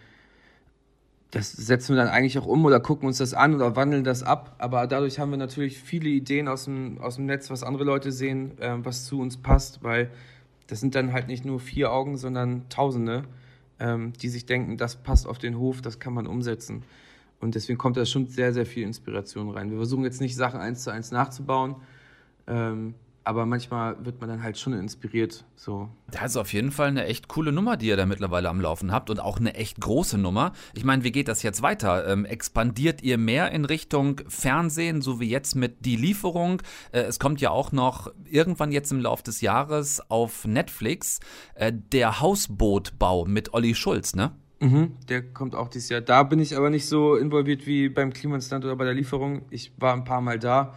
das 1.31 1.53
setzen 1.53 1.95
wir 1.95 2.03
dann 2.03 2.13
eigentlich 2.13 2.39
auch 2.39 2.47
um 2.47 2.65
oder 2.65 2.81
gucken 2.81 3.07
uns 3.07 3.19
das 3.19 3.35
an 3.35 3.55
oder 3.55 3.77
wandeln 3.77 4.03
das 4.03 4.23
ab. 4.23 4.55
Aber 4.59 4.87
dadurch 4.87 5.19
haben 5.19 5.31
wir 5.31 5.37
natürlich 5.37 5.79
viele 5.79 6.09
Ideen 6.09 6.49
aus 6.49 6.65
dem, 6.65 6.99
aus 7.01 7.17
dem 7.17 7.27
Netz, 7.27 7.51
was 7.51 7.63
andere 7.63 7.85
Leute 7.85 8.13
sehen, 8.13 8.59
äh, 8.61 8.77
was 8.79 9.05
zu 9.05 9.21
uns 9.21 9.37
passt, 9.37 9.83
weil 9.83 10.11
das 10.69 10.81
sind 10.81 10.95
dann 10.95 11.13
halt 11.13 11.29
nicht 11.29 11.45
nur 11.45 11.61
vier 11.61 11.93
Augen, 11.93 12.17
sondern 12.17 12.69
Tausende, 12.69 13.25
ähm, 13.79 14.13
die 14.15 14.29
sich 14.29 14.47
denken, 14.47 14.79
das 14.79 14.97
passt 14.97 15.27
auf 15.27 15.39
den 15.39 15.59
Hof, 15.59 15.83
das 15.83 15.99
kann 15.99 16.15
man 16.15 16.27
umsetzen. 16.27 16.83
Und 17.41 17.55
deswegen 17.55 17.79
kommt 17.79 17.97
da 17.97 18.05
schon 18.05 18.27
sehr, 18.27 18.53
sehr 18.53 18.67
viel 18.67 18.85
Inspiration 18.85 19.51
rein. 19.51 19.71
Wir 19.71 19.77
versuchen 19.77 20.05
jetzt 20.05 20.21
nicht 20.21 20.35
Sachen 20.35 20.61
eins 20.61 20.83
zu 20.83 20.91
eins 20.91 21.11
nachzubauen. 21.11 21.77
Ähm, 22.47 22.95
aber 23.25 23.47
manchmal 23.47 24.03
wird 24.05 24.21
man 24.21 24.31
dann 24.31 24.43
halt 24.43 24.59
schon 24.59 24.73
inspiriert. 24.73 25.45
So. 25.55 25.89
Das 26.11 26.31
ist 26.31 26.37
auf 26.37 26.53
jeden 26.53 26.71
Fall 26.71 26.89
eine 26.89 27.05
echt 27.05 27.29
coole 27.29 27.53
Nummer, 27.53 27.77
die 27.77 27.87
ihr 27.87 27.97
da 27.97 28.07
mittlerweile 28.07 28.49
am 28.49 28.61
Laufen 28.61 28.91
habt 28.91 29.11
und 29.11 29.21
auch 29.21 29.39
eine 29.39 29.55
echt 29.55 29.81
große 29.81 30.17
Nummer. 30.17 30.53
Ich 30.75 30.85
meine, 30.85 31.05
wie 31.05 31.13
geht 31.13 31.29
das 31.29 31.43
jetzt 31.43 31.61
weiter? 31.63 32.09
Ähm, 32.09 32.25
expandiert 32.25 33.03
ihr 33.03 33.19
mehr 33.19 33.51
in 33.53 33.65
Richtung 33.65 34.21
Fernsehen, 34.29 35.03
so 35.03 35.21
wie 35.21 35.29
jetzt 35.29 35.55
mit 35.55 35.85
die 35.85 35.97
Lieferung? 35.97 36.63
Äh, 36.93 37.01
es 37.01 37.19
kommt 37.19 37.41
ja 37.41 37.51
auch 37.51 37.73
noch 37.73 38.11
irgendwann 38.25 38.73
jetzt 38.73 38.93
im 38.93 39.01
Laufe 39.01 39.23
des 39.25 39.41
Jahres 39.41 40.01
auf 40.11 40.47
Netflix 40.47 41.21
äh, 41.55 41.73
der 41.73 42.21
Hausbootbau 42.21 43.27
mit 43.27 43.53
Olli 43.53 43.75
Schulz, 43.75 44.15
ne? 44.15 44.33
Mhm, 44.61 44.97
der 45.09 45.23
kommt 45.23 45.55
auch 45.55 45.69
dieses 45.69 45.89
Jahr. 45.89 46.01
Da 46.01 46.23
bin 46.25 46.41
ich 46.41 46.57
aber 46.57 46.71
nicht 46.71 46.87
so 46.87 47.15
involviert 47.15 47.67
wie 47.67 47.89
beim 47.89 48.13
Klimansland 48.13 48.65
oder 48.65 48.75
bei 48.75 48.85
der 48.85 48.95
Lieferung. 48.95 49.43
Ich 49.51 49.73
war 49.77 49.93
ein 49.93 50.05
paar 50.05 50.21
Mal 50.21 50.39
da. 50.39 50.75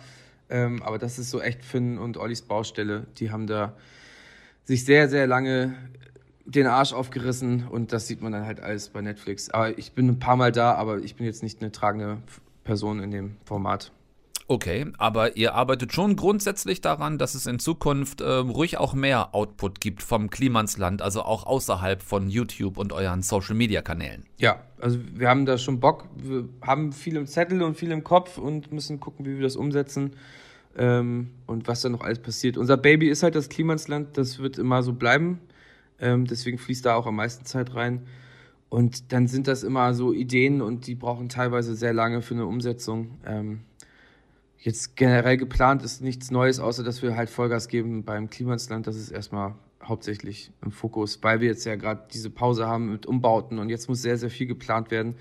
Ähm, 0.51 0.83
aber 0.83 0.99
das 0.99 1.17
ist 1.17 1.31
so 1.31 1.41
echt 1.41 1.63
Finn 1.63 1.97
und 1.97 2.17
Ollis 2.17 2.41
Baustelle. 2.41 3.07
Die 3.17 3.31
haben 3.31 3.47
da 3.47 3.73
sich 4.65 4.85
sehr, 4.85 5.09
sehr 5.09 5.25
lange 5.25 5.75
den 6.45 6.67
Arsch 6.67 6.91
aufgerissen 6.91 7.67
und 7.67 7.93
das 7.93 8.07
sieht 8.07 8.21
man 8.21 8.33
dann 8.33 8.45
halt 8.45 8.59
alles 8.59 8.89
bei 8.89 9.01
Netflix. 9.01 9.49
Aber 9.49 9.77
ich 9.77 9.93
bin 9.93 10.09
ein 10.09 10.19
paar 10.19 10.35
Mal 10.35 10.51
da, 10.51 10.73
aber 10.75 10.99
ich 10.99 11.15
bin 11.15 11.25
jetzt 11.25 11.41
nicht 11.41 11.61
eine 11.61 11.71
tragende 11.71 12.17
Person 12.65 12.99
in 12.99 13.11
dem 13.11 13.37
Format. 13.45 13.91
Okay, 14.47 14.87
aber 14.97 15.37
ihr 15.37 15.55
arbeitet 15.55 15.93
schon 15.93 16.17
grundsätzlich 16.17 16.81
daran, 16.81 17.17
dass 17.17 17.35
es 17.35 17.45
in 17.45 17.57
Zukunft 17.57 18.19
äh, 18.19 18.29
ruhig 18.29 18.77
auch 18.77 18.93
mehr 18.93 19.33
Output 19.33 19.79
gibt 19.79 20.03
vom 20.03 20.29
Klimansland, 20.29 21.01
also 21.01 21.21
auch 21.21 21.45
außerhalb 21.45 22.01
von 22.01 22.27
YouTube 22.27 22.77
und 22.77 22.91
euren 22.91 23.21
Social-Media-Kanälen. 23.21 24.25
Ja, 24.39 24.59
also 24.81 24.99
wir 25.13 25.29
haben 25.29 25.45
da 25.45 25.57
schon 25.57 25.79
Bock. 25.79 26.09
Wir 26.17 26.49
haben 26.61 26.91
viel 26.91 27.15
im 27.15 27.27
Zettel 27.27 27.61
und 27.63 27.77
viel 27.77 27.91
im 27.91 28.03
Kopf 28.03 28.37
und 28.37 28.73
müssen 28.73 28.99
gucken, 28.99 29.25
wie 29.25 29.35
wir 29.35 29.43
das 29.43 29.55
umsetzen 29.55 30.17
ähm, 30.77 31.31
und 31.47 31.67
was 31.67 31.81
da 31.81 31.89
noch 31.89 32.01
alles 32.01 32.19
passiert. 32.19 32.57
Unser 32.57 32.77
Baby 32.77 33.09
ist 33.09 33.23
halt 33.23 33.35
das 33.35 33.49
Klimansland, 33.49 34.17
das 34.17 34.39
wird 34.39 34.57
immer 34.57 34.83
so 34.83 34.93
bleiben. 34.93 35.39
Ähm, 35.99 36.25
deswegen 36.25 36.57
fließt 36.57 36.85
da 36.85 36.95
auch 36.95 37.05
am 37.05 37.15
meisten 37.15 37.45
Zeit 37.45 37.75
rein. 37.75 38.07
Und 38.69 39.11
dann 39.11 39.27
sind 39.27 39.47
das 39.47 39.63
immer 39.63 39.93
so 39.93 40.13
Ideen 40.13 40.61
und 40.61 40.87
die 40.87 40.95
brauchen 40.95 41.29
teilweise 41.29 41.75
sehr 41.75 41.93
lange 41.93 42.21
für 42.21 42.35
eine 42.35 42.45
Umsetzung. 42.45 43.17
Ähm, 43.25 43.59
jetzt 44.57 44.95
generell 44.95 45.37
geplant 45.37 45.83
ist 45.83 46.01
nichts 46.01 46.31
Neues, 46.31 46.59
außer 46.59 46.83
dass 46.83 47.01
wir 47.01 47.17
halt 47.17 47.29
Vollgas 47.29 47.67
geben 47.67 48.03
beim 48.05 48.29
Klimansland. 48.29 48.87
Das 48.87 48.95
ist 48.95 49.11
erstmal 49.11 49.55
hauptsächlich 49.83 50.51
im 50.63 50.71
Fokus, 50.71 51.19
weil 51.21 51.41
wir 51.41 51.49
jetzt 51.49 51.65
ja 51.65 51.75
gerade 51.75 52.03
diese 52.13 52.29
Pause 52.29 52.67
haben 52.67 52.91
mit 52.91 53.05
Umbauten 53.05 53.59
und 53.59 53.69
jetzt 53.69 53.89
muss 53.89 54.01
sehr, 54.01 54.17
sehr 54.17 54.29
viel 54.29 54.47
geplant 54.47 54.89
werden, 54.91 55.15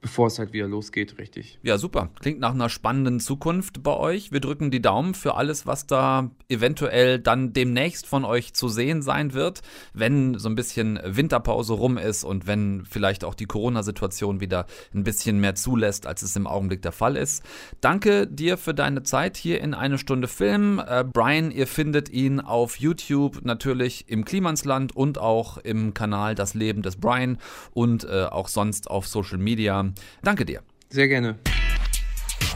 bevor 0.00 0.28
es 0.28 0.38
halt 0.38 0.52
wieder 0.52 0.68
losgeht, 0.68 1.18
richtig. 1.18 1.58
Ja, 1.62 1.78
super. 1.78 2.10
Klingt 2.20 2.40
nach 2.40 2.54
einer 2.54 2.68
spannenden 2.68 3.20
Zukunft 3.20 3.82
bei 3.82 3.94
euch. 3.96 4.32
Wir 4.32 4.40
drücken 4.40 4.70
die 4.70 4.82
Daumen 4.82 5.14
für 5.14 5.34
alles, 5.34 5.66
was 5.66 5.86
da 5.86 6.30
eventuell 6.48 7.18
dann 7.18 7.52
demnächst 7.52 8.06
von 8.06 8.24
euch 8.24 8.54
zu 8.54 8.68
sehen 8.68 9.02
sein 9.02 9.34
wird, 9.34 9.62
wenn 9.94 10.38
so 10.38 10.48
ein 10.48 10.54
bisschen 10.54 11.00
Winterpause 11.04 11.72
rum 11.74 11.98
ist 11.98 12.24
und 12.24 12.46
wenn 12.46 12.84
vielleicht 12.84 13.24
auch 13.24 13.34
die 13.34 13.46
Corona-Situation 13.46 14.40
wieder 14.40 14.66
ein 14.94 15.02
bisschen 15.02 15.40
mehr 15.40 15.54
zulässt, 15.54 16.06
als 16.06 16.22
es 16.22 16.36
im 16.36 16.46
Augenblick 16.46 16.82
der 16.82 16.92
Fall 16.92 17.16
ist. 17.16 17.42
Danke 17.80 18.26
dir 18.26 18.58
für 18.58 18.74
deine 18.74 19.02
Zeit 19.02 19.36
hier 19.36 19.60
in 19.60 19.74
eine 19.74 19.98
Stunde 19.98 20.28
Film. 20.28 20.80
Äh, 20.86 21.04
Brian, 21.04 21.50
ihr 21.50 21.66
findet 21.66 22.08
ihn 22.10 22.40
auf 22.40 22.78
YouTube 22.78 23.44
natürlich 23.44 24.08
im 24.08 24.24
Klimansland 24.24 24.94
und 24.94 25.18
auch 25.18 25.58
im 25.58 25.94
Kanal 25.94 26.34
Das 26.34 26.54
Leben 26.54 26.82
des 26.82 26.96
Brian 26.96 27.38
und 27.72 28.04
äh, 28.04 28.24
auch 28.24 28.48
sonst 28.48 28.90
auf 28.90 29.06
Social 29.06 29.38
Media. 29.38 29.85
Danke 30.22 30.44
dir. 30.44 30.62
Sehr 30.90 31.08
gerne. 31.08 31.36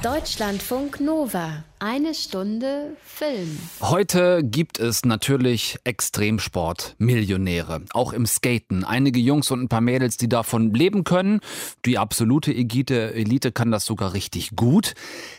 Deutschlandfunk 0.03 0.99
Nova. 1.01 1.65
Eine 1.79 2.15
Stunde 2.15 2.97
Film. 3.05 3.59
Heute 3.83 4.43
gibt 4.43 4.79
es 4.79 5.05
natürlich 5.05 5.77
Extremsport-Millionäre. 5.85 7.83
Auch 7.93 8.15
im 8.15 8.25
Skaten. 8.25 8.83
Einige 8.85 9.21
Jungs 9.21 9.51
und 9.51 9.61
ein 9.61 9.69
paar 9.69 9.83
Mädels, 9.83 10.17
die 10.17 10.31
davon 10.31 10.73
leben 10.73 11.05
können. 11.05 11.41
Die 11.85 11.99
absolute 11.99 12.51
Elite, 12.51 13.13
Elite 13.13 13.53
kann 13.53 13.71
das 13.71 13.85
sogar 13.85 14.15
richtig 14.15 14.57
gut. 14.57 14.95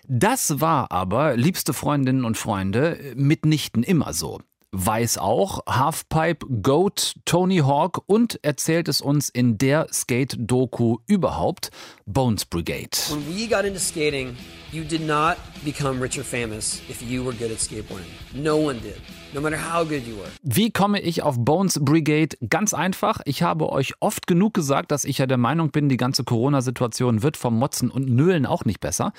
Das 0.07 0.61
war 0.61 0.91
aber, 0.91 1.35
liebste 1.35 1.73
Freundinnen 1.73 2.23
und 2.23 2.37
Freunde, 2.37 2.99
mitnichten 3.15 3.81
immer 3.81 4.13
so 4.13 4.41
weiß 4.71 5.17
auch 5.17 5.59
Halfpipe 5.67 6.45
Goat 6.61 7.15
Tony 7.25 7.57
Hawk 7.57 8.03
und 8.05 8.39
erzählt 8.41 8.87
es 8.87 9.01
uns 9.01 9.29
in 9.29 9.57
der 9.57 9.87
Skate-Doku 9.91 10.97
überhaupt, 11.07 11.71
Bones 12.05 12.45
Brigade. 12.45 12.89
When 13.09 13.25
we 13.27 13.47
got 13.47 13.65
into 13.65 13.79
skating, 13.79 14.37
you 14.71 14.83
did 14.83 15.05
not 15.05 15.37
become 15.65 16.01
rich 16.01 16.17
or 16.17 16.23
famous 16.23 16.81
if 16.89 17.01
you 17.01 17.23
were 17.23 17.35
good 17.35 17.51
at 17.51 17.59
skateboarding. 17.59 18.11
No 18.33 18.57
one 18.57 18.79
did. 18.79 19.01
No 19.33 19.39
matter 19.39 19.57
how 19.57 19.87
good 19.87 20.05
you 20.05 20.17
were. 20.17 20.29
Wie 20.43 20.71
komme 20.71 20.99
ich 20.99 21.23
auf 21.23 21.37
Bones 21.39 21.79
Brigade? 21.81 22.35
Ganz 22.49 22.73
einfach. 22.73 23.21
Ich 23.23 23.43
habe 23.43 23.69
euch 23.69 23.93
oft 24.01 24.27
genug 24.27 24.53
gesagt, 24.53 24.91
dass 24.91 25.05
ich 25.05 25.19
ja 25.19 25.25
der 25.25 25.37
Meinung 25.37 25.71
bin, 25.71 25.87
die 25.87 25.95
ganze 25.95 26.25
Corona-Situation 26.25 27.23
wird 27.23 27.37
vom 27.37 27.57
Motzen 27.57 27.89
und 27.89 28.09
Nölen 28.09 28.45
auch 28.45 28.65
nicht 28.65 28.81
besser. 28.81 29.13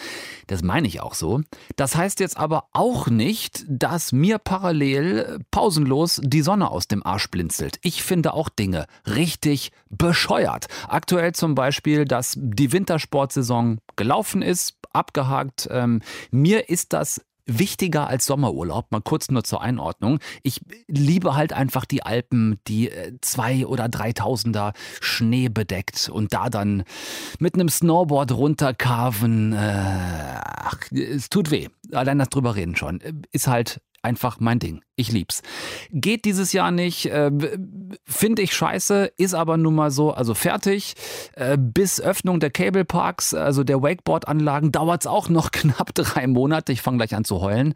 Das 0.49 0.63
meine 0.63 0.87
ich 0.87 1.01
auch 1.01 1.15
so. 1.15 1.41
Das 1.77 1.97
heißt 1.97 2.21
jetzt 2.21 2.37
aber 2.37 2.65
auch 2.75 3.09
nicht, 3.09 3.65
dass 3.69 4.13
mir 4.13 4.37
parallel 4.37 5.39
pausenlos 5.51 6.21
die 6.23 6.43
Sonne 6.43 6.71
aus 6.71 6.89
dem 6.89 7.07
Arsch 7.07 7.31
blinzelt. 7.31 7.79
Ich 7.81 8.03
finde 8.03 8.35
auch 8.35 8.51
Dinge 8.51 8.85
richtig 9.07 9.73
bescheuert. 9.89 10.67
Aktuell 10.89 11.33
zum 11.33 11.55
Beispiel, 11.55 12.05
dass 12.05 12.35
die 12.37 12.73
Wintersportsaison 12.73 13.79
gelaufen 13.97 14.43
ist, 14.43 14.77
abgehakt. 14.93 15.69
Ähm, 15.71 16.03
mir 16.31 16.69
ist 16.69 16.93
das 16.93 17.23
wichtiger 17.47 18.09
als 18.09 18.26
Sommerurlaub. 18.26 18.90
Mal 18.90 19.01
kurz 19.01 19.30
nur 19.30 19.45
zur 19.45 19.62
Einordnung. 19.62 20.18
Ich 20.43 20.61
liebe 20.86 21.34
halt 21.34 21.53
einfach 21.53 21.84
die 21.84 22.03
Alpen, 22.03 22.59
die 22.68 22.90
äh, 22.90 23.12
zwei 23.20 23.66
oder 23.66 23.88
dreitausender 23.88 24.72
Schnee 25.01 25.49
bedeckt 25.49 26.09
und 26.09 26.32
da 26.32 26.51
dann 26.51 26.84
mit 27.38 27.55
einem 27.55 27.68
Snowboard 27.68 28.32
runterkarven. 28.32 29.53
Äh, 29.53 30.40
ach, 30.45 30.78
es 30.90 31.30
tut 31.30 31.51
weh. 31.51 31.68
Allein 31.93 32.18
das 32.18 32.28
drüber 32.28 32.57
reden 32.57 32.76
schon. 32.76 33.01
Ist 33.32 33.47
halt 33.47 33.80
einfach 34.03 34.40
mein 34.40 34.59
Ding. 34.59 34.82
Ich 34.96 35.11
lieb's. 35.11 35.42
Geht 35.90 36.24
dieses 36.24 36.53
Jahr 36.53 36.70
nicht, 36.70 37.07
äh, 37.07 37.30
finde 38.05 38.42
ich 38.42 38.55
scheiße, 38.55 39.12
ist 39.16 39.34
aber 39.34 39.57
nun 39.57 39.74
mal 39.74 39.90
so, 39.90 40.12
also 40.12 40.34
fertig. 40.34 40.94
Äh, 41.34 41.57
bis 41.59 42.00
Öffnung 42.00 42.40
der 42.40 42.50
Cable 42.50 42.84
Parks, 42.84 43.32
also 43.34 43.64
der 43.64 43.82
Wakeboard-Anlagen, 43.82 44.72
dauert 44.72 45.03
es 45.03 45.07
auch 45.07 45.28
noch 45.28 45.50
knapp 45.53 45.94
drei 45.94 46.26
Monate. 46.26 46.72
Ich 46.72 46.82
fange 46.82 46.98
gleich 46.98 47.14
an 47.14 47.24
zu 47.24 47.40
heulen. 47.40 47.74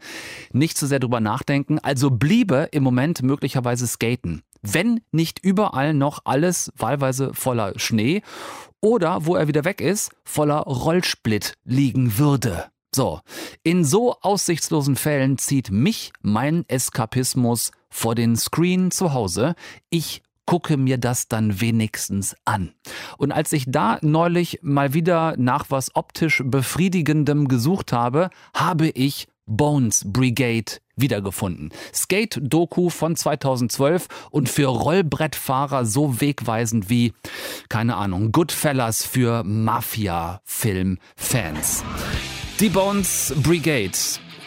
Nicht 0.51 0.77
zu 0.77 0.85
sehr 0.85 0.99
drüber 0.99 1.19
nachdenken. 1.19 1.79
Also 1.79 2.11
bliebe 2.11 2.69
im 2.71 2.83
Moment 2.83 3.23
möglicherweise 3.23 3.87
skaten. 3.87 4.43
Wenn 4.61 5.01
nicht 5.11 5.39
überall 5.43 5.93
noch 5.93 6.21
alles 6.25 6.71
wahlweise 6.75 7.33
voller 7.33 7.73
Schnee 7.77 8.21
oder 8.81 9.25
wo 9.25 9.35
er 9.35 9.47
wieder 9.47 9.65
weg 9.65 9.81
ist, 9.81 10.11
voller 10.23 10.59
Rollsplit 10.59 11.53
liegen 11.63 12.17
würde. 12.17 12.65
So, 12.97 13.21
in 13.61 13.85
so 13.85 14.15
aussichtslosen 14.21 14.95
Fällen 14.95 15.37
zieht 15.37 15.69
mich 15.69 16.11
mein 16.23 16.65
Eskapismus 16.67 17.69
vor 17.91 18.15
den 18.15 18.35
Screen 18.35 18.89
zu 18.89 19.13
Hause. 19.13 19.53
Ich 19.91 20.23
gucke 20.47 20.77
mir 20.77 20.97
das 20.97 21.27
dann 21.27 21.61
wenigstens 21.61 22.35
an. 22.43 22.73
Und 23.19 23.31
als 23.31 23.53
ich 23.53 23.65
da 23.67 23.99
neulich 24.01 24.61
mal 24.63 24.95
wieder 24.95 25.35
nach 25.37 25.65
was 25.69 25.95
optisch 25.95 26.41
befriedigendem 26.43 27.47
gesucht 27.47 27.93
habe, 27.93 28.31
habe 28.55 28.87
ich 28.87 29.27
Bones 29.45 30.03
Brigade 30.11 30.79
wiedergefunden. 30.95 31.69
Skate-Doku 31.93 32.89
von 32.89 33.15
2012 33.15 34.07
und 34.31 34.49
für 34.49 34.69
Rollbrettfahrer 34.69 35.85
so 35.85 36.19
wegweisend 36.19 36.89
wie, 36.89 37.13
keine 37.69 37.95
Ahnung, 37.95 38.31
Goodfellas 38.31 39.05
für 39.05 39.43
Mafia-Film-Fans. 39.43 41.83
Die 42.59 42.69
Bones 42.69 43.35
Brigade 43.43 43.91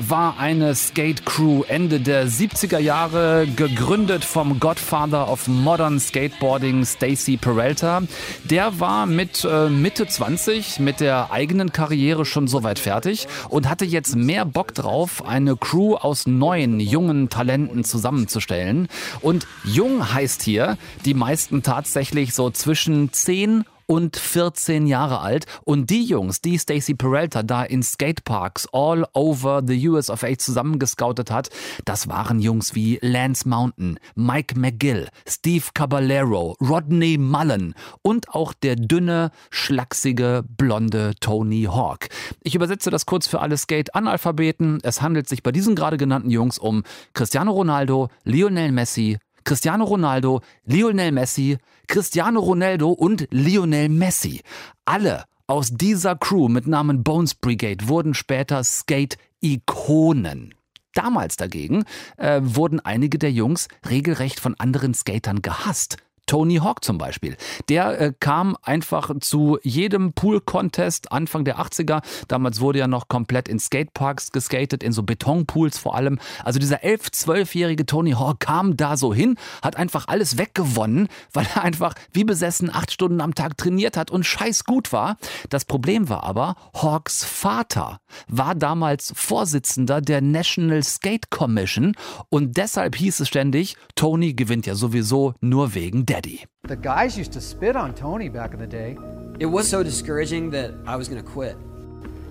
war 0.00 0.36
eine 0.36 0.74
Skate-Crew 0.74 1.62
Ende 1.68 2.00
der 2.00 2.26
70er 2.26 2.80
Jahre, 2.80 3.46
gegründet 3.46 4.24
vom 4.24 4.58
Godfather 4.58 5.30
of 5.30 5.46
Modern 5.46 6.00
Skateboarding, 6.00 6.84
Stacy 6.84 7.36
Peralta. 7.36 8.02
Der 8.42 8.80
war 8.80 9.06
mit 9.06 9.44
äh, 9.44 9.68
Mitte 9.68 10.08
20 10.08 10.80
mit 10.80 10.98
der 10.98 11.30
eigenen 11.30 11.70
Karriere 11.70 12.24
schon 12.24 12.48
soweit 12.48 12.80
fertig 12.80 13.28
und 13.48 13.68
hatte 13.68 13.84
jetzt 13.84 14.16
mehr 14.16 14.44
Bock 14.44 14.74
drauf, 14.74 15.24
eine 15.24 15.54
Crew 15.56 15.94
aus 15.94 16.26
neuen, 16.26 16.80
jungen 16.80 17.28
Talenten 17.28 17.84
zusammenzustellen. 17.84 18.88
Und 19.20 19.46
jung 19.62 20.12
heißt 20.12 20.42
hier, 20.42 20.78
die 21.04 21.14
meisten 21.14 21.62
tatsächlich 21.62 22.34
so 22.34 22.50
zwischen 22.50 23.12
10 23.12 23.64
und 23.90 24.16
14 24.16 24.86
Jahre 24.86 25.18
alt. 25.18 25.46
Und 25.64 25.90
die 25.90 26.04
Jungs, 26.04 26.40
die 26.40 26.60
Stacy 26.60 26.94
Peralta 26.94 27.42
da 27.42 27.64
in 27.64 27.82
Skateparks 27.82 28.68
all 28.72 29.04
over 29.14 29.62
the 29.66 29.88
US 29.88 30.10
of 30.10 30.22
A 30.22 30.38
zusammengescoutet 30.38 31.32
hat, 31.32 31.50
das 31.86 32.06
waren 32.06 32.38
Jungs 32.38 32.76
wie 32.76 33.00
Lance 33.02 33.48
Mountain, 33.48 33.98
Mike 34.14 34.56
McGill, 34.56 35.08
Steve 35.26 35.64
Caballero, 35.74 36.56
Rodney 36.60 37.18
Mullen 37.18 37.74
und 38.02 38.28
auch 38.28 38.52
der 38.52 38.76
dünne, 38.76 39.32
schlachsige, 39.50 40.44
blonde 40.56 41.14
Tony 41.18 41.64
Hawk. 41.64 42.10
Ich 42.44 42.54
übersetze 42.54 42.90
das 42.90 43.06
kurz 43.06 43.26
für 43.26 43.40
alle 43.40 43.56
Skate-Analphabeten. 43.56 44.78
Es 44.84 45.02
handelt 45.02 45.28
sich 45.28 45.42
bei 45.42 45.50
diesen 45.50 45.74
gerade 45.74 45.96
genannten 45.96 46.30
Jungs 46.30 46.58
um 46.58 46.84
Cristiano 47.12 47.50
Ronaldo, 47.50 48.08
Lionel 48.22 48.70
Messi, 48.70 49.18
Cristiano 49.44 49.84
Ronaldo, 49.84 50.40
Lionel 50.64 51.12
Messi, 51.12 51.58
Cristiano 51.86 52.40
Ronaldo 52.40 52.90
und 52.90 53.26
Lionel 53.30 53.88
Messi. 53.88 54.42
Alle 54.84 55.24
aus 55.46 55.70
dieser 55.72 56.16
Crew 56.16 56.48
mit 56.48 56.66
Namen 56.66 57.02
Bones 57.02 57.34
Brigade 57.34 57.88
wurden 57.88 58.14
später 58.14 58.62
Skate-Ikonen. 58.62 60.54
Damals 60.94 61.36
dagegen 61.36 61.84
äh, 62.16 62.40
wurden 62.42 62.80
einige 62.80 63.18
der 63.18 63.32
Jungs 63.32 63.68
regelrecht 63.88 64.40
von 64.40 64.54
anderen 64.58 64.94
Skatern 64.94 65.42
gehasst. 65.42 65.96
Tony 66.30 66.58
Hawk 66.58 66.84
zum 66.84 66.96
Beispiel. 66.96 67.36
Der 67.68 68.00
äh, 68.00 68.12
kam 68.20 68.56
einfach 68.62 69.10
zu 69.18 69.58
jedem 69.64 70.12
Pool-Contest 70.12 71.10
Anfang 71.10 71.44
der 71.44 71.58
80er. 71.58 72.02
Damals 72.28 72.60
wurde 72.60 72.78
ja 72.78 72.86
noch 72.86 73.08
komplett 73.08 73.48
in 73.48 73.58
Skateparks 73.58 74.30
geskatet, 74.30 74.84
in 74.84 74.92
so 74.92 75.02
Betonpools 75.02 75.76
vor 75.76 75.96
allem. 75.96 76.20
Also 76.44 76.60
dieser 76.60 76.84
11-, 76.84 77.10
12-jährige 77.10 77.84
Tony 77.84 78.12
Hawk 78.12 78.38
kam 78.38 78.76
da 78.76 78.96
so 78.96 79.12
hin, 79.12 79.38
hat 79.60 79.74
einfach 79.74 80.06
alles 80.06 80.38
weggewonnen, 80.38 81.08
weil 81.32 81.48
er 81.56 81.64
einfach 81.64 81.94
wie 82.12 82.22
besessen 82.22 82.72
acht 82.72 82.92
Stunden 82.92 83.20
am 83.20 83.34
Tag 83.34 83.56
trainiert 83.56 83.96
hat 83.96 84.12
und 84.12 84.22
scheiß 84.22 84.66
gut 84.66 84.92
war. 84.92 85.16
Das 85.48 85.64
Problem 85.64 86.08
war 86.08 86.22
aber, 86.22 86.54
Hawks 86.74 87.24
Vater 87.24 87.98
war 88.28 88.54
damals 88.54 89.12
Vorsitzender 89.16 90.00
der 90.00 90.20
National 90.20 90.84
Skate 90.84 91.28
Commission 91.30 91.96
und 92.28 92.56
deshalb 92.56 92.94
hieß 92.94 93.18
es 93.18 93.26
ständig, 93.26 93.74
Tony 93.96 94.34
gewinnt 94.34 94.66
ja 94.66 94.76
sowieso 94.76 95.34
nur 95.40 95.74
wegen 95.74 96.06
Daddy. 96.06 96.19
The 96.64 96.76
guys 96.76 97.16
used 97.16 97.32
to 97.32 97.40
spit 97.40 97.76
on 97.76 97.94
Tony 97.94 98.28
back 98.28 98.52
in 98.52 98.60
the 98.60 98.66
day. 98.66 98.96
It 99.38 99.46
was 99.46 99.68
so 99.68 99.82
discouraging 99.82 100.50
that 100.50 100.72
I 100.86 100.96
was 100.96 101.08
going 101.08 101.22
to 101.22 101.28
quit. 101.28 101.56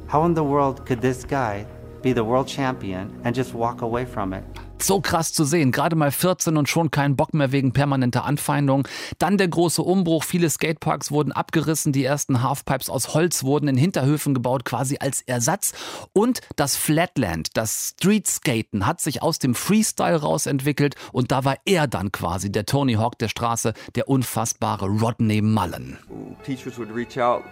How 0.08 0.26
in 0.26 0.34
the 0.34 0.44
world 0.44 0.86
could 0.86 1.02
this 1.02 1.24
guy 1.24 1.66
be 2.02 2.14
the 2.14 2.24
world 2.24 2.48
champion 2.48 3.20
and 3.24 3.36
just 3.36 3.54
walk 3.54 3.82
away 3.82 4.06
from 4.06 4.34
it? 4.34 4.44
So 4.82 5.02
krass 5.02 5.34
zu 5.34 5.44
sehen. 5.44 5.72
Gerade 5.72 5.96
mal 5.96 6.12
14 6.12 6.58
und 6.58 6.70
schon 6.70 6.92
keinen 6.92 7.16
Bock 7.16 7.34
mehr 7.34 7.52
wegen 7.52 7.74
permanenter 7.74 8.26
Anfeindung. 8.26 8.88
Dann 9.18 9.38
der 9.38 9.48
große 9.48 9.82
Umbruch. 9.82 10.24
Viele 10.24 10.50
Skateparks 10.50 11.12
wurden 11.12 11.32
abgerissen. 11.32 11.92
Die 11.92 12.04
ersten 12.04 12.42
Halfpipes 12.42 12.90
aus 12.90 13.14
Holz 13.14 13.44
wurden 13.44 13.68
in 13.68 13.78
Hinterhöfen 13.78 14.34
gebaut, 14.34 14.66
quasi 14.66 14.98
als 15.00 15.22
Ersatz. 15.22 15.74
Und 16.14 16.42
das 16.56 16.76
Flatland, 16.76 17.50
das 17.56 17.94
Streetskaten, 17.96 18.86
hat 18.86 19.02
sich 19.02 19.22
aus 19.22 19.40
dem 19.40 19.56
Freestyle 19.56 20.18
rausentwickelt. 20.18 20.96
Und 21.12 21.32
da 21.32 21.44
war 21.44 21.58
er 21.66 21.88
dann 21.88 22.12
quasi 22.12 22.52
der 22.52 22.66
Tony 22.66 22.94
Hawk 22.94 23.18
der 23.20 23.28
Straße, 23.28 23.74
der 23.96 24.08
unfassbare 24.08 24.88
Rodney 24.88 25.42
Mullen. 25.42 25.98
Teachers 26.46 26.78
would 26.78 26.90
reach 26.96 27.20
out 27.20 27.44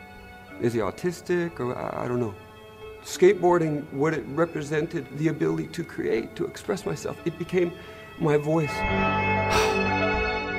Is 0.59 0.73
he 0.73 0.81
autistic? 0.81 1.59
Or 1.59 1.75
I 1.75 2.07
don't 2.07 2.17
know. 2.17 2.33
Skateboarding, 3.07 3.83
what 3.93 4.13
it 4.13 4.25
represented, 4.35 5.05
the 5.17 5.29
ability 5.29 5.67
to 5.67 5.83
create, 5.83 6.35
to 6.35 6.45
express 6.45 6.85
myself, 6.85 7.15
it 7.25 7.37
became 7.39 7.71
my 8.19 8.37
voice. 8.37 8.69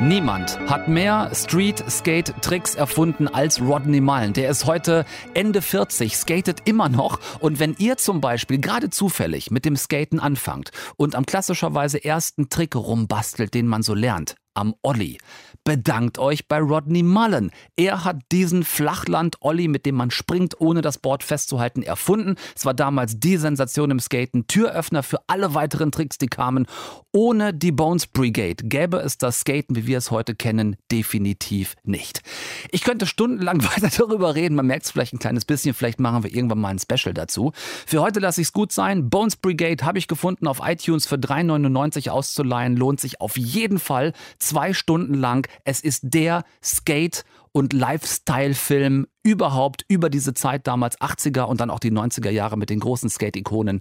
Niemand 0.01 0.59
hat 0.61 0.89
mehr 0.89 1.31
Street-Skate-Tricks 1.35 2.77
erfunden 2.77 3.29
als 3.29 3.61
Rodney 3.61 4.01
Mullen. 4.01 4.33
Der 4.33 4.49
ist 4.49 4.65
heute 4.65 5.05
Ende 5.35 5.61
40, 5.61 6.17
skatet 6.17 6.61
immer 6.67 6.89
noch. 6.89 7.19
Und 7.41 7.59
wenn 7.59 7.75
ihr 7.79 7.97
zum 7.97 8.21
Beispiel 8.21 8.61
gerade 8.61 8.91
zufällig 8.91 9.51
mit 9.51 9.65
dem 9.65 9.77
Skaten 9.77 10.21
anfangt 10.21 10.71
und 10.97 11.17
am 11.17 11.27
klassischerweise 11.27 12.03
ersten 12.03 12.49
Trick 12.49 12.77
rumbastelt, 12.77 13.53
den 13.55 13.67
man 13.67 13.83
so 13.83 13.93
lernt, 13.93 14.37
am 14.59 14.75
Olli. 14.83 15.19
Bedankt 15.63 16.19
euch 16.19 16.49
bei 16.49 16.61
Rodney 16.61 17.03
Mullen. 17.03 17.51
Er 17.77 18.05
hat 18.05 18.17
diesen 18.33 18.65
Flachland-Olli, 18.65 19.69
mit 19.69 19.87
dem 19.87 19.97
man 19.97 20.11
springt, 20.11 20.61
ohne 20.61 20.81
das 20.81 20.99
Board 20.99 21.23
festzuhalten, 21.23 21.83
erfunden. 21.83 22.37
Es 22.57 22.65
war 22.65 22.75
damals 22.75 23.21
die 23.21 23.37
Sensation 23.37 23.91
im 23.91 24.01
Skaten, 24.01 24.47
Türöffner 24.47 25.03
für 25.03 25.21
alle 25.27 25.55
weiteren 25.55 25.93
Tricks, 25.93 26.17
die 26.17 26.27
kamen. 26.27 26.67
Ohne 27.13 27.53
die 27.53 27.71
Bones 27.73 28.07
Brigade 28.07 28.65
gäbe 28.65 28.99
es 28.99 29.19
das 29.19 29.41
Skaten, 29.41 29.77
wie 29.77 29.87
wir 29.87 29.99
es 29.99 30.11
heute 30.11 30.35
kennen, 30.35 30.77
definitiv 30.91 31.75
nicht. 31.85 32.23
Ich 32.71 32.83
könnte 32.83 33.07
stundenlang 33.07 33.63
weiter 33.77 33.91
darüber 33.95 34.35
reden. 34.35 34.55
Man 34.55 34.67
merkt 34.67 34.87
es 34.87 34.91
vielleicht 34.91 35.13
ein 35.13 35.19
kleines 35.19 35.45
bisschen. 35.45 35.75
Vielleicht 35.75 36.01
machen 36.01 36.25
wir 36.25 36.35
irgendwann 36.35 36.61
mal 36.61 36.71
ein 36.71 36.79
Special 36.79 37.13
dazu. 37.13 37.53
Für 37.87 38.01
heute 38.01 38.21
lasse 38.21 38.41
ich 38.41 38.49
es 38.49 38.53
gut 38.53 38.73
sein. 38.73 39.11
Bones 39.11 39.37
Brigade 39.37 39.85
habe 39.85 39.99
ich 39.99 40.09
gefunden 40.09 40.47
auf 40.47 40.61
iTunes 40.65 41.07
für 41.07 41.17
3,99 41.17 42.09
auszuleihen. 42.09 42.77
Lohnt 42.77 43.01
sich 43.01 43.21
auf 43.21 43.37
jeden 43.37 43.79
Fall 43.79 44.15
zwei 44.49 44.73
Stunden 44.73 45.15
lang. 45.15 45.47
Es 45.65 45.81
ist 45.81 46.01
der 46.05 46.45
Skate- 46.63 47.25
und 47.53 47.73
Lifestyle-Film 47.73 49.07
überhaupt 49.23 49.85
über 49.89 50.09
diese 50.09 50.33
Zeit 50.33 50.67
damals 50.67 50.99
80er 51.01 51.43
und 51.43 51.61
dann 51.61 51.71
auch 51.71 51.81
die 51.81 51.93
90er 51.93 52.31
Jahre 52.31 52.57
mit 52.57 52.71
den 52.71 52.81
großen 52.81 53.11
Skate-Ikonen. 53.11 53.81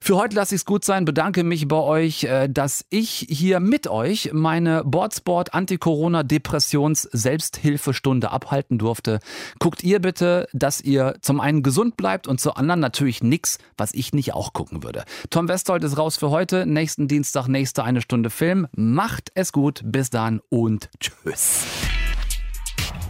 Für 0.00 0.16
heute 0.16 0.36
lasse 0.36 0.54
ich 0.54 0.60
es 0.60 0.64
gut 0.64 0.84
sein, 0.84 1.04
bedanke 1.04 1.44
mich 1.44 1.66
bei 1.68 1.76
euch, 1.76 2.24
äh, 2.24 2.48
dass 2.48 2.84
ich 2.90 3.26
hier 3.28 3.60
mit 3.60 3.88
euch 3.88 4.30
meine 4.32 4.84
Boardsport 4.84 5.54
Anti-Corona 5.54 6.22
Depressions 6.22 7.02
Selbsthilfestunde 7.02 8.30
abhalten 8.30 8.78
durfte. 8.78 9.20
Guckt 9.58 9.82
ihr 9.82 10.00
bitte, 10.00 10.48
dass 10.52 10.80
ihr 10.80 11.16
zum 11.20 11.40
einen 11.40 11.62
gesund 11.62 11.96
bleibt 11.96 12.26
und 12.26 12.40
zum 12.40 12.52
anderen 12.52 12.80
natürlich 12.80 13.22
nichts, 13.22 13.58
was 13.76 13.94
ich 13.94 14.12
nicht 14.12 14.34
auch 14.34 14.52
gucken 14.52 14.82
würde. 14.82 15.04
Tom 15.30 15.48
Westholt 15.48 15.82
ist 15.84 15.98
raus 15.98 16.16
für 16.16 16.30
heute. 16.30 16.66
Nächsten 16.66 17.08
Dienstag, 17.08 17.48
nächste 17.48 17.84
eine 17.84 18.00
Stunde 18.00 18.30
Film. 18.30 18.66
Macht 18.76 19.30
es 19.34 19.52
gut. 19.52 19.82
Bis 19.84 20.10
dann 20.10 20.40
und 20.48 20.88
tschüss. 21.00 21.64